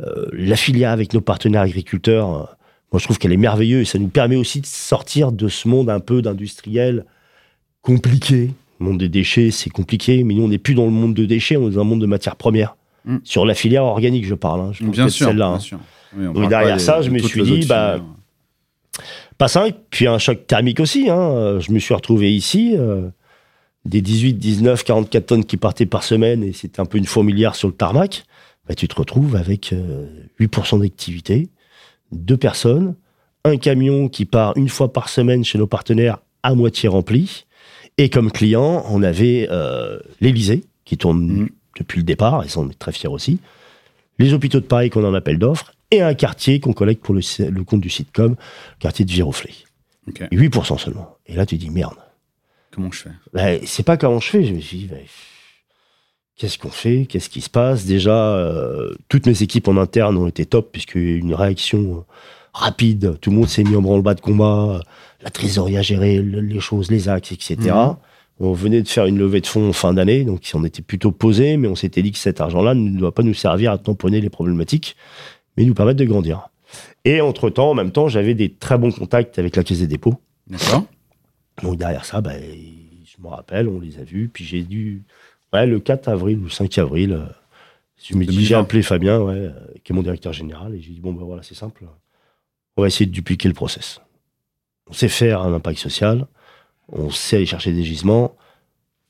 Euh, 0.00 0.24
la 0.32 0.56
filière 0.56 0.92
avec 0.92 1.12
nos 1.12 1.20
partenaires 1.20 1.60
agriculteurs, 1.60 2.34
euh, 2.34 2.44
moi, 2.90 2.98
je 2.98 3.04
trouve 3.04 3.18
qu'elle 3.18 3.34
est 3.34 3.36
merveilleuse 3.36 3.82
et 3.82 3.84
ça 3.84 3.98
nous 3.98 4.08
permet 4.08 4.36
aussi 4.36 4.62
de 4.62 4.66
sortir 4.66 5.30
de 5.30 5.48
ce 5.48 5.68
monde 5.68 5.90
un 5.90 6.00
peu 6.00 6.22
d'industriel 6.22 7.04
compliqué. 7.82 8.48
Le 8.80 8.86
monde 8.86 8.96
des 8.96 9.10
déchets, 9.10 9.50
c'est 9.50 9.68
compliqué, 9.68 10.24
mais 10.24 10.32
nous, 10.32 10.44
on 10.44 10.48
n'est 10.48 10.56
plus 10.56 10.74
dans 10.74 10.86
le 10.86 10.90
monde 10.90 11.12
de 11.12 11.26
déchets, 11.26 11.58
on 11.58 11.68
est 11.68 11.74
dans 11.74 11.82
un 11.82 11.84
monde 11.84 12.00
de 12.00 12.06
matières 12.06 12.36
premières. 12.36 12.74
Mm. 13.04 13.18
Sur 13.24 13.44
la 13.44 13.52
filière 13.52 13.84
organique, 13.84 14.24
je 14.24 14.34
parle. 14.34 14.62
hein. 14.62 14.70
Je 14.72 14.84
Bien 14.84 15.10
sûr, 15.10 15.26
celle-là. 15.26 15.48
bien 15.48 15.56
hein. 15.56 15.60
sûr. 15.60 15.80
Oui, 16.16 16.26
on 16.28 16.32
Donc 16.32 16.48
derrière 16.48 16.80
ça, 16.80 17.02
je 17.02 17.10
me 17.10 17.18
suis 17.18 17.42
dit, 17.42 17.66
bah, 17.66 17.96
filières. 17.96 18.14
Pas 19.36 19.48
5, 19.48 19.74
puis 19.90 20.06
un 20.06 20.18
choc 20.18 20.46
thermique 20.46 20.80
aussi. 20.80 21.10
Hein. 21.10 21.58
Je 21.60 21.72
me 21.72 21.78
suis 21.78 21.92
retrouvé 21.92 22.34
ici, 22.34 22.72
euh, 22.74 23.10
des 23.88 24.00
18, 24.00 24.34
19, 24.34 24.84
44 24.84 25.26
tonnes 25.26 25.44
qui 25.44 25.56
partaient 25.56 25.86
par 25.86 26.02
semaine, 26.04 26.42
et 26.44 26.52
c'était 26.52 26.80
un 26.80 26.84
peu 26.86 26.98
une 26.98 27.06
fourmilière 27.06 27.54
sur 27.54 27.68
le 27.68 27.74
tarmac. 27.74 28.24
Bah, 28.68 28.74
tu 28.74 28.86
te 28.86 28.94
retrouves 28.94 29.34
avec 29.36 29.72
euh, 29.72 30.06
8% 30.40 30.80
d'activité, 30.80 31.48
deux 32.12 32.36
personnes, 32.36 32.94
un 33.44 33.56
camion 33.56 34.08
qui 34.08 34.24
part 34.26 34.52
une 34.56 34.68
fois 34.68 34.92
par 34.92 35.08
semaine 35.08 35.44
chez 35.44 35.58
nos 35.58 35.66
partenaires 35.66 36.18
à 36.42 36.54
moitié 36.54 36.88
rempli, 36.88 37.46
et 37.96 38.10
comme 38.10 38.30
client, 38.30 38.84
on 38.90 39.02
avait 39.02 39.48
euh, 39.50 39.98
l'Elysée, 40.20 40.64
qui 40.84 40.96
tourne 40.96 41.20
Mhm. 41.26 41.48
depuis 41.78 41.98
le 41.98 42.04
départ, 42.04 42.44
et 42.44 42.48
ça 42.48 42.60
on 42.60 42.68
est 42.68 42.78
très 42.78 42.92
fiers 42.92 43.08
aussi, 43.08 43.38
les 44.18 44.32
hôpitaux 44.34 44.60
de 44.60 44.66
Paris 44.66 44.90
qu'on 44.90 45.04
en 45.04 45.14
appelle 45.14 45.38
d'offres, 45.38 45.72
et 45.90 46.02
un 46.02 46.12
quartier 46.14 46.60
qu'on 46.60 46.72
collecte 46.74 47.02
pour 47.02 47.14
le, 47.14 47.20
le 47.48 47.64
compte 47.64 47.80
du 47.80 47.88
sitcom, 47.88 48.32
le 48.32 48.78
quartier 48.78 49.04
de 49.06 49.10
Viroflay. 49.10 49.54
Ok. 50.06 50.22
8% 50.32 50.78
seulement. 50.78 51.16
Et 51.26 51.34
là, 51.34 51.46
tu 51.46 51.56
dis 51.56 51.70
merde. 51.70 51.94
Comment 52.72 52.90
je 52.90 53.02
fais? 53.02 53.10
Ben, 53.32 53.60
c'est 53.64 53.82
pas 53.82 53.96
comment 53.96 54.20
je 54.20 54.28
fais. 54.30 54.44
Je 54.44 54.54
me 54.54 54.60
suis 54.60 54.78
dit, 54.78 54.86
ben, 54.86 55.00
qu'est-ce 56.36 56.58
qu'on 56.58 56.70
fait? 56.70 57.06
Qu'est-ce 57.08 57.28
qui 57.28 57.40
se 57.40 57.50
passe? 57.50 57.84
Déjà, 57.86 58.34
euh, 58.36 58.94
toutes 59.08 59.26
mes 59.26 59.42
équipes 59.42 59.68
en 59.68 59.76
interne 59.76 60.16
ont 60.16 60.26
été 60.28 60.46
top, 60.46 60.70
puisqu'il 60.72 61.02
y 61.02 61.06
a 61.06 61.08
eu 61.16 61.18
une 61.18 61.34
réaction 61.34 61.98
euh, 61.98 62.12
rapide. 62.52 63.18
Tout 63.20 63.30
le 63.30 63.36
monde 63.36 63.48
s'est 63.48 63.64
mis 63.64 63.76
en 63.76 63.82
branle-bas 63.82 64.14
de 64.14 64.20
combat. 64.20 64.76
euh, 64.76 64.80
La 65.22 65.30
trésorerie 65.30 65.82
gérer 65.82 66.18
le- 66.22 66.40
les 66.40 66.60
choses, 66.60 66.90
les 66.92 67.08
axes, 67.08 67.32
etc. 67.32 67.56
Mhm. 67.60 67.96
On 68.40 68.52
venait 68.52 68.82
de 68.82 68.88
faire 68.88 69.06
une 69.06 69.18
levée 69.18 69.40
de 69.40 69.48
fonds 69.48 69.68
en 69.70 69.72
fin 69.72 69.92
d'année, 69.92 70.22
donc 70.22 70.48
on 70.54 70.62
était 70.62 70.80
plutôt 70.82 71.10
posé, 71.10 71.56
mais 71.56 71.66
on 71.66 71.74
s'était 71.74 72.02
dit 72.02 72.12
que 72.12 72.18
cet 72.18 72.40
argent-là 72.40 72.74
ne 72.74 72.96
doit 72.96 73.12
pas 73.12 73.24
nous 73.24 73.34
servir 73.34 73.72
à 73.72 73.78
tamponner 73.78 74.20
les 74.20 74.30
problématiques, 74.30 74.94
mais 75.56 75.64
nous 75.64 75.74
permettre 75.74 75.98
de 75.98 76.04
grandir. 76.04 76.48
Et 77.04 77.20
entre-temps, 77.20 77.70
en 77.70 77.74
même 77.74 77.90
temps, 77.90 78.06
j'avais 78.06 78.34
des 78.34 78.52
très 78.54 78.78
bons 78.78 78.92
contacts 78.92 79.40
avec 79.40 79.56
la 79.56 79.64
Caisse 79.64 79.80
des 79.80 79.88
dépôts. 79.88 80.14
D'accord. 80.46 80.84
Donc 81.62 81.76
derrière 81.76 82.04
ça, 82.04 82.20
ben, 82.20 82.40
je 82.40 83.22
me 83.22 83.28
rappelle, 83.28 83.68
on 83.68 83.80
les 83.80 83.98
a 83.98 84.04
vus. 84.04 84.30
Puis 84.32 84.44
j'ai 84.44 84.62
dû, 84.62 85.02
ouais, 85.52 85.66
le 85.66 85.80
4 85.80 86.08
avril 86.08 86.38
ou 86.38 86.44
le 86.44 86.50
5 86.50 86.78
avril, 86.78 87.12
euh, 87.12 87.24
je 88.02 88.14
me 88.14 88.24
dis, 88.24 88.36
2020. 88.36 88.46
j'ai 88.46 88.54
appelé 88.54 88.82
Fabien, 88.82 89.20
ouais, 89.20 89.34
euh, 89.34 89.52
qui 89.84 89.92
est 89.92 89.94
mon 89.94 90.02
directeur 90.02 90.32
général, 90.32 90.74
et 90.74 90.80
j'ai 90.80 90.92
dit 90.92 91.00
bon 91.00 91.12
ben 91.12 91.24
voilà, 91.24 91.42
c'est 91.42 91.54
simple, 91.54 91.84
on 92.76 92.82
va 92.82 92.86
essayer 92.86 93.06
de 93.06 93.12
dupliquer 93.12 93.48
le 93.48 93.54
process. 93.54 94.00
On 94.88 94.92
sait 94.92 95.08
faire 95.08 95.42
un 95.42 95.52
impact 95.52 95.78
social, 95.78 96.26
on 96.90 97.10
sait 97.10 97.36
aller 97.36 97.46
chercher 97.46 97.72
des 97.72 97.82
gisements, 97.82 98.36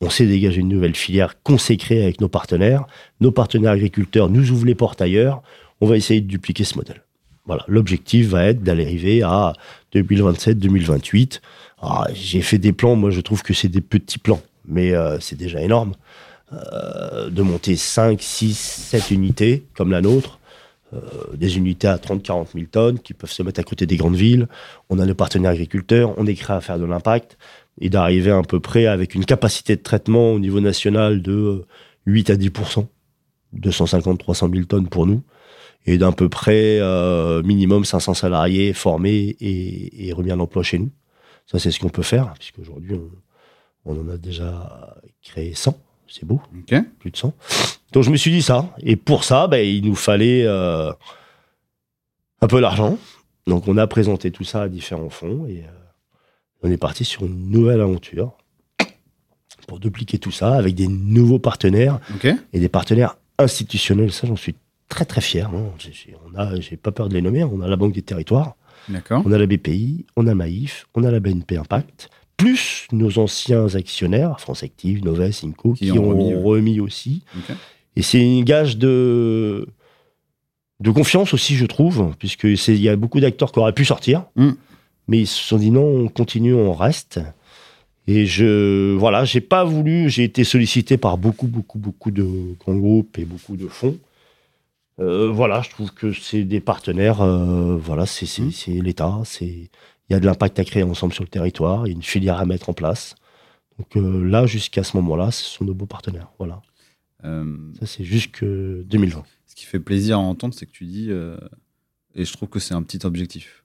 on 0.01 0.11
sait 0.11 0.27
dégager 0.27 0.61
une 0.61 0.69
nouvelle 0.69 0.95
filière 0.95 1.43
consacrée 1.43 2.03
avec 2.03 2.21
nos 2.21 2.29
partenaires. 2.29 2.87
Nos 3.21 3.33
partenaires 3.33 3.73
agriculteurs 3.73 4.31
nous 4.31 4.51
ouvrent 4.51 4.67
les 4.67 4.75
portes 4.75 5.03
ailleurs. 5.03 5.43
On 5.81 5.87
va 5.87 5.97
essayer 5.97 6.21
de 6.21 6.27
dupliquer 6.27 6.65
ce 6.65 6.77
modèle. 6.77 7.03
Voilà, 7.49 7.65
l'objectif 7.67 8.29
va 8.29 8.45
être 8.45 8.63
d'aller 8.63 8.85
arriver 8.85 9.23
à 9.23 9.55
2027-2028. 9.95 11.41
Ah, 11.81 12.07
J'ai 12.13 12.43
fait 12.43 12.59
des 12.59 12.73
plans, 12.73 12.95
moi 12.95 13.11
je 13.11 13.23
trouve 13.23 13.43
que 13.43 13.55
c'est 13.55 13.69
des 13.69 13.81
petits 13.81 14.19
plans, 14.19 14.43
mais 14.67 14.93
euh, 14.93 15.19
c'est 15.19 15.37
déjà 15.37 15.61
énorme. 15.61 15.95
Euh, 16.53 17.29
de 17.31 17.43
monter 17.43 17.77
5, 17.77 18.21
6, 18.23 18.55
7 18.55 19.11
unités 19.11 19.67
comme 19.75 19.91
la 19.91 20.01
nôtre, 20.01 20.39
euh, 20.95 20.99
des 21.35 21.59
unités 21.59 21.89
à 21.89 21.99
30, 21.99 22.23
40 22.23 22.51
000 22.55 22.67
tonnes 22.71 22.99
qui 22.99 23.13
peuvent 23.15 23.31
se 23.31 23.43
mettre 23.43 23.61
à 23.61 23.63
côté 23.63 23.87
des 23.87 23.97
grandes 23.97 24.17
villes. 24.17 24.47
On 24.89 24.99
a 24.99 25.07
nos 25.07 25.15
partenaires 25.15 25.51
agriculteurs, 25.51 26.15
on 26.19 26.27
est 26.27 26.35
créé 26.35 26.57
à 26.57 26.61
faire 26.61 26.79
de 26.79 26.85
l'impact 26.85 27.37
et 27.81 27.91
d'arriver 27.91 28.31
à 28.31 28.43
peu 28.43 28.61
près 28.61 28.87
avec 28.87 29.15
une 29.15 29.25
capacité 29.27 29.77
de 29.77 29.83
traitement 29.83 30.33
au 30.33 30.39
niveau 30.39 30.61
national 30.61 31.23
de 31.23 31.33
euh, 31.33 31.67
8 32.07 32.31
à 32.31 32.37
10% 32.37 32.87
250, 33.55 34.19
300 34.19 34.51
000 34.53 34.65
tonnes 34.65 34.89
pour 34.89 35.07
nous 35.07 35.23
et 35.89 35.97
d'un 35.97 36.13
peu 36.13 36.29
près 36.29 36.79
euh, 36.81 37.43
minimum 37.43 37.85
500 37.85 38.13
salariés 38.13 38.75
formés 38.75 39.37
et, 39.41 40.09
et 40.09 40.13
remis 40.13 40.31
à 40.31 40.37
l'emploi 40.37 40.63
chez 40.63 40.79
nous. 40.79 40.91
Ça, 41.47 41.59
c'est 41.59 41.71
ce 41.71 41.81
qu'on 41.81 41.89
peut 41.89 42.03
faire, 42.03 42.35
puisqu'aujourd'hui, 42.35 42.95
on, 42.95 43.11
on 43.91 43.99
en 43.99 44.09
a 44.11 44.19
déjà 44.19 44.97
créé 45.23 45.55
100. 45.55 45.79
C'est 46.07 46.27
beau, 46.27 46.43
plus 46.99 47.11
de 47.11 47.17
100. 47.17 47.33
Donc, 47.93 48.03
je 48.03 48.11
me 48.11 48.17
suis 48.17 48.31
dit 48.31 48.43
ça. 48.43 48.69
Et 48.81 48.97
pour 48.97 49.25
ça, 49.25 49.47
ben, 49.47 49.67
il 49.67 49.83
nous 49.87 49.95
fallait 49.95 50.45
euh, 50.45 50.93
un 52.43 52.47
peu 52.47 52.61
d'argent. 52.61 52.99
Donc, 53.47 53.67
on 53.67 53.79
a 53.79 53.87
présenté 53.87 54.31
tout 54.31 54.45
ça 54.45 54.63
à 54.63 54.69
différents 54.69 55.09
fonds 55.09 55.47
et 55.47 55.65
euh, 55.65 56.63
on 56.63 56.71
est 56.71 56.77
parti 56.77 57.07
sur 57.07 57.25
une 57.25 57.49
nouvelle 57.49 57.81
aventure 57.81 58.37
pour 59.67 59.81
dupliquer 59.81 60.19
tout 60.19 60.31
ça 60.33 60.55
avec 60.55 60.75
des 60.75 60.89
nouveaux 60.89 61.39
partenaires 61.39 62.01
et 62.53 62.61
des 62.61 62.69
partenaires 62.69 63.17
institutionnels, 63.39 64.13
ça 64.13 64.27
j'en 64.27 64.37
suis 64.37 64.55
très 64.89 65.05
très 65.05 65.21
fier. 65.21 65.51
hein. 65.55 65.71
On 66.35 66.39
a, 66.39 66.61
j'ai 66.61 66.77
pas 66.77 66.93
peur 66.93 67.09
de 67.09 67.15
les 67.15 67.23
nommer, 67.23 67.43
hein. 67.43 67.51
on 67.53 67.61
a 67.61 67.69
la 67.69 67.77
Banque 67.77 67.93
des 67.95 68.03
Territoires, 68.03 68.57
on 69.25 69.33
a 69.33 69.39
la 69.39 69.47
BPI, 69.47 70.07
on 70.17 70.27
a 70.27 70.35
Maïf, 70.35 70.87
on 70.95 71.05
a 71.05 71.11
la 71.11 71.21
BNP 71.21 71.57
Impact, 71.59 72.09
plus 72.37 72.87
nos 72.93 73.19
anciens 73.19 73.75
actionnaires, 73.75 74.41
France 74.41 74.63
Active, 74.63 75.05
Noves, 75.05 75.41
Inco, 75.45 75.73
Qui 75.75 75.91
qui, 75.91 75.99
ont 75.99 76.11
ont 76.11 76.43
remis, 76.43 76.81
aussi. 76.81 77.23
Et 77.97 78.03
c'est 78.03 78.21
une 78.21 78.45
gage 78.45 78.79
de, 78.79 79.67
de 80.81 80.91
confiance 80.91 81.35
aussi, 81.35 81.57
je 81.57 81.67
trouve, 81.67 82.15
puisque 82.19 82.45
il 82.45 82.77
y 82.81 82.89
a 82.89 82.97
beaucoup 82.97 83.21
d'acteurs 83.21 83.51
qui 83.53 83.59
auraient 83.59 83.73
pu 83.75 83.85
sortir, 83.85 84.25
Mm. 84.37 84.51
mais 85.09 85.19
ils 85.21 85.27
se 85.27 85.43
sont 85.43 85.59
dit 85.59 85.71
non, 85.71 85.83
on 86.05 86.09
continue, 86.09 86.55
on 86.55 86.73
reste. 86.73 87.21
Et 88.07 88.25
je, 88.25 88.95
voilà, 88.97 89.25
j'ai 89.27 89.43
pas 89.43 89.65
voulu, 89.65 90.09
j'ai 90.09 90.25
été 90.25 90.43
sollicité 90.45 90.97
par 90.97 91.19
beaucoup, 91.19 91.47
beaucoup, 91.47 91.79
beaucoup 91.79 92.11
de 92.11 92.55
grands 92.59 92.77
groupes 92.77 93.19
et 93.19 93.25
beaucoup 93.27 93.57
de 93.57 93.67
fonds. 93.67 93.99
Euh, 95.01 95.31
voilà, 95.31 95.63
je 95.63 95.71
trouve 95.71 95.93
que 95.93 96.13
c'est 96.13 96.45
des 96.45 96.61
partenaires, 96.61 97.21
euh, 97.23 97.77
voilà, 97.77 98.05
c'est 98.07 98.27
c'est- 98.27 98.43
Mm. 98.43 98.51
c'est 98.53 98.71
l'État, 98.73 99.15
c'est 99.25 99.47
il 99.47 100.13
y 100.13 100.15
a 100.15 100.21
de 100.21 100.27
l'impact 100.27 100.59
à 100.59 100.65
créer 100.65 100.83
ensemble 100.83 101.13
sur 101.13 101.23
le 101.23 101.29
territoire, 101.29 101.87
il 101.87 101.91
y 101.91 101.93
a 101.93 101.97
une 101.97 102.03
filière 102.03 102.39
à 102.39 102.47
mettre 102.47 102.69
en 102.71 102.73
place. 102.73 103.15
Donc 103.79 103.97
euh, 103.97 104.25
là, 104.29 104.47
jusqu'à 104.47 104.83
ce 104.83 104.97
moment-là, 104.97 105.31
ce 105.31 105.45
sont 105.45 105.65
nos 105.65 105.75
beaux 105.75 105.87
partenaires. 105.87 106.29
Voilà, 106.39 106.61
ça 107.23 107.87
c'est 107.87 108.05
jusque 108.05 108.45
2020. 108.45 109.23
ce 109.47 109.55
qui 109.55 109.67
fait 109.67 109.81
plaisir 109.81 110.17
à 110.17 110.21
entendre, 110.21 110.55
c'est 110.55 110.67
que 110.67 110.73
tu 110.73 110.85
dis, 110.85 111.11
et 111.11 112.25
je 112.25 112.33
trouve 112.33 112.49
que 112.49 112.59
c'est 112.59 112.75
un 112.75 112.83
petit 112.83 113.05
objectif. 113.07 113.63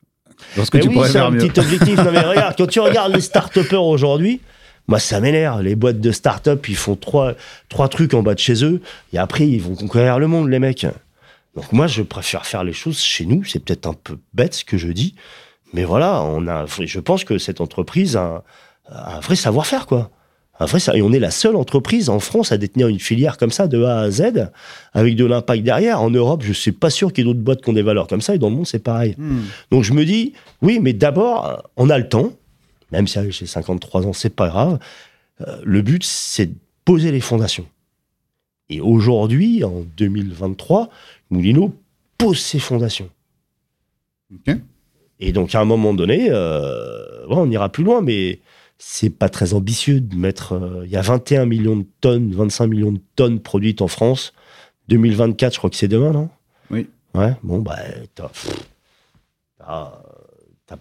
Lorsque 0.58 0.80
tu 0.80 0.88
oui, 0.88 0.94
pourrais 0.94 1.08
c'est 1.08 1.14
faire 1.14 1.28
un 1.28 1.32
mieux. 1.32 1.48
petit 1.48 1.60
objectif. 1.60 1.96
Non, 1.98 2.12
mais 2.12 2.20
regarde, 2.22 2.56
quand 2.58 2.68
tu 2.68 2.80
regardes 2.80 3.14
les 3.14 3.22
start-upers 3.22 3.84
aujourd'hui, 3.84 4.42
moi, 4.88 5.00
ça 5.00 5.20
m'énerve. 5.22 5.62
Les 5.62 5.76
boîtes 5.76 6.00
de 6.02 6.12
start-up, 6.12 6.68
ils 6.68 6.76
font 6.76 6.96
trois, 6.96 7.34
trois 7.70 7.88
trucs 7.88 8.14
en 8.16 8.22
bas 8.24 8.34
de 8.34 8.40
chez 8.40 8.64
eux, 8.66 8.82
et 9.14 9.18
après, 9.20 9.48
ils 9.48 9.62
vont 9.62 9.76
conquérir 9.76 10.20
le 10.20 10.28
monde, 10.28 10.50
les 10.50 10.60
mecs. 10.60 10.86
Donc, 11.56 11.72
moi, 11.72 11.88
je 11.88 12.02
préfère 12.02 12.46
faire 12.46 12.64
les 12.64 12.74
choses 12.74 13.00
chez 13.00 13.26
nous. 13.26 13.44
C'est 13.44 13.60
peut-être 13.60 13.88
un 13.88 13.94
peu 13.94 14.18
bête 14.34 14.56
ce 14.56 14.66
que 14.66 14.78
je 14.78 14.90
dis, 14.90 15.16
mais 15.74 15.84
voilà, 15.84 16.22
on 16.24 16.48
a, 16.48 16.66
je 16.66 17.00
pense 17.00 17.24
que 17.24 17.38
cette 17.38 17.62
entreprise 17.62 18.16
a, 18.16 18.44
a 18.88 19.18
un 19.18 19.20
vrai 19.20 19.36
savoir-faire, 19.36 19.88
quoi. 19.88 20.12
Un 20.60 20.66
vrai, 20.66 20.80
et 20.94 21.02
on 21.02 21.12
est 21.12 21.20
la 21.20 21.32
seule 21.32 21.56
entreprise 21.56 22.10
en 22.10 22.20
France 22.20 22.52
à 22.52 22.58
détenir 22.58 22.88
une 22.88 23.00
filière 23.00 23.38
comme 23.38 23.50
ça 23.50 23.68
de 23.68 23.84
A 23.84 24.02
à 24.02 24.12
Z, 24.12 24.50
avec 24.94 25.16
de 25.16 25.26
l'impact 25.26 25.64
derrière. 25.64 26.00
En 26.02 26.12
Europe, 26.12 26.44
je 26.44 26.54
suis 26.54 26.72
pas 26.72 26.92
sûr 26.92 27.12
qu'il 27.12 27.26
y 27.26 27.28
ait 27.28 27.34
d'autres 27.34 27.44
boîtes 27.44 27.64
qui 27.64 27.70
ont 27.72 27.74
des 27.74 27.82
valeurs 27.82 28.08
comme 28.08 28.22
ça, 28.22 28.36
et 28.36 28.38
dans 28.38 28.50
le 28.50 28.56
monde, 28.56 28.68
c'est 28.68 28.84
pareil. 28.84 29.16
Hmm. 29.18 29.42
Donc 29.72 29.84
je 29.84 29.94
me 29.94 30.06
dis, 30.06 30.34
oui, 30.62 30.80
mais 30.80 30.94
d'abord, 30.94 31.64
on 31.76 31.90
a 31.90 31.98
le 31.98 32.08
temps, 32.08 32.34
même 32.92 33.08
si 33.08 33.20
j'ai 33.32 33.48
53 33.48 34.06
ans, 34.06 34.14
c'est 34.14 34.30
pas 34.36 34.50
grave. 34.50 34.78
Euh, 35.42 35.58
le 35.64 35.82
but, 35.82 36.04
c'est 36.04 36.46
de 36.46 36.56
poser 36.86 37.12
les 37.12 37.20
fondations. 37.20 37.66
Et 38.70 38.80
aujourd'hui, 38.80 39.64
en 39.64 39.84
2023, 39.98 40.90
Moulineau 41.34 41.74
pose 42.18 42.40
ses 42.40 42.60
fondations. 42.60 43.10
Et 45.20 45.32
donc, 45.32 45.54
à 45.56 45.62
un 45.62 45.66
moment 45.66 45.94
donné, 45.94 46.28
euh, 46.30 47.26
ouais, 47.28 47.36
on 47.38 47.50
ira 47.50 47.70
plus 47.70 47.84
loin, 47.84 48.02
mais 48.02 48.40
c'est 48.78 49.10
pas 49.10 49.30
très 49.30 49.54
ambitieux 49.54 50.00
de 50.02 50.16
mettre. 50.16 50.54
euh, 50.54 50.84
Il 50.86 50.92
y 50.92 50.96
a 50.98 51.02
21 51.02 51.46
millions 51.46 51.78
de 51.78 51.86
tonnes, 52.02 52.32
25 52.34 52.68
millions 52.68 52.92
de 52.92 53.02
tonnes 53.16 53.40
produites 53.40 53.82
en 53.82 53.88
France. 53.88 54.34
2024, 54.90 55.54
je 55.54 55.58
crois 55.60 55.70
que 55.70 55.76
c'est 55.76 55.88
demain, 55.88 56.12
non? 56.12 56.30
Oui. 56.72 56.88
Ouais, 57.16 57.34
bon, 57.44 57.60
bah, 57.60 57.78
t'as. 58.16 58.30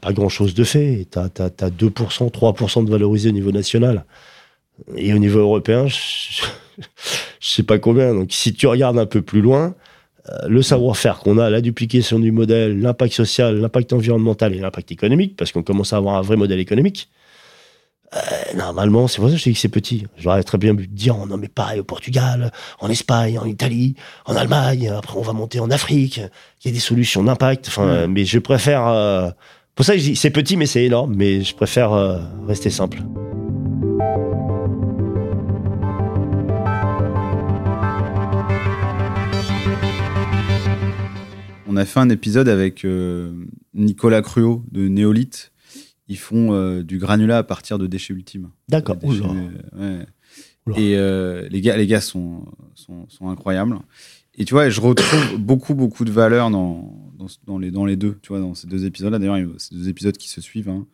pas 0.01 0.13
grand 0.13 0.29
chose 0.29 0.55
de 0.55 0.65
fait. 0.65 1.07
T'as 1.11 1.25
as, 1.39 1.71
2%, 1.71 2.31
3% 2.31 2.85
de 2.85 2.91
valorisé 2.91 3.29
au 3.29 3.33
niveau 3.33 3.53
national. 3.53 4.05
Et 4.97 5.13
au 5.13 5.19
niveau 5.19 5.39
européen, 5.41 5.87
je, 5.87 5.95
je 7.41 7.49
sais 7.55 7.63
pas 7.63 7.79
combien. 7.79 8.15
Donc, 8.15 8.33
si 8.33 8.55
tu 8.55 8.67
regardes 8.67 8.99
un 8.99 9.07
peu 9.07 9.23
plus 9.23 9.43
loin, 9.43 9.75
le 10.49 10.63
savoir-faire 10.63 11.19
qu'on 11.19 11.37
a, 11.39 11.51
la 11.51 11.61
duplication 11.61 12.19
du 12.21 12.31
modèle, 12.31 12.81
l'impact 12.81 13.13
social, 13.15 13.59
l'impact 13.59 13.93
environnemental 13.93 14.55
et 14.55 14.59
l'impact 14.61 14.93
économique, 14.93 15.37
parce 15.37 15.51
qu'on 15.53 15.63
commence 15.65 15.93
à 15.93 15.97
avoir 15.97 16.17
un 16.17 16.23
vrai 16.23 16.37
modèle 16.37 16.61
économique. 16.61 17.09
euh, 18.15 18.19
normalement, 18.57 19.09
c'est 19.09 19.21
pour 19.21 19.29
ça 19.31 19.35
que 19.35 19.39
je 19.41 19.45
dis 19.45 19.55
que 19.55 19.59
c'est 19.59 19.69
petit. 19.69 20.07
J'aurais 20.19 20.43
très 20.45 20.59
bien 20.59 20.75
pu 20.77 20.87
dire, 20.87 21.17
non 21.27 21.39
mais 21.39 21.49
pareil 21.49 21.81
au 21.81 21.85
Portugal, 21.85 22.53
en 22.79 22.89
Espagne, 22.91 23.39
en 23.39 23.47
Italie, 23.47 23.95
en 24.27 24.37
Allemagne, 24.37 24.89
après 24.91 25.17
on 25.19 25.23
va 25.23 25.33
monter 25.33 25.59
en 25.61 25.71
Afrique, 25.71 26.19
il 26.19 26.69
y 26.69 26.69
a 26.69 26.73
des 26.73 26.79
solutions 26.81 27.25
d'impact. 27.25 27.69
Enfin, 27.69 27.87
Mm. 27.87 27.91
euh, 27.91 28.07
mais 28.09 28.25
je 28.25 28.39
préfère... 28.39 28.87
euh, 28.87 29.31
pour 29.75 29.85
ça 29.87 29.95
que 29.95 29.99
je 30.01 30.05
dis, 30.11 30.17
c'est 30.17 30.31
petit 30.31 30.57
mais 30.59 30.67
c'est 30.67 30.85
énorme, 30.85 31.15
mais 31.17 31.43
je 31.43 31.55
préfère 31.55 31.93
euh, 31.95 32.19
rester 32.47 32.69
simple. 32.71 32.99
On 41.73 41.77
a 41.77 41.87
fait 41.87 42.01
un 42.01 42.11
épisode 42.11 42.51
avec 42.51 42.85
euh, 42.85 43.33
Nicolas 43.73 44.21
Cruot 44.21 44.63
de 44.71 44.89
Néolith. 44.89 45.53
Ils 46.07 46.19
font 46.19 46.53
euh, 46.53 46.83
du 46.83 46.99
granulat 46.99 47.39
à 47.39 47.43
partir 47.45 47.79
de 47.79 47.87
déchets 47.87 48.13
ultimes. 48.13 48.51
D'accord. 48.69 48.99
Euh, 49.03 50.05
ouais. 50.67 50.75
Et 50.77 51.49
les 51.49 51.61
gars, 51.63 51.79
les 51.79 51.87
gars 51.87 52.03
sont, 52.03 52.45
sont, 52.75 53.09
sont 53.09 53.31
incroyables. 53.31 53.79
Et 54.35 54.45
tu 54.45 54.53
vois, 54.53 54.69
je 54.69 54.83
retrouve 54.83 55.39
beaucoup, 55.39 55.75
beaucoup 55.75 56.05
de 56.05 56.11
valeur 56.11 56.51
dans, 56.51 57.11
dans, 57.17 57.29
dans 57.47 57.59
les, 57.59 57.71
dans 57.71 57.87
les 57.87 57.97
deux, 57.97 58.19
tu 58.21 58.29
vois, 58.29 58.41
dans 58.41 58.55
ces 58.55 58.67
deux 58.67 58.85
épisodes-là. 58.85 59.19
D'ailleurs, 59.19 59.49
ces 59.57 59.75
deux 59.75 59.89
épisodes 59.89 60.19
qui 60.19 60.29
se 60.29 60.43
suivent. 60.43 60.69
hein. 60.69 60.87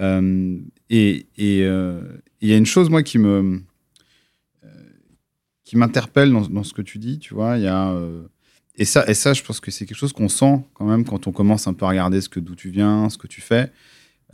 Euh, 0.00 0.58
et 0.90 1.28
et, 1.38 1.62
euh, 1.62 2.02
il 2.40 2.48
y 2.48 2.52
a 2.52 2.56
une 2.56 2.66
chose, 2.66 2.90
moi, 2.90 3.04
qui 3.04 3.18
me 3.18 3.62
euh, 4.64 4.68
qui 5.62 5.76
m'interpelle 5.76 6.32
dans, 6.32 6.48
dans 6.48 6.64
ce 6.64 6.74
que 6.74 6.82
tu 6.82 6.98
dis, 6.98 7.20
tu 7.20 7.32
vois. 7.32 7.58
Il 7.58 7.62
y 7.62 7.68
a 7.68 7.96
et 8.78 8.84
ça, 8.84 9.08
et 9.08 9.14
ça, 9.14 9.32
je 9.32 9.42
pense 9.42 9.60
que 9.60 9.70
c'est 9.70 9.86
quelque 9.86 9.96
chose 9.98 10.12
qu'on 10.12 10.28
sent 10.28 10.60
quand 10.74 10.84
même 10.86 11.04
quand 11.04 11.26
on 11.26 11.32
commence 11.32 11.66
un 11.66 11.74
peu 11.74 11.84
à 11.84 11.88
regarder 11.88 12.20
ce 12.20 12.28
que 12.28 12.40
d'où 12.40 12.54
tu 12.54 12.70
viens, 12.70 13.08
ce 13.10 13.18
que 13.18 13.26
tu 13.26 13.40
fais. 13.40 13.70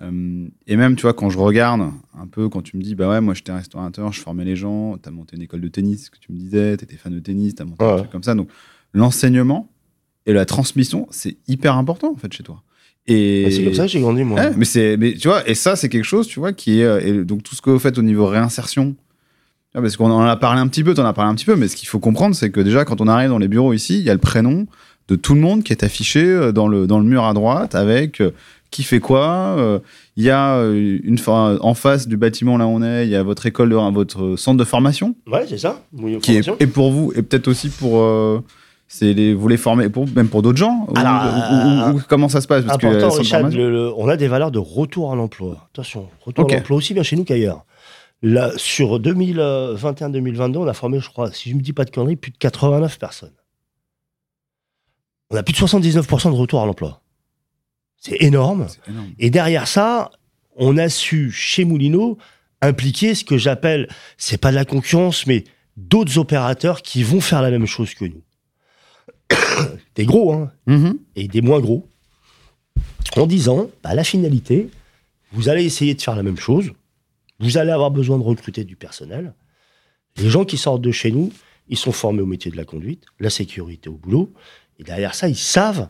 Euh, 0.00 0.48
et 0.66 0.76
même, 0.76 0.96
tu 0.96 1.02
vois, 1.02 1.12
quand 1.12 1.28
je 1.30 1.38
regarde 1.38 1.82
un 2.18 2.26
peu, 2.26 2.48
quand 2.48 2.62
tu 2.62 2.76
me 2.76 2.82
dis, 2.82 2.94
bah 2.94 3.08
ouais, 3.08 3.20
moi 3.20 3.34
j'étais 3.34 3.52
restaurateur, 3.52 4.12
je 4.12 4.20
formais 4.20 4.44
les 4.44 4.56
gens, 4.56 4.96
t'as 4.96 5.10
monté 5.10 5.36
une 5.36 5.42
école 5.42 5.60
de 5.60 5.68
tennis, 5.68 6.06
ce 6.06 6.10
que 6.10 6.18
tu 6.18 6.32
me 6.32 6.38
disais, 6.38 6.76
t'étais 6.76 6.96
fan 6.96 7.12
de 7.12 7.20
tennis, 7.20 7.54
t'as 7.54 7.64
monté 7.64 7.84
un 7.84 7.88
Ouais. 7.92 7.98
truc 7.98 8.10
comme 8.10 8.22
ça. 8.22 8.34
Donc, 8.34 8.48
l'enseignement 8.94 9.70
et 10.26 10.32
la 10.32 10.44
transmission, 10.44 11.06
c'est 11.10 11.36
hyper 11.48 11.76
important 11.76 12.12
en 12.12 12.16
fait 12.16 12.32
chez 12.32 12.42
toi. 12.42 12.62
Et 13.06 13.44
Bah, 13.44 13.50
C'est 13.50 13.64
comme 13.64 13.74
ça 13.74 13.82
que 13.82 13.88
j'ai 13.90 14.00
grandi, 14.00 14.22
moi. 14.24 14.40
Ouais, 14.40 14.52
mais 14.56 14.64
c'est, 14.64 14.96
mais 14.96 15.14
tu 15.14 15.28
vois, 15.28 15.48
et 15.48 15.54
ça, 15.54 15.76
c'est 15.76 15.88
quelque 15.88 16.04
chose, 16.04 16.26
tu 16.26 16.38
vois, 16.40 16.52
qui 16.52 16.80
est, 16.80 16.84
euh, 16.84 17.00
et 17.00 17.24
donc 17.24 17.42
tout 17.42 17.54
ce 17.54 17.60
que 17.62 17.70
vous 17.70 17.78
faites 17.80 17.98
au 17.98 18.02
niveau 18.02 18.26
réinsertion, 18.26 18.94
parce 19.74 19.96
qu'on 19.96 20.10
en 20.10 20.20
a 20.22 20.36
parlé 20.36 20.60
un 20.60 20.68
petit 20.68 20.84
peu, 20.84 20.94
t'en 20.94 21.04
as 21.04 21.12
parlé 21.12 21.30
un 21.30 21.34
petit 21.34 21.44
peu, 21.46 21.56
mais 21.56 21.68
ce 21.68 21.76
qu'il 21.76 21.88
faut 21.88 21.98
comprendre, 21.98 22.34
c'est 22.34 22.50
que 22.50 22.60
déjà, 22.60 22.84
quand 22.84 23.00
on 23.00 23.08
arrive 23.08 23.30
dans 23.30 23.38
les 23.38 23.48
bureaux 23.48 23.72
ici, 23.72 23.98
il 23.98 24.04
y 24.04 24.10
a 24.10 24.14
le 24.14 24.18
prénom 24.20 24.66
de 25.08 25.16
tout 25.16 25.34
le 25.34 25.40
monde 25.40 25.62
qui 25.62 25.72
est 25.72 25.82
affiché 25.84 26.24
euh, 26.24 26.52
dans 26.52 26.68
le, 26.68 26.86
dans 26.86 26.98
le 26.98 27.04
mur 27.04 27.24
à 27.24 27.32
droite 27.34 27.74
avec 27.74 28.20
euh, 28.20 28.30
qui 28.70 28.82
fait 28.84 29.00
quoi. 29.00 29.56
euh, 29.58 29.78
Il 30.16 30.24
y 30.24 30.30
a 30.30 30.62
une, 30.62 31.16
en 31.26 31.74
face 31.74 32.06
du 32.08 32.16
bâtiment 32.16 32.56
là 32.56 32.66
où 32.66 32.70
on 32.70 32.82
est, 32.82 33.04
il 33.06 33.10
y 33.10 33.16
a 33.16 33.22
votre 33.22 33.44
école, 33.46 33.70
de, 33.70 33.74
votre 33.92 34.36
centre 34.36 34.58
de 34.58 34.64
formation 34.64 35.14
Ouais, 35.26 35.44
c'est 35.48 35.58
ça. 35.58 35.82
Qui 36.20 36.36
est 36.36 36.42
et 36.60 36.66
pour 36.66 36.92
vous 36.92 37.12
et 37.16 37.22
peut-être 37.22 37.48
aussi 37.48 37.68
pour 37.68 37.98
euh, 38.00 38.42
c'est 38.88 39.12
les, 39.14 39.34
vous 39.34 39.48
les 39.48 39.56
formez 39.56 39.88
pour 39.88 40.06
même 40.14 40.28
pour 40.28 40.42
d'autres 40.42 40.58
gens 40.58 40.86
ou- 40.88 40.96
Alors, 40.98 41.22
ou- 41.24 41.94
ou- 41.94 41.96
ou 41.96 42.00
comment 42.08 42.28
ça 42.28 42.40
se 42.40 42.46
passe 42.46 42.64
parce 42.64 42.76
Important, 42.76 43.08
Richard, 43.16 43.40
formation- 43.40 43.58
le- 43.58 43.70
le- 43.70 43.92
on 43.96 44.08
a 44.08 44.16
des 44.16 44.28
valeurs 44.28 44.50
de 44.50 44.58
retour 44.58 45.12
à 45.12 45.16
l'emploi. 45.16 45.68
Attention, 45.74 46.06
retour 46.24 46.44
à 46.50 46.54
l'emploi 46.58 46.76
aussi 46.76 46.94
bien 46.94 47.02
chez 47.02 47.16
nous 47.16 47.24
qu'ailleurs. 47.24 47.64
Là, 48.22 48.52
sur 48.56 49.00
2021-2022, 49.00 50.58
on 50.58 50.66
a 50.68 50.74
formé, 50.74 51.00
je 51.00 51.08
crois, 51.08 51.32
si 51.32 51.48
je 51.50 51.54
ne 51.54 51.58
me 51.58 51.64
dis 51.64 51.72
pas 51.72 51.84
de 51.84 51.90
conneries, 51.90 52.16
plus 52.16 52.30
de 52.30 52.38
89 52.38 52.98
personnes. 52.98 53.32
On 55.30 55.36
a 55.36 55.42
plus 55.42 55.52
de 55.52 55.58
79% 55.58 56.30
de 56.30 56.36
retour 56.36 56.60
à 56.62 56.66
l'emploi. 56.66 57.02
C'est 57.96 58.20
énorme. 58.22 58.66
Et 59.18 59.30
derrière 59.30 59.66
ça, 59.66 60.10
on 60.56 60.76
a 60.78 60.88
su, 60.88 61.30
chez 61.32 61.64
Moulineau, 61.64 62.18
impliquer 62.60 63.14
ce 63.14 63.24
que 63.24 63.38
j'appelle, 63.38 63.88
c'est 64.18 64.38
pas 64.38 64.50
de 64.50 64.56
la 64.56 64.64
concurrence, 64.64 65.26
mais 65.26 65.44
d'autres 65.76 66.18
opérateurs 66.18 66.82
qui 66.82 67.02
vont 67.02 67.20
faire 67.20 67.42
la 67.42 67.50
même 67.50 67.66
chose 67.66 67.94
que 67.94 68.04
nous. 68.04 68.22
des 69.96 70.04
gros, 70.04 70.32
hein, 70.32 70.52
Mhm. 70.66 70.98
et 71.16 71.26
des 71.26 71.40
moins 71.40 71.60
gros, 71.60 71.88
en 73.16 73.26
disant, 73.26 73.68
bah, 73.82 73.94
la 73.94 74.04
finalité, 74.04 74.68
vous 75.32 75.48
allez 75.48 75.64
essayer 75.64 75.94
de 75.94 76.02
faire 76.02 76.14
la 76.14 76.22
même 76.22 76.36
chose, 76.38 76.72
vous 77.42 77.58
allez 77.58 77.72
avoir 77.72 77.90
besoin 77.90 78.18
de 78.18 78.22
recruter 78.22 78.64
du 78.64 78.76
personnel. 78.76 79.34
Les 80.16 80.30
gens 80.30 80.44
qui 80.44 80.56
sortent 80.56 80.82
de 80.82 80.92
chez 80.92 81.10
nous, 81.10 81.32
ils 81.68 81.76
sont 81.76 81.92
formés 81.92 82.22
au 82.22 82.26
métier 82.26 82.50
de 82.50 82.56
la 82.56 82.64
conduite, 82.64 83.04
la 83.18 83.30
sécurité 83.30 83.88
au 83.88 83.96
boulot, 83.96 84.32
et 84.78 84.84
derrière 84.84 85.14
ça, 85.14 85.28
ils 85.28 85.36
savent 85.36 85.88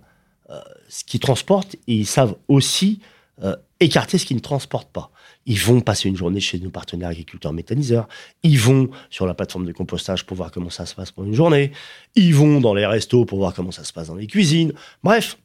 euh, 0.50 0.60
ce 0.88 1.04
qu'ils 1.04 1.20
transportent, 1.20 1.74
et 1.74 1.94
ils 1.94 2.06
savent 2.06 2.36
aussi 2.48 3.00
euh, 3.42 3.54
écarter 3.80 4.18
ce 4.18 4.24
qu'ils 4.24 4.36
ne 4.36 4.42
transportent 4.42 4.90
pas. 4.90 5.10
Ils 5.44 5.58
vont 5.58 5.80
passer 5.80 6.08
une 6.08 6.16
journée 6.16 6.40
chez 6.40 6.58
nos 6.58 6.70
partenaires 6.70 7.08
agriculteurs 7.08 7.52
méthaniseurs. 7.52 8.08
Ils 8.42 8.58
vont 8.58 8.88
sur 9.10 9.26
la 9.26 9.34
plateforme 9.34 9.66
de 9.66 9.72
compostage 9.72 10.24
pour 10.24 10.36
voir 10.36 10.52
comment 10.52 10.70
ça 10.70 10.86
se 10.86 10.94
passe 10.94 11.10
pour 11.10 11.24
une 11.24 11.34
journée. 11.34 11.72
Ils 12.14 12.34
vont 12.34 12.60
dans 12.60 12.74
les 12.74 12.86
restos 12.86 13.24
pour 13.24 13.38
voir 13.38 13.52
comment 13.52 13.72
ça 13.72 13.84
se 13.84 13.92
passe 13.92 14.06
dans 14.06 14.14
les 14.14 14.26
cuisines. 14.26 14.72
Bref, 15.02 15.36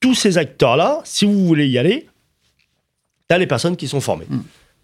tous 0.00 0.14
ces 0.14 0.36
acteurs-là, 0.36 1.00
si 1.04 1.24
vous 1.24 1.46
voulez 1.46 1.68
y 1.68 1.78
aller, 1.78 2.08
t'as 3.28 3.38
les 3.38 3.46
personnes 3.46 3.76
qui 3.76 3.88
sont 3.88 4.00
formées. 4.00 4.26
Mm. 4.28 4.40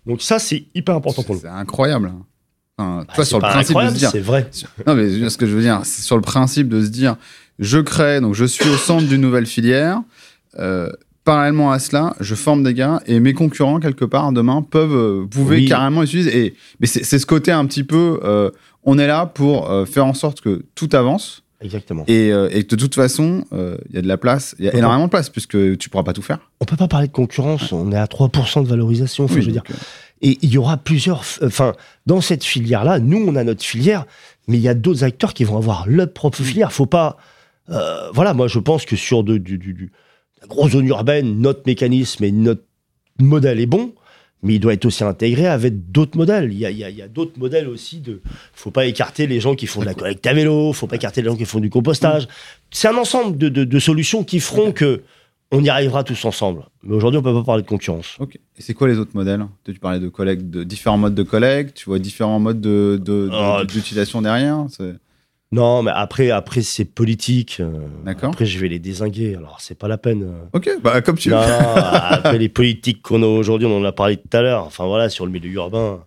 Donc 0.07 0.23
ça, 0.23 0.39
c'est 0.39 0.65
hyper 0.75 0.95
important 0.97 1.23
pour 1.23 1.35
nous. 1.35 1.41
C'est 1.43 1.49
incroyable. 1.49 2.13
Enfin, 2.79 3.05
Bah, 3.07 3.15
toi, 3.15 3.25
sur 3.25 3.39
le 3.39 3.43
principe 3.43 3.77
de 3.81 3.89
se 3.89 3.95
dire. 3.95 4.11
C'est 4.11 4.21
vrai. 4.21 4.51
Non, 4.87 4.95
mais 4.95 5.29
ce 5.31 5.37
que 5.39 5.47
je 5.47 5.55
veux 5.55 5.63
dire, 5.63 5.81
c'est 5.85 6.03
sur 6.03 6.17
le 6.17 6.23
principe 6.23 6.69
de 6.69 6.83
se 6.85 6.89
dire, 6.89 7.17
je 7.59 7.79
crée, 7.79 8.21
donc 8.21 8.35
je 8.35 8.45
suis 8.45 8.69
au 8.69 8.77
centre 8.77 9.07
d'une 9.07 9.21
nouvelle 9.21 9.47
filière. 9.47 10.01
euh, 10.59 10.89
parallèlement 11.25 11.73
à 11.73 11.79
cela, 11.79 12.15
je 12.21 12.35
forme 12.35 12.63
des 12.65 12.75
gars 12.75 13.01
et 13.07 13.19
mes 13.19 13.33
concurrents 13.33 13.81
quelque 13.81 14.05
part 14.05 14.31
demain 14.33 14.61
peuvent, 14.61 14.93
euh, 14.95 15.27
pouvaient 15.27 15.57
Oui. 15.57 15.65
carrément 15.65 16.03
utiliser. 16.03 16.37
Et 16.47 16.55
mais 16.81 16.87
c'est 16.87 17.03
c'est 17.03 17.19
ce 17.19 17.25
côté 17.25 17.51
un 17.51 17.65
petit 17.65 17.83
peu, 17.83 18.21
euh, 18.25 18.51
on 18.83 18.99
est 18.99 19.07
là 19.07 19.25
pour 19.25 19.71
euh, 19.71 19.87
faire 19.87 20.05
en 20.05 20.13
sorte 20.13 20.43
que 20.43 20.65
tout 20.75 20.91
avance 20.93 21.43
Exactement. 21.65 22.05
et, 22.07 22.31
euh, 22.33 22.49
et 22.53 22.63
de 22.63 22.77
toute 22.77 22.95
façon, 22.95 23.45
euh, 23.53 23.77
il 23.89 23.97
y 23.97 23.99
a 23.99 24.03
de 24.03 24.07
la 24.09 24.17
place, 24.19 24.55
il 24.59 24.67
y 24.67 24.69
a 24.69 24.75
énormément 24.77 25.07
de 25.07 25.11
place 25.11 25.31
puisque 25.31 25.77
tu 25.79 25.89
pourras 25.89 26.05
pas 26.05 26.13
tout 26.13 26.23
faire. 26.23 26.39
On 26.61 26.65
peut 26.67 26.77
pas 26.77 26.89
parler 26.89 27.07
de 27.09 27.13
concurrence. 27.13 27.73
On 27.73 27.91
est 27.91 27.97
à 27.97 28.07
3% 28.07 28.63
de 28.63 28.69
valorisation. 28.69 29.25
Oui, 29.27 29.41
je 29.41 29.47
veux 29.47 29.53
dire. 29.53 29.65
euh, 29.71 29.75
Et 30.23 30.39
il 30.43 30.51
y 30.51 30.59
aura 30.59 30.77
plusieurs. 30.77 31.23
f- 31.25 31.45
Enfin, 31.47 31.73
dans 32.07 32.21
cette 32.21 32.45
filière-là, 32.45 32.99
nous, 33.01 33.25
on 33.27 33.35
a 33.37 33.45
notre 33.45 33.65
filière, 33.65 34.07
mais 34.47 34.57
il 34.59 34.63
y 34.63 34.69
a 34.69 34.75
d'autres 34.75 35.05
acteurs 35.05 35.33
qui 35.35 35.45
vont 35.45 35.57
avoir 35.57 35.87
leur 35.89 36.13
propre 36.13 36.43
filière. 36.43 36.73
Faut 36.73 36.87
pas. 36.87 37.17
euh, 37.71 38.11
voilà, 38.13 38.35
moi, 38.35 38.47
je 38.47 38.59
pense 38.59 38.85
que 38.85 38.95
sur 38.97 39.25
de, 39.25 39.39
du, 39.39 39.57
du- 39.59 39.73
du- 39.75 39.91
la 40.43 40.47
grosse 40.47 40.73
zone 40.73 40.87
urbaine, 40.87 41.41
notre 41.41 41.63
mécanisme 41.67 42.23
et 42.25 42.31
notre 42.33 42.63
modèle 43.19 43.59
est 43.61 43.67
bon, 43.67 43.95
mais 44.45 44.55
il 44.55 44.61
doit 44.61 44.75
être 44.75 44.85
aussi 44.85 45.03
intégré 45.03 45.47
avec 45.49 45.91
d'autres 45.91 46.17
modèles. 46.17 46.53
Il 46.53 46.59
y 46.59 46.67
a, 46.67 46.71
il 46.71 46.79
y 46.79 47.03
d'autres 47.13 47.39
modèles 47.39 47.67
aussi 47.69 47.99
de. 48.01 48.21
Faut 48.53 48.71
pas 48.71 48.87
écarter 48.87 49.27
les 49.27 49.41
gens 49.41 49.55
qui 49.57 49.67
font 49.67 49.81
de 49.81 49.87
la 49.87 49.95
collecte 49.95 50.25
à 50.27 50.33
vélo. 50.35 50.73
Faut 50.73 50.87
pas 50.87 50.97
écarter 50.97 51.23
les 51.23 51.29
gens 51.29 51.37
qui 51.37 51.45
font 51.47 51.61
du 51.61 51.71
compostage. 51.71 52.29
C'est 52.71 52.87
un 52.89 52.97
ensemble 52.97 53.37
de, 53.39 53.49
de- 53.49 53.65
de 53.65 53.79
solutions 53.81 54.23
qui 54.23 54.39
feront 54.41 54.71
que 54.71 55.03
on 55.51 55.63
y 55.63 55.69
arrivera 55.69 56.03
tous 56.05 56.25
ensemble. 56.25 56.65
Mais 56.83 56.95
aujourd'hui, 56.97 57.19
on 57.19 57.23
peut 57.23 57.33
pas 57.33 57.45
parler 57.45 57.63
de 57.63 57.69
concurrence. 57.69 58.17
Ok. 58.19 58.37
Et 58.37 58.63
c'est 58.63 58.75
quoi 58.75 58.89
les 58.89 58.99
autres 58.99 59.13
modèles? 59.15 59.45
Tu 59.65 59.75
parlais 59.75 60.01
de 60.01 60.09
collecte, 60.09 60.43
de 60.51 60.65
différents 60.65 60.99
modes 60.99 61.15
de 61.15 61.23
collecte. 61.23 61.77
Tu 61.77 61.85
vois 61.87 61.99
différents 61.99 62.41
modes 62.41 62.61
de, 62.61 63.01
de- 63.03 63.29
de- 63.29 63.31
Ah, 63.33 63.63
d'utilisation 63.65 64.21
derrière. 64.23 64.67
Non, 65.55 65.83
mais 65.83 65.93
après, 65.95 66.31
après 66.31 66.63
c'est 66.63 66.85
politique. 66.85 67.59
euh, 67.61 67.71
D'accord. 68.05 68.31
Après, 68.31 68.45
je 68.45 68.59
vais 68.59 68.69
les 68.69 68.79
désinguer. 68.81 69.37
Alors, 69.37 69.59
c'est 69.61 69.79
pas 69.79 69.87
la 69.89 69.99
peine. 69.99 70.23
euh. 70.25 70.45
Ok, 70.59 70.69
bah 70.83 71.01
comme 71.01 71.17
tu 71.17 71.29
Non, 71.31 71.39
veux. 71.41 71.45
après, 71.47 72.39
les 72.39 72.49
politiques 72.49 73.03
qu'on 73.03 73.23
a 73.23 73.27
aujourd'hui, 73.27 73.67
on 73.67 73.79
en 73.79 73.85
a 73.85 73.93
parlé 73.93 74.17
tout 74.17 74.37
à 74.37 74.43
l'heure. 74.43 74.65
Enfin, 74.65 74.87
voilà, 74.87 75.09
sur 75.09 75.27
le 75.27 75.33
milieu 75.33 75.51
urbain, 75.51 76.01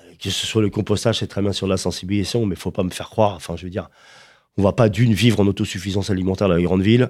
euh, 0.00 0.02
que 0.22 0.30
ce 0.30 0.46
soit 0.46 0.62
le 0.62 0.70
compostage, 0.70 1.18
c'est 1.20 1.26
très 1.28 1.42
bien 1.42 1.52
sur 1.52 1.66
la 1.66 1.76
sensibilisation, 1.76 2.44
mais 2.44 2.56
faut 2.56 2.70
pas 2.72 2.82
me 2.82 2.90
faire 2.90 3.08
croire. 3.08 3.34
Enfin, 3.36 3.54
je 3.56 3.64
veux 3.64 3.70
dire, 3.70 3.88
on 4.58 4.62
va 4.62 4.72
pas 4.72 4.88
d'une 4.88 5.12
vivre 5.14 5.38
en 5.40 5.46
autosuffisance 5.46 6.10
alimentaire 6.10 6.48
dans 6.48 6.56
les 6.56 6.64
grandes 6.64 6.82
villes. 6.82 7.08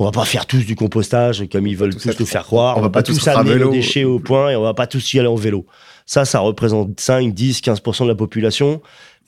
On 0.00 0.04
va 0.04 0.12
pas 0.12 0.24
faire 0.24 0.46
tous 0.46 0.64
du 0.64 0.76
compostage 0.76 1.44
comme 1.50 1.66
ils 1.66 1.76
veulent 1.76 1.94
tous 1.96 2.18
nous 2.20 2.26
faire 2.26 2.44
croire. 2.44 2.76
on 2.76 2.80
On 2.80 2.82
va 2.82 2.88
pas 2.90 3.00
pas 3.00 3.02
tous 3.02 3.26
amener 3.28 3.56
nos 3.56 3.72
déchets 3.72 4.04
au 4.04 4.20
point 4.20 4.50
et 4.50 4.56
on 4.56 4.62
va 4.62 4.74
pas 4.74 4.86
tous 4.86 5.12
y 5.14 5.18
aller 5.18 5.26
en 5.28 5.34
vélo. 5.34 5.66
Ça, 6.06 6.24
ça 6.24 6.38
représente 6.38 7.00
5, 7.00 7.34
10, 7.34 7.60
15% 7.62 8.04
de 8.04 8.08
la 8.08 8.14
population. 8.14 8.80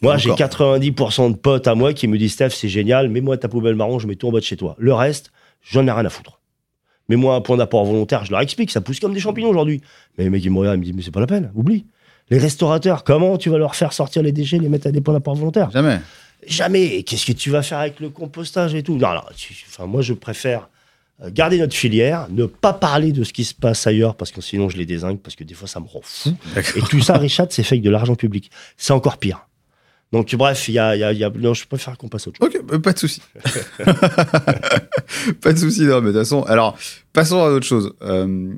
Moi, 0.02 0.16
j'ai 0.16 0.30
Encore. 0.30 0.48
90% 0.48 1.30
de 1.32 1.36
potes 1.36 1.68
à 1.68 1.74
moi 1.74 1.92
qui 1.92 2.08
me 2.08 2.16
disent 2.16 2.32
Steph, 2.32 2.50
c'est 2.50 2.68
génial, 2.68 3.08
mets-moi 3.08 3.36
ta 3.36 3.48
poubelle 3.48 3.74
marron, 3.74 3.98
je 3.98 4.06
mets 4.06 4.16
tout 4.16 4.28
en 4.28 4.32
bas 4.32 4.40
de 4.40 4.44
chez 4.44 4.56
toi. 4.56 4.74
Le 4.78 4.94
reste, 4.94 5.30
j'en 5.62 5.86
ai 5.86 5.90
rien 5.92 6.04
à 6.06 6.08
foutre. 6.10 6.40
Mets-moi 7.08 7.34
un 7.34 7.40
point 7.40 7.56
d'apport 7.56 7.84
volontaire, 7.84 8.24
je 8.24 8.30
leur 8.30 8.40
explique, 8.40 8.70
ça 8.70 8.80
pousse 8.80 9.00
comme 9.00 9.12
des 9.12 9.20
champignons 9.20 9.50
aujourd'hui. 9.50 9.80
Mais 10.16 10.24
les 10.24 10.30
mecs, 10.30 10.44
ils 10.44 10.50
me 10.50 10.58
regardent, 10.58 10.76
ils 10.76 10.80
me 10.80 10.84
disent, 10.84 10.94
mais 10.94 11.02
c'est 11.02 11.10
pas 11.10 11.20
la 11.20 11.26
peine, 11.26 11.50
oublie. 11.54 11.84
Les 12.30 12.38
restaurateurs, 12.38 13.02
comment 13.04 13.36
tu 13.36 13.50
vas 13.50 13.58
leur 13.58 13.74
faire 13.74 13.92
sortir 13.92 14.22
les 14.22 14.32
déchets, 14.32 14.58
les 14.58 14.68
mettre 14.68 14.86
à 14.86 14.92
des 14.92 15.00
points 15.00 15.14
d'apport 15.14 15.34
volontaire 15.34 15.70
Jamais. 15.72 15.98
Jamais. 16.46 17.02
Qu'est-ce 17.02 17.26
que 17.26 17.32
tu 17.32 17.50
vas 17.50 17.62
faire 17.62 17.78
avec 17.78 17.98
le 18.00 18.08
compostage 18.08 18.74
et 18.74 18.82
tout? 18.82 18.96
Non, 18.96 19.14
non, 19.14 19.20
tu- 19.36 19.54
enfin, 19.68 19.86
moi, 19.86 20.00
je 20.00 20.14
préfère 20.14 20.68
euh, 21.22 21.30
garder 21.30 21.58
notre 21.58 21.74
filière, 21.74 22.28
ne 22.30 22.46
pas 22.46 22.72
parler 22.72 23.10
de 23.12 23.24
ce 23.24 23.32
qui 23.32 23.44
se 23.44 23.52
passe 23.54 23.86
ailleurs, 23.86 24.14
parce 24.14 24.30
que 24.30 24.40
sinon, 24.40 24.68
je 24.70 24.78
les 24.78 24.86
désingue, 24.86 25.18
parce 25.18 25.34
que 25.36 25.44
des 25.44 25.52
fois, 25.54 25.66
ça 25.68 25.80
me 25.80 25.86
rend 25.86 26.00
fou. 26.02 26.30
Et 26.76 26.80
tout 26.82 27.00
ça, 27.00 27.18
Richard, 27.18 27.48
c'est 27.50 27.64
fait 27.64 27.74
avec 27.74 27.82
de 27.82 27.90
l'argent 27.90 28.14
public. 28.14 28.50
C'est 28.76 28.92
encore 28.92 29.18
pire. 29.18 29.46
Donc, 30.12 30.34
bref, 30.34 30.68
il 30.68 30.74
y 30.74 30.78
a, 30.80 30.96
y 30.96 31.04
a- 31.04 31.12
y 31.12 31.22
a- 31.22 31.30
non, 31.30 31.54
je 31.54 31.66
préfère 31.68 31.96
qu'on 31.96 32.08
passe 32.08 32.26
à 32.26 32.30
autre 32.30 32.38
chose. 32.40 32.48
Ok, 32.52 32.60
euh, 32.72 32.78
pas 32.80 32.92
de 32.92 32.98
souci. 32.98 33.22
pas 35.40 35.52
de 35.52 35.58
souci, 35.58 35.82
non, 35.82 36.00
mais 36.00 36.08
de 36.08 36.12
toute 36.12 36.20
façon, 36.22 36.42
alors, 36.44 36.76
passons 37.12 37.40
à 37.40 37.50
autre 37.50 37.66
chose. 37.66 37.92
Euh, 38.02 38.52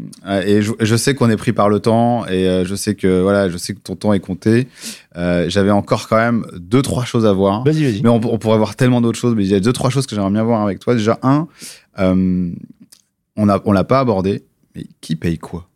et 0.47 0.63
je, 0.63 0.73
je 0.81 0.97
sais 0.97 1.15
qu'on 1.15 1.29
est 1.31 1.37
pris 1.37 1.53
par 1.53 1.69
le 1.69 1.81
temps, 1.81 2.27
et 2.27 2.49
euh, 2.49 2.65
je 2.65 2.75
sais 2.75 2.95
que, 2.95 3.21
voilà, 3.21 3.49
je 3.49 3.57
sais 3.59 3.75
que 3.75 3.81
ton 3.81 3.97
temps 3.97 4.13
est 4.13 4.21
compté. 4.21 4.69
Euh, 5.17 5.49
J'avais 5.51 5.71
encore 5.71 6.09
quand 6.09 6.17
même 6.17 6.47
deux, 6.55 6.81
trois 6.83 7.05
choses 7.05 7.27
à 7.27 7.33
voir. 7.33 7.65
Vas-y, 7.65 7.85
vas-y. 7.85 8.03
Mais 8.03 8.09
on, 8.09 8.17
on 8.33 8.39
pourrait 8.39 8.59
voir 8.59 8.75
tellement 8.77 9.01
d'autres 9.01 9.19
choses, 9.19 9.35
mais 9.35 9.45
il 9.45 9.51
y 9.51 9.55
a 9.55 9.61
deux, 9.61 9.73
trois 9.73 9.91
choses 9.91 10.07
que 10.07 10.15
j'aimerais 10.15 10.31
bien 10.33 10.45
voir 10.45 10.63
avec 10.63 10.79
toi. 10.79 10.95
Déjà, 10.95 11.19
un, 11.23 11.49
euh, 11.99 12.51
on 13.37 13.49
a, 13.49 13.61
on 13.65 13.73
l'a 13.73 13.85
pas 13.85 14.01
abordé, 14.01 14.45
mais 14.75 14.87
qui 15.01 15.17
paye 15.17 15.39
quoi? 15.39 15.69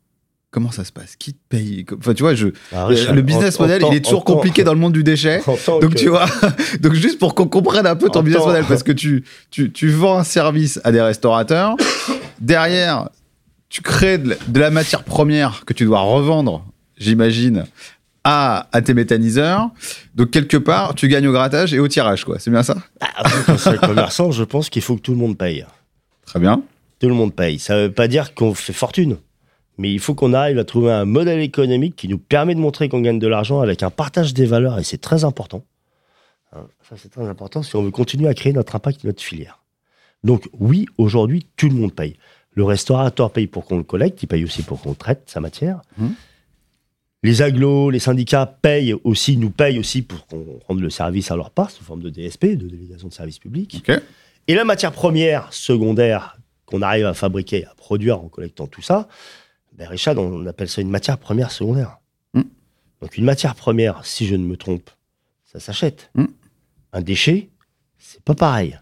Comment 0.57 0.71
ça 0.71 0.85
se 0.85 0.93
passe? 0.93 1.17
Qui 1.17 1.35
paye? 1.51 1.85
Enfin, 1.99 2.15
tu 2.15 2.23
vois, 2.23 2.35
je, 2.35 2.49
Ah, 2.73 2.87
Richard, 2.87 3.15
le 3.15 3.21
business 3.21 3.61
en- 3.61 3.65
model, 3.65 3.83
il 3.91 3.95
est 3.97 4.01
toujours 4.01 4.21
en 4.21 4.25
compliqué 4.25 4.65
dans 4.65 4.73
le 4.73 4.81
monde 4.81 4.95
du 4.95 5.05
déchet. 5.05 5.43
Donc 5.83 5.91
que- 5.93 5.99
tu 5.99 6.09
vois, 6.09 6.25
donc 6.81 6.95
juste 6.95 7.19
pour 7.19 7.35
qu'on 7.35 7.47
comprenne 7.47 7.87
un 7.87 7.95
peu 7.95 8.09
ton 8.09 8.23
business 8.23 8.43
model, 8.47 8.65
parce 8.67 8.83
que 8.83 8.93
tu, 8.93 9.23
tu, 9.51 9.71
tu 9.71 9.91
vends 9.91 10.17
un 10.17 10.25
service 10.25 10.81
à 10.83 10.93
des 10.93 11.03
restaurateurs, 11.03 11.77
derrière, 12.41 13.11
tu 13.69 13.83
crées 13.83 14.17
de 14.17 14.31
la, 14.31 14.37
de 14.49 14.59
la 14.61 14.71
matière 14.71 15.03
première 15.05 15.67
que 15.67 15.75
tu 15.75 15.85
dois 15.85 16.01
revendre, 16.01 16.65
j'imagine, 16.97 17.67
à, 18.25 18.67
à 18.73 18.81
tes 18.81 18.95
méthaniseurs. 18.95 19.69
Donc 20.15 20.31
quelque 20.31 20.57
part, 20.57 20.95
tu 20.95 21.07
gagnes 21.09 21.29
au 21.29 21.33
grattage 21.33 21.75
et 21.75 21.79
au 21.81 21.89
tirage, 21.89 22.25
quoi. 22.25 22.39
C'est 22.39 22.51
bien 22.51 22.63
ça? 22.63 22.77
Ah, 23.03 23.25
un 23.67 23.77
commerçant, 23.77 24.31
je 24.31 24.43
pense 24.43 24.71
qu'il 24.71 24.81
faut 24.81 24.97
que 24.97 25.03
tout 25.03 25.13
le 25.13 25.19
monde 25.19 25.37
paye. 25.37 25.67
Très 26.25 26.41
bien. 26.41 26.63
Tout 26.99 27.09
le 27.09 27.15
monde 27.15 27.35
paye. 27.35 27.59
Ça 27.59 27.77
veut 27.77 27.93
pas 27.93 28.09
dire 28.09 28.33
qu'on 28.35 28.55
fait 28.55 28.73
fortune. 28.73 29.19
Mais 29.79 29.93
il 29.93 30.01
faut 30.01 30.15
qu'on 30.15 30.33
arrive 30.33 30.59
à 30.59 30.65
trouver 30.65 30.93
un 30.93 31.05
modèle 31.05 31.41
économique 31.41 31.97
qui 31.97 32.09
nous 32.09 32.19
permet 32.19 32.55
de 32.55 32.61
montrer 32.61 32.89
qu'on 32.89 33.01
gagne 33.01 33.19
de 33.19 33.27
l'argent 33.27 33.61
avec 33.61 33.83
un 33.83 33.91
partage 33.91 34.33
des 34.35 34.47
valeurs, 34.47 34.79
et 34.79 34.85
c'est 34.85 35.01
très 35.01 35.25
important. 35.25 35.65
Hein, 36.53 36.67
ça, 36.89 36.97
c'est 36.97 37.11
très 37.11 37.27
important 37.27 37.63
si 37.63 37.77
on 37.77 37.83
veut 37.83 37.91
continuer 37.91 38.29
à 38.29 38.35
créer 38.35 38.53
notre 38.53 38.77
impact 38.77 39.05
et 39.05 39.09
notre 39.09 39.23
filière. 39.23 39.63
Donc, 40.25 40.49
oui, 40.59 40.87
aujourd'hui, 40.99 41.47
tout 41.57 41.69
le 41.69 41.75
monde 41.75 41.95
paye. 41.95 42.17
Le 42.53 42.65
restaurateur 42.65 43.31
paye 43.31 43.47
pour 43.47 43.67
qu'on 43.67 43.77
le 43.77 43.83
collecte, 43.83 44.23
il 44.23 44.27
paye 44.27 44.45
aussi 44.45 44.63
pour 44.63 44.81
qu'on 44.81 44.95
traite 44.95 45.25
sa 45.27 45.41
matière. 45.41 45.83
Mhm. 45.99 46.15
Les 47.23 47.43
agglos, 47.43 47.91
les 47.91 47.99
syndicats 47.99 48.47
payent 48.47 48.95
aussi, 49.05 49.37
nous 49.37 49.51
payent 49.51 49.79
aussi 49.79 50.03
pour 50.03 50.27
qu'on 50.27 50.61
rende 50.69 50.81
le 50.81 50.91
service 50.91 51.31
à 51.31 51.37
leur 51.37 51.51
part, 51.51 51.71
sous 51.71 51.83
forme 51.83 52.03
de 52.03 52.09
DSP, 52.09 52.57
de 52.57 52.69
délégation 52.69 53.09
de 53.09 53.13
service 53.13 53.39
public. 53.39 53.83
Et 54.49 54.55
la 54.55 54.65
matière 54.65 54.93
première 54.93 55.53
secondaire 55.53 56.39
qu'on 56.67 56.83
arrive 56.83 57.07
à 57.07 57.15
fabriquer, 57.15 57.67
à 57.67 57.75
produire 57.77 58.21
en 58.21 58.29
collectant 58.29 58.67
tout 58.67 58.83
ça, 58.83 59.09
ben 59.77 59.89
Richard, 59.89 60.17
on 60.19 60.47
appelle 60.47 60.69
ça 60.69 60.81
une 60.81 60.91
matière 60.91 61.19
première 61.19 61.51
secondaire. 61.51 61.99
Mm. 62.35 62.43
Donc 63.03 63.17
une 63.17 63.25
matière 63.25 63.55
première, 63.55 64.05
si 64.05 64.27
je 64.27 64.35
ne 64.35 64.45
me 64.45 64.57
trompe, 64.57 64.91
ça 65.45 65.61
s'achète. 65.61 66.11
Mm. 66.15 66.25
Un 66.93 67.01
déchet, 67.03 67.51
c'est 67.99 68.23
pas 68.23 68.35
pareil. 68.35 68.79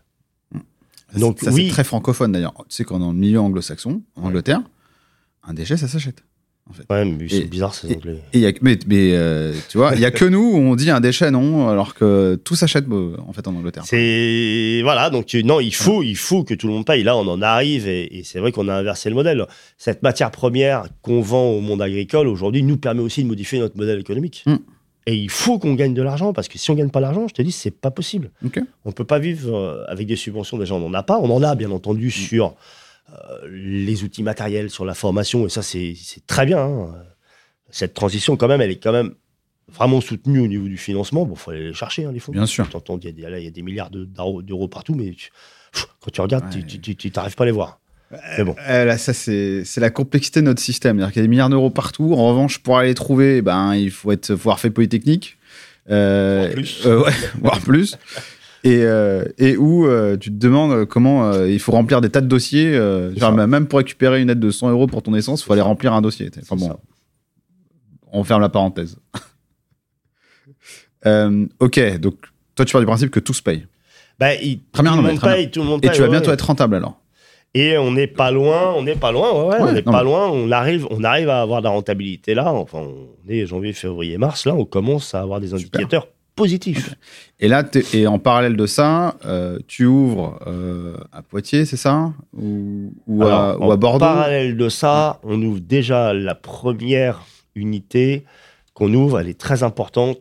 Ça, 1.12 1.18
Donc, 1.18 1.40
ça, 1.40 1.50
oui. 1.50 1.66
c'est 1.66 1.72
très 1.72 1.84
francophone 1.84 2.32
d'ailleurs. 2.32 2.54
Tu 2.68 2.76
sais 2.76 2.84
qu'en 2.84 3.12
milieu 3.12 3.40
anglo-saxon, 3.40 4.02
en. 4.16 4.26
Angleterre, 4.26 4.62
un 5.42 5.54
déchet, 5.54 5.76
ça 5.76 5.88
s'achète. 5.88 6.24
Ouais, 6.88 7.04
mais 7.04 7.28
c'est 7.28 7.44
bizarre, 7.44 7.74
ces 7.74 7.94
Anglais. 7.94 8.22
Et 8.32 8.38
il 8.38 8.40
y 8.40 8.46
a, 8.46 8.52
mais 8.62 8.78
mais, 8.86 9.10
euh, 9.12 9.52
tu 9.68 9.76
vois, 9.76 9.94
il 9.94 10.00
y 10.00 10.06
a 10.06 10.10
que 10.10 10.24
nous 10.24 10.40
où 10.40 10.56
on 10.56 10.74
dit 10.76 10.90
un 10.90 11.00
déchet 11.00 11.30
non, 11.30 11.68
alors 11.68 11.94
que 11.94 12.36
tout 12.42 12.56
s'achète 12.56 12.86
euh, 12.90 13.16
en 13.26 13.34
fait 13.34 13.46
en 13.46 13.54
Angleterre. 13.54 13.82
C'est 13.84 14.80
voilà, 14.82 15.10
donc 15.10 15.34
euh, 15.34 15.42
non, 15.42 15.60
il 15.60 15.74
faut, 15.74 16.02
il 16.02 16.16
faut 16.16 16.42
que 16.42 16.54
tout 16.54 16.66
le 16.66 16.72
monde 16.72 16.86
paye. 16.86 17.02
Là, 17.02 17.18
on 17.18 17.28
en 17.28 17.42
arrive 17.42 17.86
et, 17.86 18.18
et 18.18 18.24
c'est 18.24 18.38
vrai 18.38 18.50
qu'on 18.50 18.68
a 18.68 18.74
inversé 18.74 19.10
le 19.10 19.14
modèle. 19.14 19.46
Cette 19.76 20.02
matière 20.02 20.30
première 20.30 20.84
qu'on 21.02 21.20
vend 21.20 21.50
au 21.50 21.60
monde 21.60 21.82
agricole 21.82 22.28
aujourd'hui 22.28 22.62
nous 22.62 22.78
permet 22.78 23.02
aussi 23.02 23.22
de 23.22 23.28
modifier 23.28 23.58
notre 23.58 23.76
modèle 23.76 24.00
économique. 24.00 24.42
Mm. 24.46 24.56
Et 25.06 25.16
il 25.16 25.30
faut 25.30 25.58
qu'on 25.58 25.74
gagne 25.74 25.92
de 25.92 26.00
l'argent 26.00 26.32
parce 26.32 26.48
que 26.48 26.56
si 26.56 26.70
on 26.70 26.74
gagne 26.74 26.88
pas 26.88 27.00
l'argent, 27.00 27.28
je 27.28 27.34
te 27.34 27.42
dis, 27.42 27.52
c'est 27.52 27.70
pas 27.70 27.90
possible. 27.90 28.30
On 28.86 28.92
peut 28.92 29.04
pas 29.04 29.18
vivre 29.18 29.84
avec 29.86 30.06
des 30.06 30.16
subventions. 30.16 30.56
Déjà, 30.56 30.74
on 30.74 30.80
n'en 30.80 30.94
a 30.94 31.02
pas. 31.02 31.18
On 31.18 31.30
en 31.30 31.42
a 31.42 31.54
bien 31.56 31.70
entendu 31.72 32.10
sur 32.10 32.46
euh, 32.46 32.50
les 33.48 34.02
outils 34.04 34.22
matériels, 34.22 34.70
sur 34.70 34.84
la 34.84 34.94
formation 34.94 35.46
et 35.46 35.48
ça, 35.48 35.62
c'est 35.62 35.94
c'est 35.96 36.26
très 36.26 36.46
bien. 36.46 36.58
hein. 36.58 36.94
Cette 37.70 37.94
transition, 37.94 38.36
quand 38.36 38.48
même, 38.48 38.60
elle 38.60 38.70
est 38.70 38.76
quand 38.82 38.92
même 38.92 39.14
vraiment 39.72 40.00
soutenue 40.00 40.40
au 40.40 40.46
niveau 40.46 40.66
du 40.68 40.76
financement. 40.76 41.24
Bon, 41.26 41.34
faut 41.34 41.50
aller 41.50 41.68
les 41.68 41.74
chercher, 41.74 42.04
hein, 42.04 42.12
les 42.12 42.20
fonds. 42.20 42.32
Bien 42.32 42.46
sûr. 42.46 42.68
T'entends, 42.68 42.98
il 42.98 43.04
y 43.06 43.08
a 43.08 43.12
des, 43.12 43.22
là, 43.22 43.38
il 43.38 43.44
y 43.44 43.48
a 43.48 43.50
des 43.50 43.62
milliards 43.62 43.90
de- 43.90 44.04
d'euros 44.04 44.68
partout, 44.68 44.94
mais 44.94 45.10
tu- 45.12 45.30
pff, 45.72 45.86
quand 46.00 46.10
tu 46.10 46.20
regardes, 46.20 46.54
Ouais. 46.54 46.62
tu- 46.62 47.10
n'arrives 47.16 47.34
pas 47.34 47.44
à 47.44 47.46
les 47.46 47.52
voir. 47.52 47.80
Mais 48.38 48.44
bon. 48.44 48.54
Euh, 48.68 48.84
là, 48.84 48.96
ça 48.96 49.12
c'est 49.12 49.64
c'est 49.64 49.80
la 49.80 49.90
complexité 49.90 50.40
de 50.40 50.44
notre 50.46 50.60
système. 50.62 50.98
C'est-à-dire 50.98 51.12
qu'il 51.12 51.20
y 51.20 51.24
a 51.24 51.26
des 51.26 51.30
milliards 51.30 51.48
d'euros 51.48 51.70
partout. 51.70 52.12
En 52.14 52.28
revanche, 52.28 52.58
pour 52.58 52.78
aller 52.78 52.88
les 52.90 52.94
trouver, 52.94 53.42
ben 53.42 53.74
il 53.74 53.90
faut 53.90 54.12
être 54.12 54.36
faut 54.36 54.48
avoir 54.50 54.60
fait 54.60 54.70
polytechnique. 54.70 55.36
Euh, 55.90 56.42
Voire 56.44 56.52
plus. 56.54 56.86
euh, 56.86 57.02
ouais, 57.04 57.12
voire 57.40 57.60
plus. 57.60 57.96
Et, 58.64 58.78
euh, 58.82 59.24
et 59.38 59.56
où 59.58 59.86
euh, 59.86 60.16
tu 60.16 60.30
te 60.30 60.36
demandes 60.38 60.86
comment 60.86 61.30
euh, 61.30 61.48
il 61.50 61.60
faut 61.60 61.70
remplir 61.72 62.00
des 62.00 62.08
tas 62.08 62.22
de 62.22 62.26
dossiers. 62.26 62.72
genre, 63.16 63.32
même 63.32 63.66
pour 63.66 63.78
récupérer 63.78 64.20
une 64.22 64.30
aide 64.30 64.40
de 64.40 64.50
100 64.50 64.70
euros 64.70 64.86
pour 64.86 65.02
ton 65.02 65.14
essence, 65.14 65.42
il 65.42 65.44
faut 65.44 65.52
aller 65.52 65.62
remplir 65.62 65.92
un 65.92 66.00
dossier. 66.00 66.30
Enfin 66.40 66.56
bon, 66.56 66.68
ça. 66.68 66.78
on 68.12 68.24
ferme 68.24 68.40
la 68.40 68.48
parenthèse. 68.48 68.96
Ok, 71.60 71.98
donc 71.98 72.14
toi 72.54 72.64
tu 72.64 72.72
pars 72.72 72.80
du 72.80 72.86
principe 72.86 73.10
que 73.10 73.20
tout 73.20 73.34
se 73.34 73.42
paye. 73.42 73.66
Bah, 74.18 74.34
il- 74.36 74.60
Très 74.72 74.82
bien, 74.82 74.92
tout 74.96 75.02
non, 75.02 75.08
le 75.10 75.16
très 75.16 75.34
paye, 75.34 75.50
tout 75.50 75.60
le 75.60 75.66
monde 75.66 75.84
Et 75.84 75.88
paye. 75.88 75.96
tu 75.96 76.00
vas 76.00 76.06
ouais, 76.06 76.10
bientôt 76.12 76.28
ouais. 76.28 76.34
être 76.34 76.46
rentable 76.46 76.76
alors. 76.76 77.00
Et 77.52 77.76
on 77.78 77.92
n'est 77.92 78.06
pas 78.06 78.30
loin, 78.30 78.72
on 78.74 78.82
n'est 78.82 78.96
pas 78.96 79.12
loin, 79.12 79.30
ouais, 79.48 79.56
on 79.60 79.72
n'est 79.72 79.82
pas 79.82 79.98
mais- 79.98 80.02
loin, 80.04 80.28
on 80.28 80.50
arrive, 80.50 80.86
on 80.90 81.04
arrive 81.04 81.28
à 81.28 81.42
avoir 81.42 81.60
de 81.60 81.64
la 81.64 81.70
rentabilité 81.70 82.34
là. 82.34 82.52
Enfin, 82.52 82.78
on 82.78 83.08
est 83.30 83.46
janvier, 83.46 83.72
février, 83.72 84.16
mars, 84.18 84.46
là, 84.46 84.54
on 84.54 84.64
commence 84.64 85.14
à 85.14 85.20
avoir 85.20 85.40
des 85.40 85.48
Super. 85.56 86.06
Positifs. 86.34 86.94
Et 87.40 87.48
là, 87.48 87.64
et 87.92 88.06
en 88.06 88.18
parallèle 88.18 88.56
de 88.56 88.66
ça, 88.66 89.16
euh, 89.24 89.58
tu 89.68 89.86
ouvres 89.86 90.38
euh, 90.46 90.96
à 91.12 91.22
Poitiers, 91.22 91.64
c'est 91.64 91.76
ça? 91.76 92.12
Ou, 92.36 92.92
ou 93.06 93.22
à, 93.24 93.56
ou 93.58 93.70
à 93.70 93.74
en 93.74 93.76
Bordeaux? 93.76 93.98
parallèle 94.04 94.56
de 94.56 94.68
ça, 94.68 95.20
on 95.22 95.40
ouvre 95.42 95.60
déjà 95.60 96.12
la 96.12 96.34
première 96.34 97.22
unité 97.54 98.24
qu'on 98.72 98.92
ouvre, 98.94 99.20
elle 99.20 99.28
est 99.28 99.38
très 99.38 99.62
importante. 99.62 100.18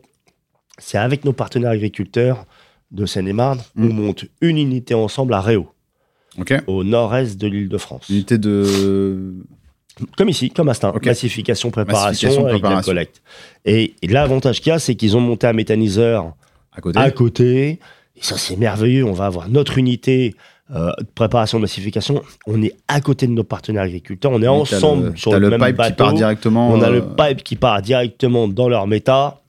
C'est 0.78 0.98
avec 0.98 1.24
nos 1.24 1.32
partenaires 1.32 1.70
agriculteurs 1.72 2.46
de 2.92 3.06
Seine-et-Marne, 3.06 3.60
Mm. 3.74 3.84
on 3.90 3.92
monte 3.92 4.24
une 4.40 4.58
unité 4.58 4.94
ensemble 4.94 5.34
à 5.34 5.40
Réau, 5.40 5.68
au 6.68 6.84
nord-est 6.84 7.36
de 7.40 7.46
l'île 7.48 7.68
de 7.68 7.78
France. 7.78 8.08
Unité 8.08 8.38
de. 8.38 9.34
Comme 10.16 10.28
ici, 10.28 10.50
comme 10.50 10.68
Astin. 10.68 10.88
Ok. 10.90 11.06
Massification, 11.06 11.70
préparation 11.70 12.28
Massification, 12.28 12.44
préparation. 12.44 12.90
collecte. 12.90 13.22
Et, 13.64 13.94
et 14.02 14.06
l'avantage 14.08 14.60
qu'il 14.60 14.70
y 14.70 14.72
a, 14.72 14.78
c'est 14.78 14.94
qu'ils 14.96 15.16
ont 15.16 15.20
monté 15.20 15.46
un 15.46 15.52
méthaniseur 15.52 16.32
À 16.72 16.80
côté. 16.80 16.98
à 16.98 17.10
côté. 17.10 17.78
Et 18.16 18.20
ça, 18.22 18.36
c'est 18.36 18.56
merveilleux. 18.56 19.04
On 19.04 19.12
va 19.12 19.26
avoir 19.26 19.48
notre 19.48 19.78
unité 19.78 20.34
euh, 20.74 20.90
de 20.98 21.06
préparation 21.14 21.58
de 21.58 21.62
massification. 21.62 22.22
On 22.46 22.62
est 22.62 22.74
à 22.88 23.00
côté 23.00 23.26
de 23.26 23.32
nos 23.32 23.44
partenaires 23.44 23.82
agriculteurs. 23.84 24.32
On 24.32 24.40
est 24.42 24.46
Et 24.46 24.48
ensemble 24.48 25.10
le, 25.10 25.16
sur 25.16 25.32
le, 25.32 25.38
le 25.38 25.50
même 25.50 25.60
pipe 25.60 25.76
bateau. 25.76 25.92
qui 25.92 25.96
part 25.98 26.12
directement. 26.14 26.70
On 26.70 26.80
a 26.82 26.90
le 26.90 27.02
euh, 27.02 27.26
pipe 27.28 27.44
qui 27.44 27.56
part 27.56 27.80
directement 27.82 28.48
dans 28.48 28.68
leur 28.68 28.86
méta. 28.86 29.40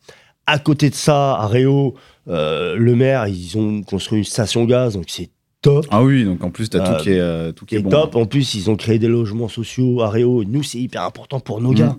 À 0.48 0.60
côté 0.60 0.90
de 0.92 0.96
ça, 0.96 1.36
à 1.38 1.48
Réau, 1.48 1.96
euh, 2.28 2.76
le 2.76 2.96
maire, 2.96 3.26
ils 3.28 3.58
ont 3.58 3.82
construit 3.82 4.20
une 4.20 4.24
station 4.26 4.66
gaz, 4.66 4.94
donc 4.94 5.06
c'est 5.08 5.30
top. 5.66 5.86
Ah 5.92 6.04
oui, 6.04 6.24
donc 6.24 6.44
en 6.44 6.50
plus, 6.52 6.70
t'as 6.70 6.80
Euh, 6.80 6.98
tout 6.98 7.04
qui 7.04 7.10
est, 7.12 7.20
euh, 7.20 7.52
tout 7.52 7.66
qui 7.66 7.76
est 7.76 7.80
est 7.80 7.82
bon. 7.82 7.90
top. 7.90 8.16
En 8.16 8.26
plus, 8.26 8.54
ils 8.56 8.70
ont 8.70 8.76
créé 8.76 9.00
des 9.00 9.08
logements 9.10 9.50
sociaux 9.50 10.02
à 10.02 10.10
Réau. 10.10 10.44
Nous, 10.46 10.64
c'est 10.64 10.78
hyper 10.80 11.04
important 11.04 11.40
pour 11.40 11.60
nos 11.62 11.72
Mhm. 11.72 11.76
gars. 11.78 11.96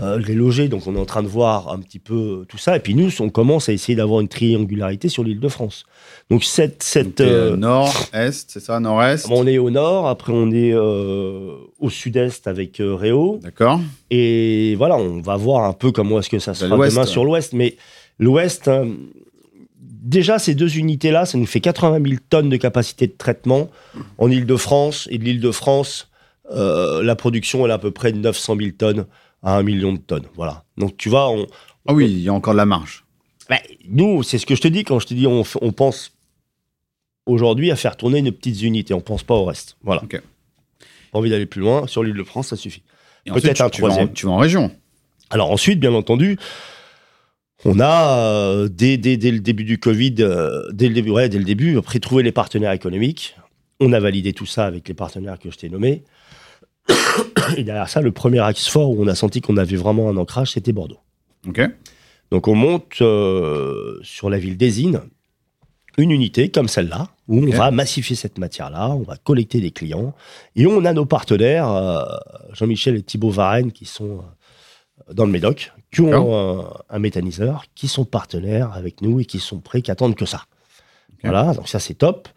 euh, 0.00 0.16
les 0.20 0.34
loger, 0.34 0.68
donc 0.68 0.86
on 0.86 0.94
est 0.94 1.00
en 1.00 1.04
train 1.04 1.24
de 1.24 1.26
voir 1.28 1.72
un 1.72 1.80
petit 1.80 1.98
peu 1.98 2.44
tout 2.48 2.56
ça. 2.56 2.76
Et 2.76 2.78
puis 2.78 2.94
nous, 2.94 3.10
on 3.20 3.30
commence 3.30 3.68
à 3.68 3.72
essayer 3.72 3.96
d'avoir 3.96 4.20
une 4.20 4.28
triangularité 4.28 5.08
sur 5.08 5.24
l'île 5.24 5.40
de 5.40 5.48
France. 5.48 5.86
Donc 6.30 6.44
cette, 6.44 6.86
euh, 7.20 7.54
euh, 7.54 7.56
nord, 7.56 7.92
est, 8.12 8.30
c'est 8.48 8.60
ça, 8.60 8.78
nord-est? 8.78 9.26
on 9.28 9.44
est 9.44 9.58
au 9.58 9.70
nord, 9.70 10.06
après 10.06 10.32
on 10.32 10.52
est 10.52 10.72
euh, 10.72 11.50
au 11.80 11.90
sud-est 11.90 12.46
avec 12.46 12.78
euh, 12.78 12.94
Réau. 12.94 13.40
D'accord. 13.42 13.80
Et 14.12 14.76
voilà, 14.78 14.96
on 14.98 15.20
va 15.20 15.34
voir 15.36 15.64
un 15.64 15.72
peu 15.72 15.90
comment 15.90 16.20
est-ce 16.20 16.30
que 16.30 16.38
ça 16.38 16.52
Vers 16.52 16.68
sera 16.68 16.88
demain 16.88 17.04
sur 17.04 17.24
l'ouest. 17.24 17.52
Mais 17.52 17.76
l'ouest, 18.20 18.68
hein, 18.68 18.86
déjà 20.08 20.38
ces 20.38 20.54
deux 20.54 20.76
unités-là, 20.76 21.26
ça 21.26 21.38
nous 21.38 21.46
fait 21.46 21.60
80 21.60 22.00
000 22.02 22.20
tonnes 22.30 22.48
de 22.48 22.56
capacité 22.56 23.06
de 23.06 23.12
traitement 23.16 23.70
en 24.18 24.30
Ile-de-France. 24.30 25.08
Et 25.10 25.18
de 25.18 25.24
l'Île-de-France, 25.24 26.10
euh, 26.50 27.02
la 27.02 27.14
production 27.16 27.64
elle 27.64 27.70
est 27.70 27.74
à 27.74 27.78
peu 27.78 27.90
près 27.90 28.12
de 28.12 28.18
900 28.18 28.56
000 28.58 28.70
tonnes 28.78 29.06
à 29.42 29.56
1 29.56 29.62
million 29.62 29.92
de 29.92 29.98
tonnes. 29.98 30.26
Voilà. 30.34 30.64
Donc 30.76 30.96
tu 30.96 31.08
vois, 31.08 31.30
on, 31.30 31.46
Ah 31.86 31.92
oui, 31.94 32.06
il 32.06 32.18
y 32.20 32.28
a 32.28 32.32
encore 32.32 32.54
de 32.54 32.58
la 32.58 32.66
marge. 32.66 33.04
bah, 33.48 33.56
nous, 33.88 34.22
c'est 34.22 34.38
ce 34.38 34.46
que 34.46 34.54
je 34.54 34.60
te 34.62 34.68
dis 34.68 34.84
quand 34.84 34.98
je 34.98 35.06
te 35.06 35.14
dis 35.14 35.26
on, 35.26 35.42
pense 35.72 36.12
aujourd'hui 37.26 37.70
à 37.70 37.76
faire 37.76 37.96
tourner 37.96 38.22
nos 38.22 38.32
petites 38.32 38.62
unités. 38.62 38.94
On 38.94 39.00
pense 39.00 39.22
pas 39.22 39.34
au 39.34 39.44
reste. 39.44 39.76
Voilà. 39.82 40.02
Ok. 40.02 40.20
Pas 41.12 41.18
envie 41.18 41.30
d'aller 41.30 41.46
plus 41.46 41.60
loin. 41.60 41.86
Sur 41.86 42.02
l'Île-de-France, 42.02 42.48
ça 42.48 42.56
suffit. 42.56 42.82
Peut-être 43.26 43.60
un 43.60 43.68
tu- 43.70 43.76
tu 43.76 43.82
vas 43.82 43.88
en- 43.88 43.90
troisième. 43.90 44.12
Tu 44.12 44.26
vas 44.26 44.32
en 44.32 44.36
région. 44.38 44.70
Alors 45.30 45.50
ensuite, 45.50 45.78
bien 45.80 45.92
entendu, 45.92 46.38
on 47.64 47.80
a 47.80 48.18
euh, 48.18 48.68
dès, 48.68 48.96
dès- 48.96 49.16
dès 49.16 49.30
le 49.30 49.40
début 49.40 49.64
du 49.64 49.78
Covid, 49.78 50.14
euh, 50.20 50.62
dès 50.72 50.88
le 50.88 50.94
début, 50.94 51.10
ouais, 51.10 51.28
dès 51.28 51.38
le 51.38 51.44
début, 51.44 51.78
après 51.78 51.98
trouver 51.98 52.22
les 52.22 52.32
partenaires 52.32 52.72
économiques. 52.72 53.36
On 53.80 53.92
a 53.92 54.00
validé 54.00 54.32
tout 54.32 54.46
ça 54.46 54.66
avec 54.66 54.88
les 54.88 54.94
partenaires 54.94 55.38
que 55.38 55.50
je 55.50 55.56
t'ai 55.56 55.68
nommés. 55.68 56.02
Et 57.56 57.62
derrière 57.64 57.88
ça, 57.88 58.00
le 58.00 58.12
premier 58.12 58.40
axe 58.40 58.66
fort 58.68 58.90
où 58.90 59.02
on 59.02 59.06
a 59.06 59.14
senti 59.14 59.40
qu'on 59.40 59.56
avait 59.56 59.76
vraiment 59.76 60.08
un 60.08 60.16
ancrage, 60.16 60.52
c'était 60.52 60.72
Bordeaux. 60.72 60.98
Ok. 61.46 61.60
Donc 62.30 62.48
on 62.48 62.54
monte 62.54 63.00
euh, 63.00 63.98
sur 64.02 64.30
la 64.30 64.38
ville 64.38 64.56
d'Ésine 64.56 65.00
une 65.96 66.10
unité 66.12 66.48
comme 66.50 66.68
celle-là, 66.68 67.08
où 67.26 67.38
on 67.38 67.50
va 67.50 67.72
massifier 67.72 68.14
cette 68.14 68.38
matière-là, 68.38 68.90
on 68.90 69.02
va 69.02 69.16
collecter 69.16 69.60
des 69.60 69.72
clients, 69.72 70.14
et 70.54 70.64
on 70.66 70.84
a 70.84 70.92
nos 70.92 71.06
partenaires, 71.06 71.66
Jean-Michel 72.52 72.94
et 72.94 73.02
Thibaut 73.02 73.30
Varenne, 73.30 73.72
qui 73.72 73.84
sont 73.84 74.20
dans 75.12 75.24
le 75.24 75.30
Médoc, 75.32 75.72
qui 75.92 76.00
ont 76.02 76.60
un, 76.60 76.70
un 76.90 76.98
méthaniseur, 76.98 77.64
qui 77.74 77.88
sont 77.88 78.04
partenaires 78.04 78.72
avec 78.74 79.00
nous 79.02 79.20
et 79.20 79.24
qui 79.24 79.38
sont 79.38 79.58
prêts, 79.60 79.82
qui 79.82 79.90
attendent 79.90 80.14
que 80.16 80.26
ça. 80.26 80.44
Voilà, 81.22 81.52
donc 81.54 81.68
ça 81.68 81.78
c'est 81.80 81.94
top. 81.94 82.28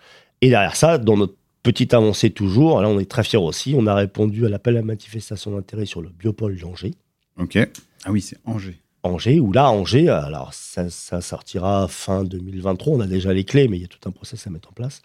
Et 0.41 0.49
derrière 0.49 0.75
ça, 0.75 0.97
dans 0.97 1.17
notre 1.17 1.35
petite 1.63 1.93
avancée 1.93 2.31
toujours, 2.31 2.81
là 2.81 2.87
on 2.89 2.99
est 2.99 3.09
très 3.09 3.23
fiers 3.23 3.37
aussi, 3.37 3.75
on 3.77 3.85
a 3.87 3.93
répondu 3.93 4.45
à 4.45 4.49
l'appel 4.49 4.77
à 4.77 4.81
manifestation 4.81 5.51
d'intérêt 5.51 5.85
sur 5.85 6.01
le 6.01 6.09
biopôle 6.09 6.57
d'Angers. 6.59 6.93
Ok. 7.37 7.57
Ah 8.05 8.11
oui, 8.11 8.21
c'est 8.21 8.37
Angers. 8.45 8.79
Angers, 9.03 9.39
où 9.39 9.51
là, 9.51 9.69
Angers, 9.69 10.09
alors 10.09 10.53
ça, 10.53 10.89
ça 10.89 11.21
sortira 11.21 11.87
fin 11.87 12.23
2023, 12.23 12.97
on 12.97 12.99
a 12.99 13.07
déjà 13.07 13.33
les 13.33 13.43
clés, 13.43 13.67
mais 13.67 13.77
il 13.77 13.81
y 13.81 13.85
a 13.85 13.87
tout 13.87 13.99
un 14.07 14.11
process 14.11 14.45
à 14.47 14.49
mettre 14.49 14.69
en 14.69 14.73
place. 14.73 15.01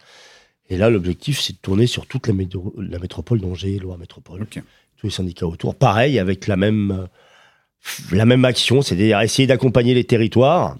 Et 0.69 0.77
là, 0.77 0.89
l'objectif, 0.89 1.39
c'est 1.39 1.53
de 1.53 1.57
tourner 1.59 1.87
sur 1.87 2.05
toute 2.07 2.27
la, 2.27 2.33
métro- 2.33 2.73
la 2.77 2.99
métropole 2.99 3.39
d'Angers, 3.39 3.79
Loire 3.79 3.97
Métropole, 3.97 4.41
tous 4.97 5.07
les 5.07 5.11
syndicats 5.13 5.47
autour. 5.47 5.75
Pareil, 5.75 6.19
avec 6.19 6.45
la 6.47 6.57
même, 6.57 7.07
la 8.11 8.25
même 8.25 8.45
action, 8.45 8.81
c'est-à-dire 8.81 9.19
essayer 9.21 9.47
d'accompagner 9.47 9.93
les 9.93 10.03
territoires 10.03 10.77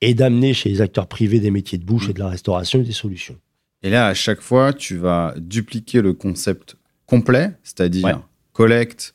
et 0.00 0.14
d'amener 0.14 0.54
chez 0.54 0.68
les 0.68 0.80
acteurs 0.80 1.06
privés 1.06 1.40
des 1.40 1.50
métiers 1.50 1.78
de 1.78 1.84
bouche 1.84 2.08
et 2.08 2.12
de 2.12 2.18
la 2.18 2.28
restauration 2.28 2.78
des 2.80 2.92
solutions. 2.92 3.36
Et 3.82 3.90
là, 3.90 4.06
à 4.08 4.14
chaque 4.14 4.40
fois, 4.40 4.72
tu 4.72 4.96
vas 4.96 5.34
dupliquer 5.38 6.02
le 6.02 6.12
concept 6.12 6.76
complet, 7.06 7.52
c'est-à-dire 7.62 8.04
Ouais. 8.04 8.14
collecte, 8.52 9.14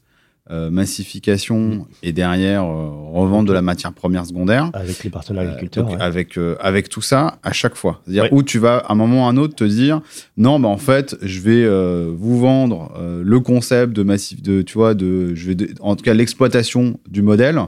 massification 0.70 1.88
et 2.04 2.12
derrière 2.12 2.64
euh, 2.64 2.89
revente 3.14 3.45
de 3.47 3.54
la 3.54 3.62
matière 3.62 3.93
première 3.93 4.26
secondaire. 4.26 4.70
Avec 4.74 5.04
les 5.04 5.10
partenaires 5.10 5.43
Euh, 5.43 5.47
agriculteurs. 5.47 5.86
donc 5.86 5.95
ouais. 5.97 6.02
avec, 6.02 6.38
euh, 6.38 6.56
avec 6.60 6.89
tout 6.89 7.02
ça 7.02 7.39
à 7.43 7.52
chaque 7.54 7.76
fois. 7.76 8.02
C'est-à-dire 8.04 8.24
Ouais. 8.24 8.30
où 8.34 8.43
tu 8.43 8.60
vas 8.60 8.78
à 8.78 8.91
un 8.91 8.95
moment 8.95 9.24
ou 9.24 9.26
à 9.26 9.30
un 9.30 9.38
autre 9.38 9.56
te 9.56 9.64
dire 9.64 10.02
non, 10.38 10.60
bah 10.60 10.68
en 10.70 10.78
fait, 10.78 11.16
je 11.22 11.39
vais 11.41 11.64
euh, 11.64 12.12
vous 12.16 12.39
vendre 12.39 12.91
euh, 12.97 13.22
le 13.26 13.39
concept 13.39 13.93
de 13.93 14.04
massif, 14.04 14.41
de, 14.41 14.62
tu 14.62 14.74
vois, 14.74 14.93
de, 14.93 15.34
je 15.36 15.47
vais 15.47 15.56
de- 15.56 15.70
en 15.80 15.95
tout 15.95 16.04
cas 16.04 16.14
l'exploitation 16.14 16.99
du 17.10 17.22
modèle. 17.22 17.60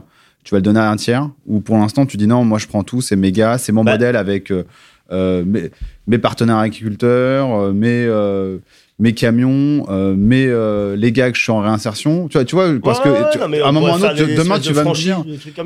Tu 0.44 0.50
vas 0.54 0.58
le 0.58 0.62
donner 0.62 0.80
à 0.80 0.90
un 0.90 0.96
tiers 0.96 1.30
ou 1.46 1.60
pour 1.60 1.76
l'instant 1.78 2.04
tu 2.04 2.16
dis 2.18 2.26
non, 2.26 2.44
moi 2.44 2.58
je 2.58 2.66
prends 2.66 2.82
tout, 2.82 3.00
c'est 3.00 3.16
gars, 3.32 3.56
c'est 3.56 3.72
mon 3.72 3.82
Bah. 3.82 3.92
modèle 3.92 4.14
avec 4.16 4.50
euh, 4.50 4.64
euh, 5.10 5.42
mes, 5.46 5.70
mes 6.06 6.18
partenaires 6.18 6.58
agriculteurs, 6.58 7.50
euh, 7.54 7.72
mes, 7.72 8.04
euh, 8.06 8.58
mes 9.00 9.12
camions, 9.12 9.84
euh, 9.88 10.14
mes, 10.16 10.46
euh, 10.46 10.94
les 10.94 11.10
gars 11.10 11.30
que 11.32 11.36
je 11.36 11.42
suis 11.42 11.50
en 11.50 11.58
réinsertion. 11.60 12.28
Tu 12.28 12.38
vois, 12.38 12.44
tu 12.44 12.54
vois 12.54 12.68
parce 12.82 13.00
Ouais, 13.00 13.04
que 13.06 13.32
tu- 13.32 13.38
non, 13.38 13.44
à 13.64 13.68
un 13.68 13.72
moment 13.72 13.86
ou 13.86 13.88
un 13.88 13.98
autre, 14.10 14.14
demain 14.36 14.58
tu 14.60 14.68
de 14.68 14.74
vas 14.74 14.84
me 14.84 14.94
dire. 14.94 15.24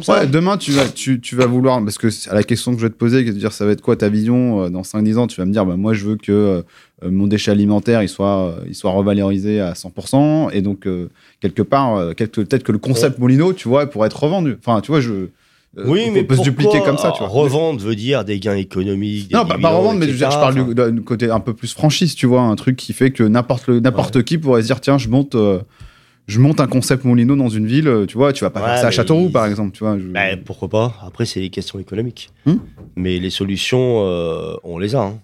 Ouais, 0.08 0.26
demain, 0.26 0.56
tu 0.56 0.72
vas, 0.72 0.88
tu, 0.88 1.20
tu 1.20 1.36
vas 1.36 1.44
vouloir, 1.46 1.84
parce 1.84 1.98
que 1.98 2.08
à 2.30 2.34
la 2.34 2.42
question 2.42 2.72
que 2.72 2.78
je 2.80 2.86
vais 2.86 2.90
te 2.90 2.96
poser, 2.96 3.22
de 3.24 3.30
dire 3.32 3.52
ça 3.52 3.66
va 3.66 3.72
être 3.72 3.82
quoi 3.82 3.96
ta 3.96 4.08
vision 4.08 4.62
euh, 4.64 4.68
dans 4.70 4.82
5-10 4.82 5.18
ans, 5.18 5.26
tu 5.26 5.38
vas 5.40 5.44
me 5.44 5.52
dire, 5.52 5.66
bah, 5.66 5.76
moi, 5.76 5.92
je 5.92 6.06
veux 6.06 6.16
que 6.16 6.32
euh, 6.32 6.62
mon 7.10 7.26
déchet 7.26 7.50
alimentaire, 7.50 8.02
il 8.02 8.08
soit, 8.08 8.46
euh, 8.48 8.64
il 8.66 8.74
soit 8.74 8.90
revalorisé 8.92 9.60
à 9.60 9.74
100%, 9.74 10.48
et 10.50 10.62
donc, 10.62 10.86
euh, 10.86 11.10
quelque 11.40 11.62
part, 11.62 11.96
euh, 11.96 12.12
quelque- 12.14 12.40
peut-être 12.40 12.62
que 12.64 12.72
le 12.72 12.78
concept 12.78 13.18
Molino, 13.18 13.52
tu 13.52 13.68
vois, 13.68 13.86
pourrait 13.88 14.06
être 14.06 14.22
revendu. 14.22 14.56
Enfin, 14.58 14.80
tu 14.80 14.90
vois, 14.90 15.00
je. 15.00 15.28
Euh, 15.76 15.84
Oui, 15.86 16.04
on 16.08 16.12
mais 16.12 16.24
peut 16.24 16.36
se 16.36 16.42
dupliquer 16.42 16.78
pourquoi 16.78 16.86
comme 16.86 16.98
ça, 16.98 17.12
tu 17.12 17.18
vois. 17.18 17.28
Revendre 17.28 17.80
veut 17.80 17.94
dire 17.94 18.24
des 18.24 18.40
gains 18.40 18.56
économiques. 18.56 19.28
des 19.28 19.34
Non, 19.34 19.42
pas, 19.42 19.48
pas 19.50 19.54
dividendes, 19.56 19.76
revendre, 19.76 19.98
mais 20.00 20.06
je, 20.06 20.12
veux 20.12 20.18
dire, 20.18 20.30
je 20.30 20.36
parle 20.38 20.74
d'un 20.74 20.96
côté 21.02 21.30
un 21.30 21.40
peu 21.40 21.54
plus 21.54 21.72
franchise, 21.72 22.14
tu 22.14 22.26
vois, 22.26 22.40
un 22.42 22.56
truc 22.56 22.76
qui 22.76 22.92
fait 22.92 23.10
que 23.10 23.22
n'importe 23.22 24.22
qui 24.24 24.38
pourrait 24.38 24.62
se 24.62 24.66
dire, 24.68 24.80
tiens, 24.80 24.98
je 24.98 25.08
monte, 25.08 25.34
euh, 25.34 25.60
je 26.26 26.40
monte 26.40 26.60
un 26.60 26.66
concept 26.66 27.04
Molino 27.04 27.36
dans 27.36 27.48
une 27.48 27.66
ville, 27.66 27.88
euh, 27.88 28.06
tu 28.06 28.16
vois, 28.16 28.32
tu 28.32 28.44
vas 28.44 28.50
pas 28.50 28.60
Ouais, 28.60 28.66
faire 28.66 28.78
ça 28.80 28.86
à 28.88 28.90
Châteauroux, 28.90 29.26
il- 29.26 29.32
par 29.32 29.46
exemple, 29.46 29.72
tu 29.72 29.84
vois. 29.84 29.98
je- 29.98 30.04
Bah, 30.04 30.36
pourquoi 30.44 30.68
pas 30.68 30.94
Après, 31.06 31.26
c'est 31.26 31.40
les 31.40 31.50
questions 31.50 31.78
économiques. 31.78 32.30
Hmm. 32.46 32.56
Mais 32.96 33.18
les 33.18 33.30
solutions, 33.30 34.02
euh, 34.06 34.54
on 34.64 34.78
les 34.78 34.94
a. 34.94 35.02
hein. 35.02 35.18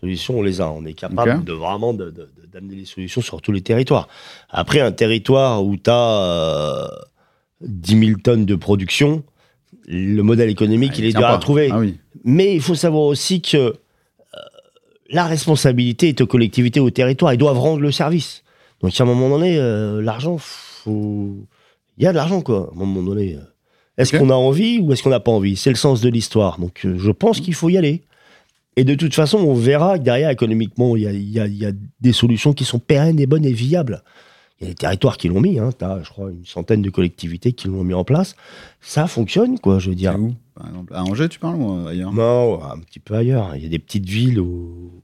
Solutions, 0.00 0.38
on 0.38 0.42
les 0.42 0.60
a. 0.60 0.70
On 0.70 0.84
est 0.84 0.92
capable 0.92 1.42
de 1.44 1.52
vraiment 1.52 1.94
de- 1.94 2.10
de- 2.10 2.10
de- 2.10 2.28
d'amener 2.52 2.74
les 2.76 2.84
solutions 2.84 3.22
sur 3.22 3.40
tous 3.40 3.50
les 3.52 3.62
territoires. 3.62 4.08
Après, 4.50 4.80
un 4.80 4.92
territoire 4.92 5.64
où 5.64 5.76
tu 5.76 5.88
as 5.90 6.88
10 7.62 7.98
000 8.08 8.20
tonnes 8.22 8.44
de 8.44 8.54
production, 8.54 9.24
le 9.86 10.22
modèle 10.22 10.50
économique, 10.50 10.92
Ah, 10.94 10.98
il 10.98 11.04
est 11.06 11.16
dur 11.16 11.26
à 11.26 11.38
trouver. 11.38 11.68
Ah 11.70 11.78
oui. 11.78 11.96
Mais 12.24 12.54
il 12.54 12.60
faut 12.60 12.74
savoir 12.74 13.04
aussi 13.04 13.40
que 13.40 13.56
euh, 13.56 13.74
la 15.10 15.26
responsabilité 15.26 16.08
est 16.08 16.20
aux 16.20 16.26
collectivités, 16.26 16.80
aux 16.80 16.90
territoires. 16.90 17.32
Ils 17.32 17.38
doivent 17.38 17.58
rendre 17.58 17.80
le 17.80 17.92
service. 17.92 18.42
Donc, 18.80 18.92
à 18.98 19.02
un 19.02 19.06
moment 19.06 19.30
donné, 19.30 19.56
euh, 19.58 20.02
l'argent, 20.02 20.36
faut... 20.38 21.36
il 21.98 22.04
y 22.04 22.06
a 22.06 22.10
de 22.10 22.16
l'argent, 22.16 22.42
quoi, 22.42 22.70
à 22.70 22.74
un 22.74 22.78
moment 22.78 23.02
donné. 23.02 23.38
Est-ce 23.96 24.16
qu'on 24.16 24.30
a 24.30 24.34
envie 24.34 24.78
ou 24.80 24.92
est-ce 24.92 25.02
qu'on 25.02 25.10
n'a 25.10 25.20
pas 25.20 25.30
envie? 25.30 25.56
C'est 25.56 25.70
le 25.70 25.76
sens 25.76 26.00
de 26.00 26.08
l'histoire. 26.08 26.58
Donc, 26.58 26.82
euh, 26.84 26.96
je 26.98 27.10
pense 27.10 27.40
qu'il 27.40 27.54
faut 27.54 27.70
y 27.70 27.78
aller. 27.78 28.02
Et 28.76 28.84
de 28.84 28.94
toute 28.94 29.14
façon, 29.14 29.38
on 29.38 29.54
verra 29.54 29.98
que 29.98 30.04
derrière, 30.04 30.28
économiquement, 30.28 30.96
il 30.96 31.04
y 31.04 31.38
y 31.38 31.64
a 31.64 31.72
des 32.00 32.12
solutions 32.12 32.52
qui 32.52 32.64
sont 32.64 32.78
pérennes 32.78 33.18
et 33.18 33.26
bonnes 33.26 33.46
et 33.46 33.52
viables. 33.52 34.02
Il 34.60 34.64
y 34.64 34.66
a 34.66 34.70
des 34.70 34.74
territoires 34.74 35.18
qui 35.18 35.28
l'ont 35.28 35.40
mis. 35.40 35.58
Hein. 35.58 35.70
Tu 35.78 35.84
as, 35.84 36.02
je 36.02 36.08
crois, 36.08 36.30
une 36.30 36.46
centaine 36.46 36.80
de 36.82 36.88
collectivités 36.90 37.52
qui 37.52 37.68
l'ont 37.68 37.84
mis 37.84 37.92
en 37.94 38.04
place. 38.04 38.36
Ça 38.80 39.06
fonctionne, 39.06 39.58
quoi, 39.58 39.78
je 39.78 39.90
veux 39.90 39.96
dire. 39.96 40.16
Où? 40.18 40.34
Par 40.54 40.68
exemple, 40.68 40.94
à 40.94 41.04
Angers, 41.04 41.28
tu 41.28 41.38
parles 41.38 41.56
ou 41.56 41.86
ailleurs? 41.86 42.12
Non, 42.12 42.62
un 42.62 42.78
petit 42.78 42.98
peu 42.98 43.14
ailleurs. 43.14 43.54
Il 43.56 43.62
y 43.62 43.66
a 43.66 43.68
des 43.68 43.78
petites 43.78 44.06
villes, 44.06 44.40
où, 44.40 45.02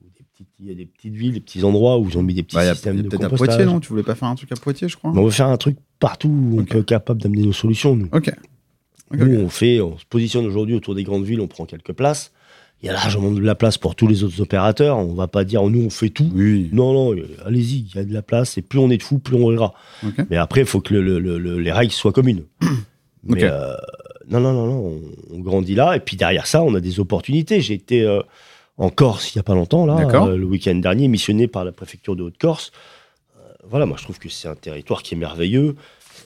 il 0.58 0.68
y 0.68 0.70
a 0.70 0.74
des 0.74 0.86
petites 0.86 1.12
villes, 1.14 1.34
des 1.34 1.40
petits 1.40 1.64
endroits 1.64 1.98
où 1.98 2.08
ils 2.08 2.16
ont 2.16 2.22
mis 2.22 2.32
des 2.32 2.42
petits 2.42 2.56
Bah, 2.56 2.64
y 2.64 2.68
a 2.68 2.74
systèmes 2.74 3.02
de 3.02 3.08
peut-être 3.08 3.24
à. 3.24 3.36
Poitiers, 3.36 3.66
non? 3.66 3.78
Tu 3.80 3.88
voulais 3.90 4.02
pas 4.02 4.14
faire 4.14 4.28
un 4.28 4.34
truc 4.36 4.50
à 4.52 4.56
Poitiers, 4.56 4.88
je 4.88 4.96
crois? 4.96 5.12
Mais 5.12 5.18
on 5.20 5.24
veut 5.24 5.30
faire 5.30 5.48
un 5.48 5.56
truc 5.58 5.76
partout 5.98 6.28
où 6.28 6.56
on 6.58 6.62
Ok. 6.62 6.68
peut 6.70 6.78
être 6.78 6.86
capable 6.86 7.20
d'amener 7.20 7.42
nos 7.42 7.52
solutions. 7.52 7.94
Nous, 7.94 8.08
Ok. 8.12 8.32
Nous, 9.14 9.36
on 9.40 9.50
fait, 9.50 9.82
on 9.82 9.98
se 9.98 10.06
positionne 10.06 10.46
aujourd'hui 10.46 10.74
autour 10.74 10.94
des 10.94 11.02
grandes 11.04 11.24
villes, 11.24 11.42
on 11.42 11.46
prend 11.46 11.66
quelques 11.66 11.92
places. 11.92 12.32
Il 12.82 12.86
y 12.86 12.88
a 12.88 12.94
largement 12.94 13.30
de 13.30 13.40
la 13.40 13.54
place 13.54 13.78
pour 13.78 13.94
tous 13.94 14.08
les 14.08 14.24
autres 14.24 14.40
opérateurs. 14.40 14.98
On 14.98 15.14
va 15.14 15.28
pas 15.28 15.44
dire 15.44 15.62
nous 15.68 15.84
on 15.84 15.90
fait 15.90 16.08
tout. 16.10 16.28
Oui. 16.34 16.68
Non, 16.72 16.92
non, 16.92 17.22
allez-y, 17.46 17.86
il 17.88 17.94
y 17.96 17.98
a 17.98 18.04
de 18.04 18.12
la 18.12 18.22
place. 18.22 18.58
Et 18.58 18.62
plus 18.62 18.78
on 18.80 18.90
est 18.90 18.96
de 18.96 19.02
fous, 19.04 19.18
plus 19.20 19.36
on 19.36 19.46
rira. 19.46 19.72
Mais 20.30 20.36
après, 20.36 20.60
il 20.62 20.66
faut 20.66 20.80
que 20.80 20.92
le- 20.92 21.00
le- 21.02 21.18
le- 21.20 21.38
le- 21.38 21.58
les 21.60 21.70
règles 21.72 21.92
soient 21.92 22.12
communes. 22.12 22.42
Mais 23.24 23.44
euh, 23.44 23.74
non, 24.28 24.40
non, 24.40 24.52
non, 24.52 24.66
non, 24.66 25.00
on, 25.30 25.36
on 25.36 25.38
grandit 25.38 25.76
là. 25.76 25.94
Et 25.96 26.00
puis 26.00 26.16
derrière 26.16 26.46
ça, 26.48 26.62
on 26.64 26.74
a 26.74 26.80
des 26.80 26.98
opportunités. 26.98 27.60
J'ai 27.60 27.74
été 27.74 28.02
euh, 28.02 28.20
en 28.78 28.90
Corse 28.90 29.32
il 29.32 29.38
y 29.38 29.40
a 29.40 29.44
pas 29.44 29.54
longtemps, 29.54 29.86
là, 29.86 29.98
euh, 30.26 30.36
le 30.36 30.44
week-end 30.44 30.74
dernier, 30.74 31.06
missionné 31.06 31.46
par 31.46 31.64
la 31.64 31.70
préfecture 31.70 32.16
de 32.16 32.24
Haute-Corse. 32.24 32.72
Voilà, 33.68 33.86
moi 33.86 33.96
je 33.96 34.02
trouve 34.02 34.18
que 34.18 34.28
c'est 34.28 34.48
un 34.48 34.56
territoire 34.56 35.04
qui 35.04 35.14
est 35.14 35.16
merveilleux. 35.18 35.76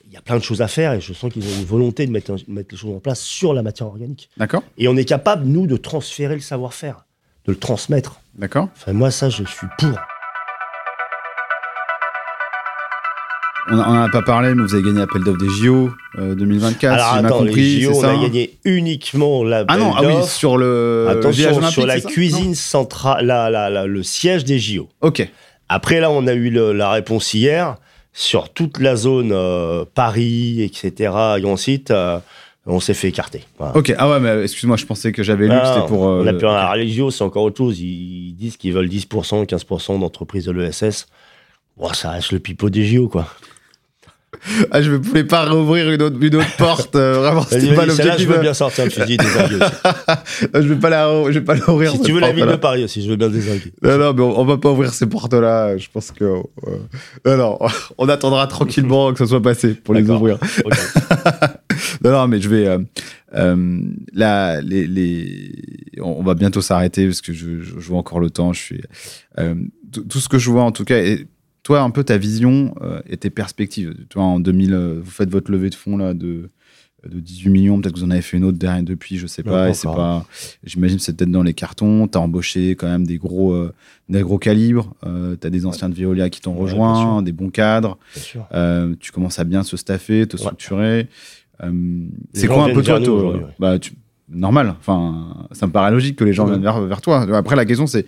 Il 0.09 0.13
y 0.15 0.17
a 0.17 0.21
plein 0.21 0.37
de 0.37 0.43
choses 0.43 0.63
à 0.63 0.69
faire 0.69 0.93
et 0.93 1.01
je 1.01 1.13
sens 1.13 1.33
qu'ils 1.33 1.45
ont 1.45 1.59
une 1.59 1.65
volonté 1.65 2.07
de 2.07 2.13
mettre, 2.13 2.33
les 2.49 2.65
choses 2.77 2.95
en 2.95 3.01
place 3.01 3.21
sur 3.21 3.53
la 3.55 3.63
matière 3.63 3.89
organique. 3.89 4.31
D'accord. 4.37 4.63
Et 4.79 4.87
on 4.89 4.97
est 4.97 5.05
capable, 5.05 5.45
nous, 5.47 5.67
de 5.67 5.77
transférer 5.77 6.35
le 6.37 6.41
savoir-faire, 6.41 7.05
de 7.47 7.53
le 7.53 7.59
transmettre. 7.59 8.21
D'accord. 8.37 8.69
Enfin, 8.77 8.93
moi, 8.93 9.11
ça, 9.11 9.29
je 9.31 9.43
suis 9.45 9.67
pour. 9.79 9.99
On 13.69 13.75
n'en 13.75 14.03
a 14.05 14.09
pas 14.09 14.23
parlé, 14.23 14.55
mais 14.55 14.63
vous 14.63 14.75
avez 14.75 14.85
gagné 14.85 15.01
l'appel 15.01 15.25
d'offres 15.25 15.41
des 15.41 15.49
JO 15.51 15.91
euh, 16.19 16.37
2024, 16.37 16.95
Alors 16.95 17.13
si 17.13 17.19
attends, 17.19 17.39
compris, 17.39 17.55
les 17.77 17.81
JO, 17.81 17.91
on 17.97 18.01
ça 18.01 18.11
a 18.13 18.17
gagné 18.17 18.57
uniquement 18.65 19.43
la 19.43 19.65
Ah 19.67 19.77
non, 19.77 19.93
ah 19.97 20.03
oui, 20.05 20.15
sur 20.25 20.57
le, 20.57 21.09
Attention, 21.11 21.61
sur 21.71 21.85
la 21.85 22.01
cuisine 22.01 22.55
centrale, 22.55 23.27
la- 23.27 23.51
la- 23.51 23.69
la- 23.69 23.87
le 23.87 24.03
siège 24.05 24.45
des 24.45 24.61
JO. 24.61 24.89
Ok. 25.01 25.29
Après, 25.69 25.99
là, 25.99 26.13
on 26.13 26.29
a 26.29 26.33
eu 26.35 26.51
le- 26.51 26.73
la 26.73 26.91
réponse 26.91 27.35
hier 27.35 27.77
sur 28.19 28.49
toute 28.49 28.81
la 28.81 28.97
zone 28.97 29.31
euh, 29.31 29.85
Paris, 29.95 30.63
etc., 30.63 31.13
Grand 31.41 31.57
Site. 31.59 31.91
euh, 31.91 32.19
on 32.69 32.81
s'est 32.81 32.95
fait 32.95 33.09
écarter. 33.09 33.45
Voilà. 33.59 33.77
Ok. 33.77 33.95
Ah 33.97 34.09
ouais, 34.11 34.19
mais 34.19 34.43
excuse-moi, 34.43 34.77
je 34.77 34.87
pensais 34.87 35.13
que 35.13 35.23
j'avais 35.23 35.47
lu 35.47 35.51
que 35.61 35.67
c'était 35.67 35.87
pour. 35.87 36.09
euh, 36.09 36.23
on 36.25 36.27
a 36.27 36.33
rien. 36.33 36.49
Alors, 36.57 36.75
les 36.77 36.89
JO, 36.89 37.11
c'est 37.13 37.23
encore 37.23 37.45
autre 37.45 37.59
chose. 37.59 37.79
Ils, 37.79 38.31
ils 38.31 38.35
disent 38.35 38.57
qu'ils 38.57 38.73
veulent 38.73 38.89
10%, 38.89 39.47
15% 39.47 40.01
d'entreprises 40.01 40.47
de 40.47 40.53
l'ESS. 40.53 41.07
Bon, 41.77 41.93
ça 41.93 42.11
reste 42.11 42.33
le 42.33 42.39
pipeau 42.41 42.71
des 42.71 42.85
JO, 42.85 43.07
quoi. 43.09 43.29
Ah, 44.71 44.81
je 44.83 44.93
ne 44.93 44.97
voulais 44.99 45.25
pas 45.25 45.45
rouvrir 45.49 45.91
une 45.91 46.03
autre, 46.03 46.17
une 46.21 46.37
autre 46.37 46.57
porte. 46.59 46.95
euh, 46.97 47.15
vraiment, 47.15 47.43
c'était 47.43 47.75
pas 47.75 47.87
celle-là, 47.87 47.95
je 47.95 48.03
l'objectif. 48.03 48.29
veux 48.29 48.37
euh, 48.39 48.41
bien 48.41 48.55
sortir 48.55 48.85
aussi. 48.87 49.01
je 50.55 50.61
vais 50.61 50.77
pas 50.77 50.91
la, 50.91 51.09
je 51.27 51.39
vais 51.39 51.45
pas 51.45 51.55
l'ouvrir. 51.55 51.93
Si 51.93 52.01
tu 52.03 52.13
veux 52.13 52.21
la 52.21 52.33
ville 52.33 52.47
de. 52.47 52.57
Paris 52.57 52.85
aussi, 52.85 53.03
je 53.03 53.11
veux 53.11 53.17
bien 53.17 53.29
désinguer. 53.29 53.73
Non, 53.83 53.99
non, 53.99 54.13
mais 54.15 54.23
on, 54.23 54.41
on 54.41 54.45
va 54.45 54.57
pas 54.59 54.71
ouvrir 54.71 54.93
ces 54.93 55.07
portes-là. 55.07 55.77
Je 55.77 55.89
pense 55.93 56.11
que. 56.13 56.25
euh, 56.25 56.37
non, 57.25 57.37
non, 57.37 57.59
on 57.99 58.09
attendra 58.09 58.47
tranquillement 58.47 59.13
que 59.13 59.19
ça 59.19 59.27
soit 59.27 59.43
passé 59.43 59.75
pour 59.75 59.95
les 59.95 60.09
ouvrir. 60.09 60.39
Non, 62.05 62.11
non, 62.13 62.29
mais 62.29 62.41
je 62.41 62.49
vais. 62.49 62.79
euh, 63.35 63.81
là, 64.15 64.61
les, 64.61 64.87
les, 64.87 65.53
on 66.01 66.23
va 66.23 66.35
bientôt 66.35 66.61
s'arrêter 66.61 67.07
parce 67.07 67.21
que 67.21 67.33
je, 67.33 67.63
je, 67.63 67.73
je 67.79 67.89
vois 67.89 67.99
encore 67.99 68.21
le 68.21 68.31
temps. 68.31 68.53
Je 68.53 68.61
suis. 68.61 68.81
tout 69.93 70.03
tout 70.05 70.19
ce 70.21 70.29
que 70.29 70.39
je 70.39 70.51
vois 70.51 70.63
en 70.63 70.73
tout 70.73 70.85
cas. 70.85 70.99
Et 70.99 71.27
toi, 71.67 71.81
un 71.81 71.91
peu 71.91 72.05
ta 72.05 72.17
vision 72.17 72.77
euh, 72.81 73.01
et 73.09 73.17
tes 73.17 73.29
perspectives. 73.29 73.93
Toi, 74.09 74.23
en 74.23 74.39
2000, 74.39 74.73
euh, 74.73 75.01
vous 75.03 75.11
faites 75.11 75.29
votre 75.31 75.51
levée 75.51 75.69
de 75.69 75.75
fonds 75.75 75.97
là 75.97 76.15
de 76.15 76.49
de 77.05 77.21
18 77.21 77.51
millions, 77.51 77.81
peut-être 77.81 77.95
que 77.95 77.99
vous 78.01 78.05
en 78.05 78.11
avez 78.11 78.23
fait 78.23 78.37
une 78.37 78.43
autre 78.45 78.59
derrière 78.59 78.83
depuis, 78.83 79.17
je 79.17 79.27
sais 79.29 79.43
Non, 79.45 79.53
pas, 79.53 79.65
pas 79.65 79.69
et 79.71 79.75
c'est 79.75 79.87
pas, 79.87 80.27
j'imagine 80.65 80.97
que 80.99 81.03
c'est 81.05 81.17
peut-être 81.17 81.31
dans 81.31 81.43
les 81.45 81.55
cartons, 81.55 82.07
t'as 82.09 82.19
embauché 82.19 82.71
quand 82.77 82.89
même 82.89 83.07
des 83.07 83.17
gros, 83.17 83.53
euh, 83.53 83.73
des 84.09 84.23
gros 84.23 84.39
calibres, 84.39 84.93
euh, 85.05 85.37
t'as 85.37 85.51
des 85.51 85.67
anciens 85.67 85.89
de 85.89 85.95
Veolia 85.95 86.31
qui 86.31 86.41
t'ont 86.41 86.55
Ouais, 86.55 86.63
rejoint, 86.63 87.23
des 87.23 87.31
bons 87.33 87.51
cadres, 87.51 87.99
tu 89.01 89.13
commences 89.13 89.39
à 89.41 89.45
bien 89.45 89.63
se 89.65 89.77
staffer, 89.77 90.27
te 90.27 90.37
structurer. 90.37 91.09
C'est 92.33 92.47
quoi 92.49 92.65
un 92.65 92.73
peu 92.75 92.83
toi, 92.83 93.01
toi, 93.01 93.35
ouais. 93.37 93.47
bah, 93.59 93.79
tu- 93.79 93.93
normal. 94.29 94.75
Enfin, 94.81 95.47
ça 95.53 95.67
me 95.67 95.73
paraît 95.73 95.91
logique 95.93 96.17
que 96.17 96.25
les 96.25 96.33
gens 96.33 96.47
viennent 96.47 96.63
vers, 96.63 96.81
vers 96.81 97.01
toi. 97.01 97.23
Après, 97.37 97.55
la 97.57 97.65
question 97.65 97.87
c'est, 97.87 98.07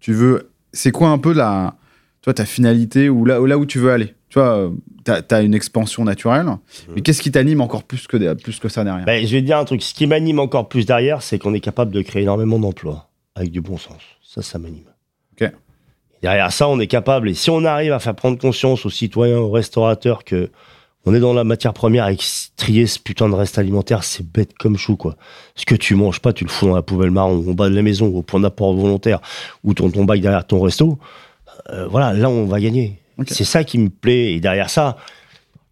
tu 0.00 0.12
veux, 0.12 0.50
c'est 0.72 0.90
quoi 0.90 1.08
un 1.10 1.18
peu 1.18 1.32
la, 1.32 1.76
toi, 2.22 2.34
ta 2.34 2.44
finalité 2.44 3.08
ou 3.08 3.24
là, 3.24 3.38
là 3.46 3.58
où 3.58 3.66
tu 3.66 3.78
veux 3.78 3.90
aller. 3.90 4.14
Tu 4.28 4.38
vois, 4.38 4.70
t'as 5.04 5.22
as 5.30 5.40
une 5.40 5.54
expansion 5.54 6.04
naturelle, 6.04 6.46
mais 6.94 7.00
qu'est-ce 7.00 7.22
qui 7.22 7.30
t'anime 7.30 7.60
encore 7.60 7.84
plus 7.84 8.06
que 8.06 8.34
plus 8.34 8.58
que 8.58 8.68
ça 8.68 8.84
derrière? 8.84 9.06
Ben, 9.06 9.26
je 9.26 9.32
vais 9.32 9.40
te 9.40 9.46
dire 9.46 9.56
un 9.56 9.64
truc. 9.64 9.82
Ce 9.82 9.94
qui 9.94 10.06
m'anime 10.06 10.38
encore 10.38 10.68
plus 10.68 10.84
derrière, 10.84 11.22
c'est 11.22 11.38
qu'on 11.38 11.54
est 11.54 11.60
capable 11.60 11.92
de 11.92 12.02
créer 12.02 12.22
énormément 12.22 12.58
d'emplois 12.58 13.08
avec 13.34 13.50
du 13.50 13.60
bon 13.60 13.78
sens. 13.78 14.02
Ça, 14.22 14.42
ça 14.42 14.58
m'anime. 14.58 14.84
Ok. 15.32 15.42
Et 15.42 15.52
derrière 16.22 16.52
ça, 16.52 16.68
on 16.68 16.78
est 16.78 16.86
capable. 16.88 17.30
Et 17.30 17.34
si 17.34 17.48
on 17.48 17.64
arrive 17.64 17.92
à 17.92 18.00
faire 18.00 18.14
prendre 18.14 18.38
conscience 18.38 18.84
aux 18.84 18.90
citoyens, 18.90 19.38
aux 19.38 19.50
restaurateurs 19.50 20.24
que 20.24 20.50
on 21.06 21.14
est 21.14 21.20
dans 21.20 21.32
la 21.32 21.44
matière 21.44 21.72
première 21.72 22.08
et 22.08 22.18
trier 22.56 22.86
ce 22.86 22.98
putain 22.98 23.30
de 23.30 23.34
reste 23.34 23.56
alimentaire, 23.56 24.04
c'est 24.04 24.30
bête 24.30 24.52
comme 24.58 24.76
chou, 24.76 24.96
quoi. 24.96 25.16
Ce 25.54 25.64
que 25.64 25.74
tu 25.74 25.94
manges 25.94 26.20
pas, 26.20 26.34
tu 26.34 26.44
le 26.44 26.50
fous 26.50 26.66
dans 26.66 26.74
la 26.74 26.82
poubelle 26.82 27.12
marron, 27.12 27.36
au 27.46 27.54
bas 27.54 27.70
de 27.70 27.74
la 27.74 27.80
maison, 27.80 28.08
au 28.08 28.20
point 28.20 28.40
d'apport 28.40 28.74
volontaire, 28.74 29.20
ou 29.64 29.72
ton, 29.72 29.90
ton 29.90 30.04
bac 30.04 30.20
derrière 30.20 30.46
ton 30.46 30.60
resto. 30.60 30.98
Euh, 31.70 31.86
voilà, 31.88 32.12
là, 32.12 32.30
on 32.30 32.46
va 32.46 32.60
gagner. 32.60 32.98
C'est 33.26 33.44
ça 33.44 33.64
qui 33.64 33.78
me 33.78 33.88
plaît. 33.88 34.32
Et 34.32 34.40
derrière 34.40 34.70
ça, 34.70 34.96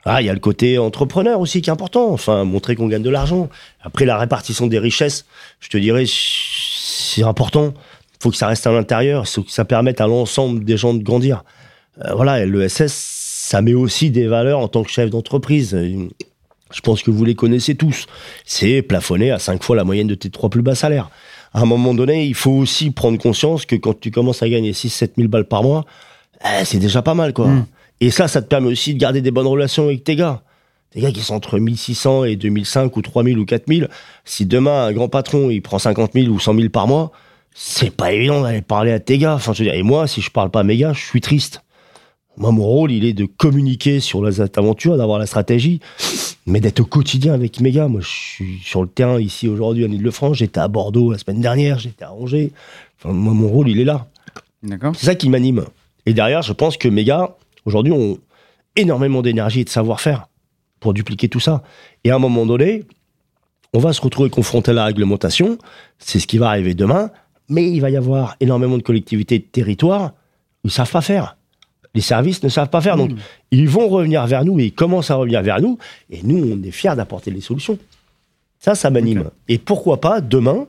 ah, 0.04 0.22
il 0.22 0.26
y 0.26 0.30
a 0.30 0.34
le 0.34 0.40
côté 0.40 0.78
entrepreneur 0.78 1.40
aussi 1.40 1.62
qui 1.62 1.70
est 1.70 1.72
important. 1.72 2.12
Enfin, 2.12 2.44
montrer 2.44 2.76
qu'on 2.76 2.88
gagne 2.88 3.02
de 3.02 3.10
l'argent. 3.10 3.48
Après, 3.82 4.04
la 4.04 4.18
répartition 4.18 4.66
des 4.66 4.78
richesses, 4.78 5.26
je 5.60 5.68
te 5.68 5.76
dirais, 5.76 6.04
c'est 6.06 7.22
important. 7.22 7.74
Il 8.14 8.22
faut 8.22 8.30
que 8.30 8.36
ça 8.36 8.46
reste 8.46 8.66
à 8.66 8.72
l'intérieur. 8.72 9.24
Il 9.26 9.30
faut 9.30 9.42
que 9.42 9.50
ça 9.50 9.64
permette 9.64 10.00
à 10.00 10.06
l'ensemble 10.06 10.64
des 10.64 10.76
gens 10.76 10.94
de 10.94 11.02
grandir. 11.02 11.44
Euh, 12.04 12.14
voilà, 12.14 12.42
et 12.42 12.46
l'ESS, 12.46 12.92
ça 12.92 13.62
met 13.62 13.74
aussi 13.74 14.10
des 14.10 14.26
valeurs 14.26 14.60
en 14.60 14.68
tant 14.68 14.82
que 14.82 14.90
chef 14.90 15.10
d'entreprise. 15.10 15.76
Je 16.72 16.80
pense 16.80 17.02
que 17.02 17.10
vous 17.10 17.24
les 17.24 17.34
connaissez 17.34 17.74
tous. 17.74 18.06
C'est 18.44 18.82
plafonner 18.82 19.30
à 19.30 19.38
cinq 19.38 19.62
fois 19.62 19.76
la 19.76 19.84
moyenne 19.84 20.08
de 20.08 20.14
tes 20.14 20.30
trois 20.30 20.50
plus 20.50 20.62
bas 20.62 20.74
salaires. 20.74 21.10
À 21.56 21.62
un 21.62 21.64
moment 21.64 21.94
donné, 21.94 22.26
il 22.26 22.34
faut 22.34 22.50
aussi 22.50 22.90
prendre 22.90 23.18
conscience 23.18 23.64
que 23.64 23.76
quand 23.76 23.98
tu 23.98 24.10
commences 24.10 24.42
à 24.42 24.48
gagner 24.50 24.72
6-7 24.72 25.12
000 25.16 25.28
balles 25.28 25.48
par 25.48 25.62
mois, 25.62 25.86
eh, 26.44 26.66
c'est 26.66 26.76
déjà 26.76 27.00
pas 27.00 27.14
mal, 27.14 27.32
quoi. 27.32 27.46
Mm. 27.46 27.66
Et 28.02 28.10
ça, 28.10 28.28
ça 28.28 28.42
te 28.42 28.46
permet 28.46 28.68
aussi 28.68 28.92
de 28.92 28.98
garder 28.98 29.22
des 29.22 29.30
bonnes 29.30 29.46
relations 29.46 29.84
avec 29.84 30.04
tes 30.04 30.16
gars. 30.16 30.42
Tes 30.90 31.00
gars 31.00 31.10
qui 31.10 31.22
sont 31.22 31.34
entre 31.34 31.58
1600 31.58 32.24
et 32.24 32.36
2005 32.36 32.94
ou 32.94 33.00
3000 33.00 33.38
ou 33.38 33.46
4000. 33.46 33.88
Si 34.26 34.44
demain, 34.44 34.84
un 34.84 34.92
grand 34.92 35.08
patron, 35.08 35.48
il 35.48 35.62
prend 35.62 35.78
50 35.78 36.12
000 36.12 36.26
ou 36.26 36.38
100 36.38 36.56
000 36.56 36.68
par 36.68 36.86
mois, 36.88 37.10
c'est 37.54 37.88
pas 37.88 38.12
évident 38.12 38.42
d'aller 38.42 38.60
parler 38.60 38.92
à 38.92 39.00
tes 39.00 39.16
gars. 39.16 39.36
Enfin, 39.36 39.54
je 39.54 39.64
veux 39.64 39.70
dire, 39.70 39.78
et 39.78 39.82
moi, 39.82 40.06
si 40.06 40.20
je 40.20 40.30
parle 40.30 40.50
pas 40.50 40.60
à 40.60 40.62
mes 40.62 40.76
gars, 40.76 40.92
je 40.92 41.06
suis 41.06 41.22
triste. 41.22 41.62
Moi, 42.38 42.52
mon 42.52 42.64
rôle, 42.64 42.92
il 42.92 43.04
est 43.04 43.14
de 43.14 43.24
communiquer 43.24 44.00
sur 44.00 44.24
les 44.24 44.40
aventures, 44.40 44.96
d'avoir 44.96 45.18
la 45.18 45.26
stratégie, 45.26 45.80
mais 46.46 46.60
d'être 46.60 46.80
au 46.80 46.84
quotidien 46.84 47.32
avec 47.32 47.60
mes 47.60 47.70
gars. 47.70 47.88
Moi, 47.88 48.02
je 48.02 48.08
suis 48.08 48.58
sur 48.62 48.82
le 48.82 48.88
terrain 48.88 49.18
ici 49.18 49.48
aujourd'hui 49.48 49.86
en 49.86 49.90
Ile-de-France. 49.90 50.36
J'étais 50.36 50.60
à 50.60 50.68
Bordeaux 50.68 51.12
la 51.12 51.18
semaine 51.18 51.40
dernière, 51.40 51.78
j'étais 51.78 52.04
à 52.04 52.12
Angers. 52.12 52.52
Enfin, 52.98 53.14
moi, 53.14 53.32
mon 53.32 53.48
rôle, 53.48 53.68
il 53.68 53.80
est 53.80 53.84
là. 53.84 54.06
D'accord. 54.62 54.94
C'est 54.96 55.06
ça 55.06 55.14
qui 55.14 55.30
m'anime. 55.30 55.64
Et 56.04 56.12
derrière, 56.12 56.42
je 56.42 56.52
pense 56.52 56.76
que 56.76 56.88
mes 56.88 57.04
gars, 57.04 57.34
aujourd'hui, 57.64 57.92
ont 57.92 58.18
énormément 58.76 59.22
d'énergie 59.22 59.60
et 59.60 59.64
de 59.64 59.70
savoir-faire 59.70 60.28
pour 60.80 60.92
dupliquer 60.92 61.28
tout 61.28 61.40
ça. 61.40 61.62
Et 62.04 62.10
à 62.10 62.16
un 62.16 62.18
moment 62.18 62.44
donné, 62.44 62.84
on 63.72 63.78
va 63.78 63.92
se 63.92 64.00
retrouver 64.00 64.30
confronté 64.30 64.70
à 64.70 64.74
la 64.74 64.84
réglementation. 64.84 65.58
C'est 65.98 66.20
ce 66.20 66.26
qui 66.26 66.38
va 66.38 66.48
arriver 66.48 66.74
demain. 66.74 67.10
Mais 67.48 67.70
il 67.70 67.80
va 67.80 67.90
y 67.90 67.96
avoir 67.96 68.36
énormément 68.40 68.76
de 68.76 68.82
collectivités 68.82 69.38
de 69.38 69.44
territoires 69.44 70.12
où 70.64 70.66
ils 70.66 70.68
ne 70.68 70.72
savent 70.72 70.90
pas 70.90 71.00
faire. 71.00 71.35
Les 71.96 72.02
services 72.02 72.42
ne 72.42 72.50
savent 72.50 72.68
pas 72.68 72.82
faire. 72.82 72.98
Donc, 72.98 73.12
ils 73.50 73.68
vont 73.68 73.88
revenir 73.88 74.26
vers 74.26 74.44
nous 74.44 74.60
et 74.60 74.66
ils 74.66 74.72
commencent 74.72 75.10
à 75.10 75.14
revenir 75.14 75.42
vers 75.42 75.62
nous. 75.62 75.78
Et 76.10 76.20
nous, 76.22 76.52
on 76.52 76.62
est 76.62 76.70
fiers 76.70 76.94
d'apporter 76.94 77.30
les 77.30 77.40
solutions. 77.40 77.78
Ça, 78.58 78.74
ça 78.74 78.90
m'anime. 78.90 79.30
Et 79.48 79.56
pourquoi 79.56 79.98
pas, 79.98 80.20
demain, 80.20 80.66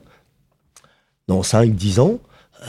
dans 1.26 1.42
5-10 1.42 2.00
ans, 2.00 2.18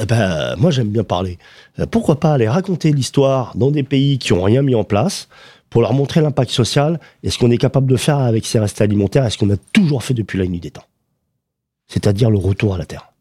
eh 0.01 0.05
ben, 0.05 0.57
moi, 0.57 0.71
j'aime 0.71 0.89
bien 0.89 1.05
parler. 1.05 1.39
Euh, 1.79 1.85
Pourquoi 1.85 2.19
pas 2.19 2.33
aller 2.33 2.49
raconter 2.49 2.91
l'histoire 2.91 3.55
dans 3.55 3.71
des 3.71 3.83
pays 3.83 4.19
qui 4.19 4.33
n'ont 4.33 4.43
rien 4.43 4.61
mis 4.61 4.75
en 4.75 4.83
place 4.83 5.29
pour 5.69 5.81
leur 5.81 5.93
montrer 5.93 6.19
l'impact 6.19 6.51
social 6.51 6.99
et 7.23 7.29
ce 7.29 7.37
qu'on 7.37 7.49
est 7.49 7.57
capable 7.57 7.87
de 7.87 7.95
faire 7.95 8.19
avec 8.19 8.45
ces 8.45 8.59
restes 8.59 8.81
alimentaires? 8.81 9.25
Et 9.25 9.29
ce 9.29 9.37
qu'on 9.37 9.49
a 9.51 9.57
toujours 9.71 10.03
fait 10.03 10.13
depuis 10.13 10.37
la 10.37 10.47
nuit 10.47 10.59
des 10.59 10.71
temps? 10.71 10.85
C'est-à-dire 11.87 12.29
le 12.29 12.37
retour 12.37 12.75
à 12.75 12.77
la 12.77 12.85
terre. 12.85 13.13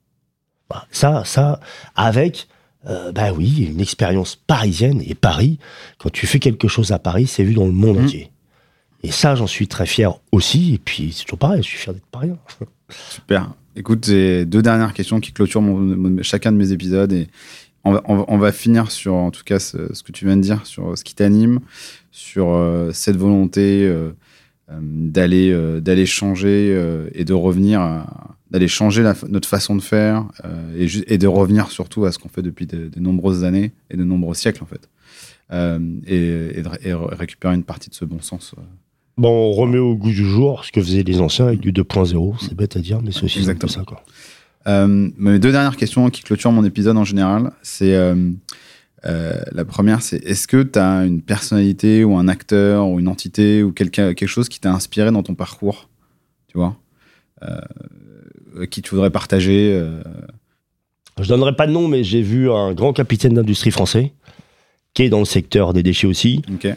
Voilà. 0.69 0.85
Ça, 0.91 1.23
ça, 1.25 1.61
avec, 1.95 2.49
euh, 2.87 3.13
bah 3.13 3.33
oui, 3.33 3.69
une 3.73 3.81
expérience 3.81 4.37
parisienne 4.37 5.03
et 5.05 5.15
Paris, 5.15 5.59
quand 5.99 6.11
tu 6.11 6.27
fais 6.27 6.39
quelque 6.39 6.69
chose 6.69 6.93
à 6.93 6.99
Paris, 6.99 7.27
c'est 7.27 7.43
vu 7.45 7.55
dans 7.55 7.67
le 7.67 7.73
monde 7.73 7.97
Mhm. 7.99 8.05
entier. 8.05 8.31
Et 9.03 9.11
ça, 9.13 9.35
j'en 9.37 9.47
suis 9.47 9.69
très 9.69 9.87
fier 9.87 10.13
aussi. 10.33 10.75
Et 10.75 10.79
puis, 10.79 11.13
c'est 11.13 11.25
toujours 11.25 11.39
pareil, 11.39 11.63
je 11.63 11.69
suis 11.69 11.79
fier 11.79 11.95
d'être 11.95 12.07
parisien. 12.07 12.39
Super. 13.11 13.51
Écoute, 13.77 14.07
j'ai 14.07 14.45
deux 14.45 14.63
dernières 14.63 14.93
questions 14.93 15.21
qui 15.21 15.33
clôturent 15.33 15.63
mon- 15.63 15.79
mon- 15.79 16.23
chacun 16.23 16.51
de 16.53 16.57
mes 16.57 16.73
épisodes 16.73 17.13
et 17.13 17.29
on 17.85 17.93
va, 17.93 18.03
on 18.07 18.17
va- 18.17 18.25
on 18.29 18.39
va 18.39 18.51
finir 18.53 18.91
sur, 18.91 19.15
en 19.15 19.31
tout 19.31 19.45
cas, 19.45 19.61
ce, 19.61 19.93
ce 19.95 20.03
que 20.03 20.11
tu 20.11 20.25
viens 20.25 20.37
de 20.37 20.43
dire, 20.43 20.67
sur 20.67 20.97
ce 20.99 21.05
qui 21.05 21.15
t'anime, 21.15 21.61
sur 22.11 22.49
euh, 22.51 22.91
cette 22.93 23.17
volonté 23.17 23.85
euh, 23.87 24.11
d'aller 24.71 25.51
euh, 25.51 25.81
d'aller 25.81 26.07
changer 26.07 26.71
euh, 26.75 27.09
et 27.15 27.25
de 27.25 27.33
revenir 27.33 27.81
à- 27.81 28.37
d'aller 28.51 28.69
changer 28.69 29.03
la- 29.03 29.15
notre 29.29 29.49
façon 29.49 29.77
de 29.77 29.83
faire 29.83 30.27
euh, 30.45 30.87
et, 31.07 31.19
de 31.19 31.27
revenir 31.27 31.71
surtout 31.71 32.05
à 32.07 32.13
ce 32.13 32.19
qu'on 32.19 32.29
fait 32.31 32.41
depuis 32.43 32.67
de, 32.67 32.89
de 32.89 33.01
nombreuses 33.01 33.45
années 33.45 33.73
et 33.91 33.97
de 33.97 34.05
nombreux 34.05 34.35
siècles 34.35 34.63
en 34.63 34.67
fait. 34.67 34.89
Euh, 35.53 35.79
et, 36.07 36.59
et 36.59 36.63
de 36.63 36.69
ré- 36.69 36.79
et 36.85 36.93
ré- 36.95 37.15
récupérer 37.15 37.55
une 37.55 37.63
partie 37.65 37.91
de 37.91 37.95
ce 37.95 38.05
bon 38.05 38.21
sens. 38.21 38.55
euh. 38.59 38.63
Bon, 39.19 39.29
on 39.51 39.53
remet 39.53 39.79
au 39.79 39.97
goût 39.97 40.09
du 40.11 40.15
jour 40.25 40.65
ce 40.65 40.73
que 40.73 40.81
faisaient 40.81 41.03
les 41.03 41.21
anciens 41.21 41.47
avec 41.49 41.61
du 41.61 41.73
2.0. 41.73 42.37
C'est 42.41 42.55
bête 42.55 42.77
à 42.77 42.81
dire, 42.81 43.01
mais 43.03 43.11
c'est 43.13 43.25
aussi 43.25 43.39
Exactement. 43.41 43.73
ça. 43.73 43.83
Quoi. 43.87 44.03
Euh, 44.67 45.11
mes 45.17 45.39
deux 45.39 45.51
dernières 45.53 45.77
questions 45.77 46.09
qui 46.11 46.23
clôturent 46.23 46.53
mon 46.53 46.65
épisode 46.65 46.97
en 46.97 47.05
général, 47.05 47.51
c'est 47.63 47.95
euh, 49.07 49.41
la 49.53 49.65
première, 49.65 50.03
c'est 50.03 50.17
est-ce 50.25 50.47
que 50.49 50.63
tu 50.63 50.79
as 50.79 51.05
une 51.05 51.23
personnalité 51.23 52.05
ou 52.05 52.17
un 52.17 52.27
acteur 52.29 52.89
ou 52.89 52.99
une 53.01 53.09
entité 53.09 53.63
ou 53.63 53.73
quelqu'un 53.73 54.15
quelque 54.15 54.29
chose 54.29 54.49
qui 54.49 54.61
t'a 54.61 54.73
inspiré 54.73 55.11
dans 55.13 55.23
ton 55.23 55.35
parcours, 55.35 55.89
tu 56.49 56.59
vois, 56.59 56.77
euh, 57.43 58.67
qui 58.71 58.83
tu 58.83 58.91
voudrais 58.91 59.11
partager 59.11 59.73
euh, 59.81 60.03
Je 61.21 61.29
donnerai 61.29 61.55
pas 61.55 61.67
de 61.67 61.73
nom, 61.73 61.87
mais 61.89 62.03
j'ai 62.03 62.23
vu 62.23 62.51
un 62.51 62.73
grand 62.75 62.93
capitaine 62.93 63.35
d'industrie 63.35 63.71
français 63.71 64.13
qui 64.95 65.03
est 65.05 65.09
dans 65.11 65.21
le 65.21 65.25
secteur 65.27 65.73
des 65.75 65.83
déchets 65.85 66.07
aussi. 66.09 66.43
Ok, 66.53 66.65
euh, 66.67 66.77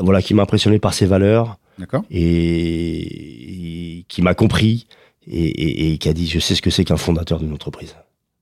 voilà, 0.00 0.22
qui 0.22 0.34
m'a 0.34 0.42
impressionné 0.42 0.78
par 0.80 0.92
ses 0.94 1.06
valeurs 1.06 1.58
d'accord. 1.78 2.02
et, 2.10 3.98
et 3.98 4.04
qui 4.08 4.22
m'a 4.22 4.34
compris 4.34 4.86
et, 5.26 5.38
et- 5.46 5.92
et 5.92 5.98
qui 5.98 6.08
a 6.08 6.12
dit 6.12 6.26
je 6.26 6.38
sais 6.38 6.54
ce 6.54 6.62
que 6.62 6.70
c'est 6.70 6.84
qu'un 6.84 6.96
fondateur 6.96 7.38
d'une 7.38 7.52
entreprise. 7.52 7.94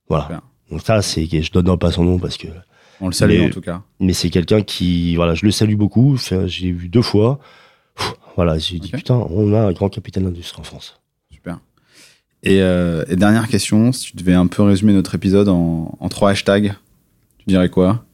Voilà. 0.08 0.24
Super. 0.24 0.40
Donc 0.70 0.80
ça, 0.82 1.02
c'est 1.02 1.26
je 1.30 1.52
donne 1.52 1.78
pas 1.78 1.92
son 1.92 2.04
nom 2.04 2.18
parce 2.18 2.36
que 2.38 2.48
On 3.00 3.06
le 3.06 3.12
salue 3.12 3.38
Mais- 3.40 3.46
en 3.46 3.50
tout 3.50 3.60
cas. 3.60 3.82
mais 4.00 4.12
c'est 4.12 4.30
quelqu'un 4.30 4.62
qui 4.62 5.16
voilà, 5.16 5.34
je 5.34 5.44
le 5.44 5.50
salue 5.50 5.74
beaucoup. 5.76 6.16
J'ai 6.46 6.70
vu 6.72 6.88
deux 6.88 7.02
fois. 7.02 7.40
Pff, 7.96 8.14
Voilà, 8.36 8.58
j'ai 8.58 8.78
dit 8.78 8.90
putain, 8.90 9.14
on 9.30 9.52
a 9.54 9.60
un 9.60 9.72
grand 9.72 9.88
capitaine 9.88 10.24
d'industrie 10.24 10.60
en 10.60 10.64
France. 10.64 11.00
Super. 11.32 11.58
Et, 12.42 12.60
euh, 12.62 13.04
et 13.08 13.16
dernière 13.16 13.48
question, 13.48 13.92
si 13.92 14.10
tu 14.12 14.16
devais 14.16 14.34
un 14.34 14.46
peu 14.46 14.62
résumer 14.62 14.92
notre 14.92 15.14
épisode 15.14 15.48
en, 15.48 15.96
en 16.00 16.08
trois 16.08 16.30
hashtags, 16.30 16.74
tu 17.38 17.44
dirais 17.46 17.68
quoi? 17.68 18.04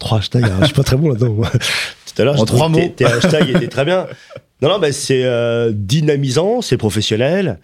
Trois 0.00 0.18
hashtags, 0.18 0.44
hein, 0.44 0.58
je 0.60 0.66
suis 0.66 0.74
pas 0.74 0.84
très 0.84 0.96
bon 0.96 1.08
là-dedans. 1.10 1.36
Tout 1.42 2.22
à 2.22 2.24
l'heure, 2.24 2.34
En 2.36 2.38
je 2.38 2.44
trois 2.44 2.68
mots. 2.68 2.80
Tes 2.96 3.04
hashtags 3.04 3.48
étaient 3.50 3.68
très 3.68 3.84
bien. 3.84 4.06
Non, 4.60 4.68
non, 4.68 4.78
bah, 4.78 4.92
c'est 4.92 5.24
euh, 5.24 5.72
dynamisant, 5.74 6.62
c'est 6.62 6.76
professionnel. 6.76 7.58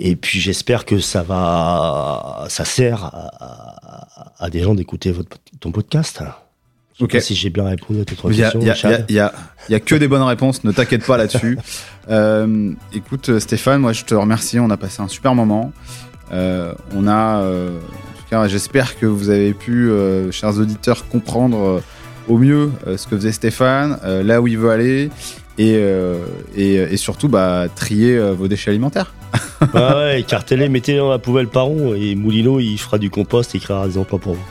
Et 0.00 0.14
puis 0.16 0.38
j'espère 0.40 0.84
que 0.84 0.98
ça 1.00 1.22
va, 1.22 2.44
ça 2.48 2.64
sert 2.64 3.04
à, 3.04 3.30
à- 3.40 4.32
à 4.38 4.50
des 4.50 4.60
gens 4.60 4.74
d'écouter 4.74 5.12
ton 5.60 5.72
podcast. 5.72 6.20
Je 6.94 6.98
sais 6.98 7.04
Ok. 7.04 7.12
pas 7.12 7.20
si 7.20 7.34
j'ai 7.34 7.50
bien 7.50 7.64
répondu 7.64 8.00
à 8.00 8.04
tes 8.04 8.14
trois 8.14 8.30
questions. 8.32 8.60
il 8.60 8.66
y 8.66 9.14
y 9.14 9.20
y 9.68 9.74
a 9.74 9.80
que 9.80 9.94
des 9.96 10.06
bonnes 10.08 10.22
réponses, 10.22 10.62
ne 10.64 10.72
t'inquiète 10.72 11.04
pas 11.04 11.16
là-dessus. 11.16 11.58
Euh, 12.10 12.72
écoute 12.94 13.38
Stéphane, 13.38 13.82
moi 13.82 13.92
je 13.92 14.02
te 14.02 14.14
remercie, 14.14 14.58
on 14.58 14.70
a 14.70 14.78
passé 14.78 15.02
un 15.02 15.08
super 15.08 15.34
moment. 15.34 15.72
Euh, 16.32 16.72
on 16.96 17.06
a, 17.06 17.40
euh, 17.42 17.68
en 17.78 18.16
tout 18.16 18.24
cas 18.30 18.48
j'espère 18.48 18.98
que 18.98 19.04
vous 19.04 19.28
avez 19.28 19.52
pu, 19.52 19.90
chers 20.30 20.56
auditeurs, 20.58 21.06
comprendre 21.08 21.82
au 22.28 22.38
mieux 22.38 22.70
ce 22.96 23.06
que 23.06 23.14
faisait 23.16 23.32
Stéphane, 23.32 23.98
là 24.24 24.40
où 24.40 24.46
il 24.46 24.56
veut 24.56 24.70
aller, 24.70 25.10
et, 25.58 25.78
et, 26.56 26.74
et 26.76 26.96
surtout 26.96 27.28
bah, 27.28 27.66
trier 27.74 28.18
vos 28.32 28.48
déchets 28.48 28.70
alimentaires. 28.70 29.12
Ah 29.74 29.96
ouais, 29.96 30.20
écartez-les, 30.20 30.68
mettez-les 30.68 30.98
dans 30.98 31.10
la 31.10 31.18
poubelle 31.18 31.48
par 31.48 31.64
rond 31.64 31.94
et 31.94 32.14
Moulino, 32.14 32.60
il 32.60 32.78
fera 32.78 32.98
du 32.98 33.10
compost 33.10 33.54
et 33.54 33.58
créera 33.58 33.86
des 33.88 33.98
emplois 33.98 34.18
pour 34.18 34.34
vous. 34.34 34.44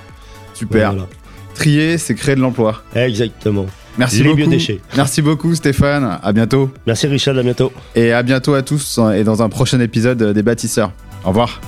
Super. 0.53 0.91
Voilà. 0.91 1.07
Trier, 1.55 1.97
c'est 1.97 2.13
créer 2.13 2.36
de 2.36 2.41
l'emploi. 2.41 2.84
Exactement. 2.93 3.65
Merci 3.97 4.17
Les 4.17 4.23
beaucoup. 4.25 4.36
biodéchets. 4.38 4.80
Merci 4.95 5.21
beaucoup 5.21 5.55
Stéphane, 5.55 6.19
à 6.21 6.32
bientôt. 6.34 6.69
Merci 6.86 7.07
Richard, 7.07 7.38
à 7.38 7.41
bientôt. 7.43 7.71
Et 7.95 8.11
à 8.11 8.21
bientôt 8.21 8.53
à 8.53 8.61
tous 8.61 8.99
et 9.15 9.23
dans 9.23 9.41
un 9.41 9.49
prochain 9.49 9.80
épisode 9.80 10.21
des 10.21 10.43
bâtisseurs. 10.43 10.91
Au 11.23 11.30
revoir. 11.30 11.61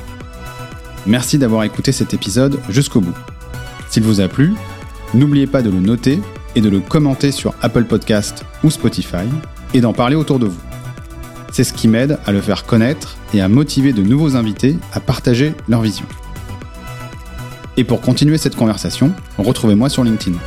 Merci 1.07 1.37
d'avoir 1.39 1.63
écouté 1.63 1.91
cet 1.91 2.13
épisode 2.13 2.59
jusqu'au 2.69 3.01
bout. 3.01 3.15
S'il 3.89 4.03
vous 4.03 4.21
a 4.21 4.27
plu, 4.27 4.53
n'oubliez 5.15 5.47
pas 5.47 5.61
de 5.63 5.71
le 5.71 5.79
noter 5.79 6.19
et 6.55 6.61
de 6.61 6.69
le 6.69 6.81
commenter 6.81 7.31
sur 7.31 7.53
Apple 7.61 7.85
Podcast 7.85 8.45
ou 8.63 8.69
Spotify 8.69 9.25
et 9.73 9.81
d'en 9.81 9.93
parler 9.93 10.15
autour 10.15 10.37
de 10.39 10.45
vous. 10.45 10.59
C'est 11.51 11.63
ce 11.63 11.73
qui 11.73 11.87
m'aide 11.87 12.19
à 12.25 12.31
le 12.31 12.41
faire 12.41 12.65
connaître 12.65 13.17
et 13.33 13.41
à 13.41 13.47
motiver 13.47 13.93
de 13.93 14.01
nouveaux 14.01 14.35
invités 14.35 14.77
à 14.93 14.99
partager 14.99 15.53
leur 15.67 15.81
vision. 15.81 16.05
Et 17.77 17.83
pour 17.83 18.01
continuer 18.01 18.37
cette 18.37 18.55
conversation, 18.55 19.11
retrouvez-moi 19.37 19.89
sur 19.89 20.03
LinkedIn. 20.03 20.37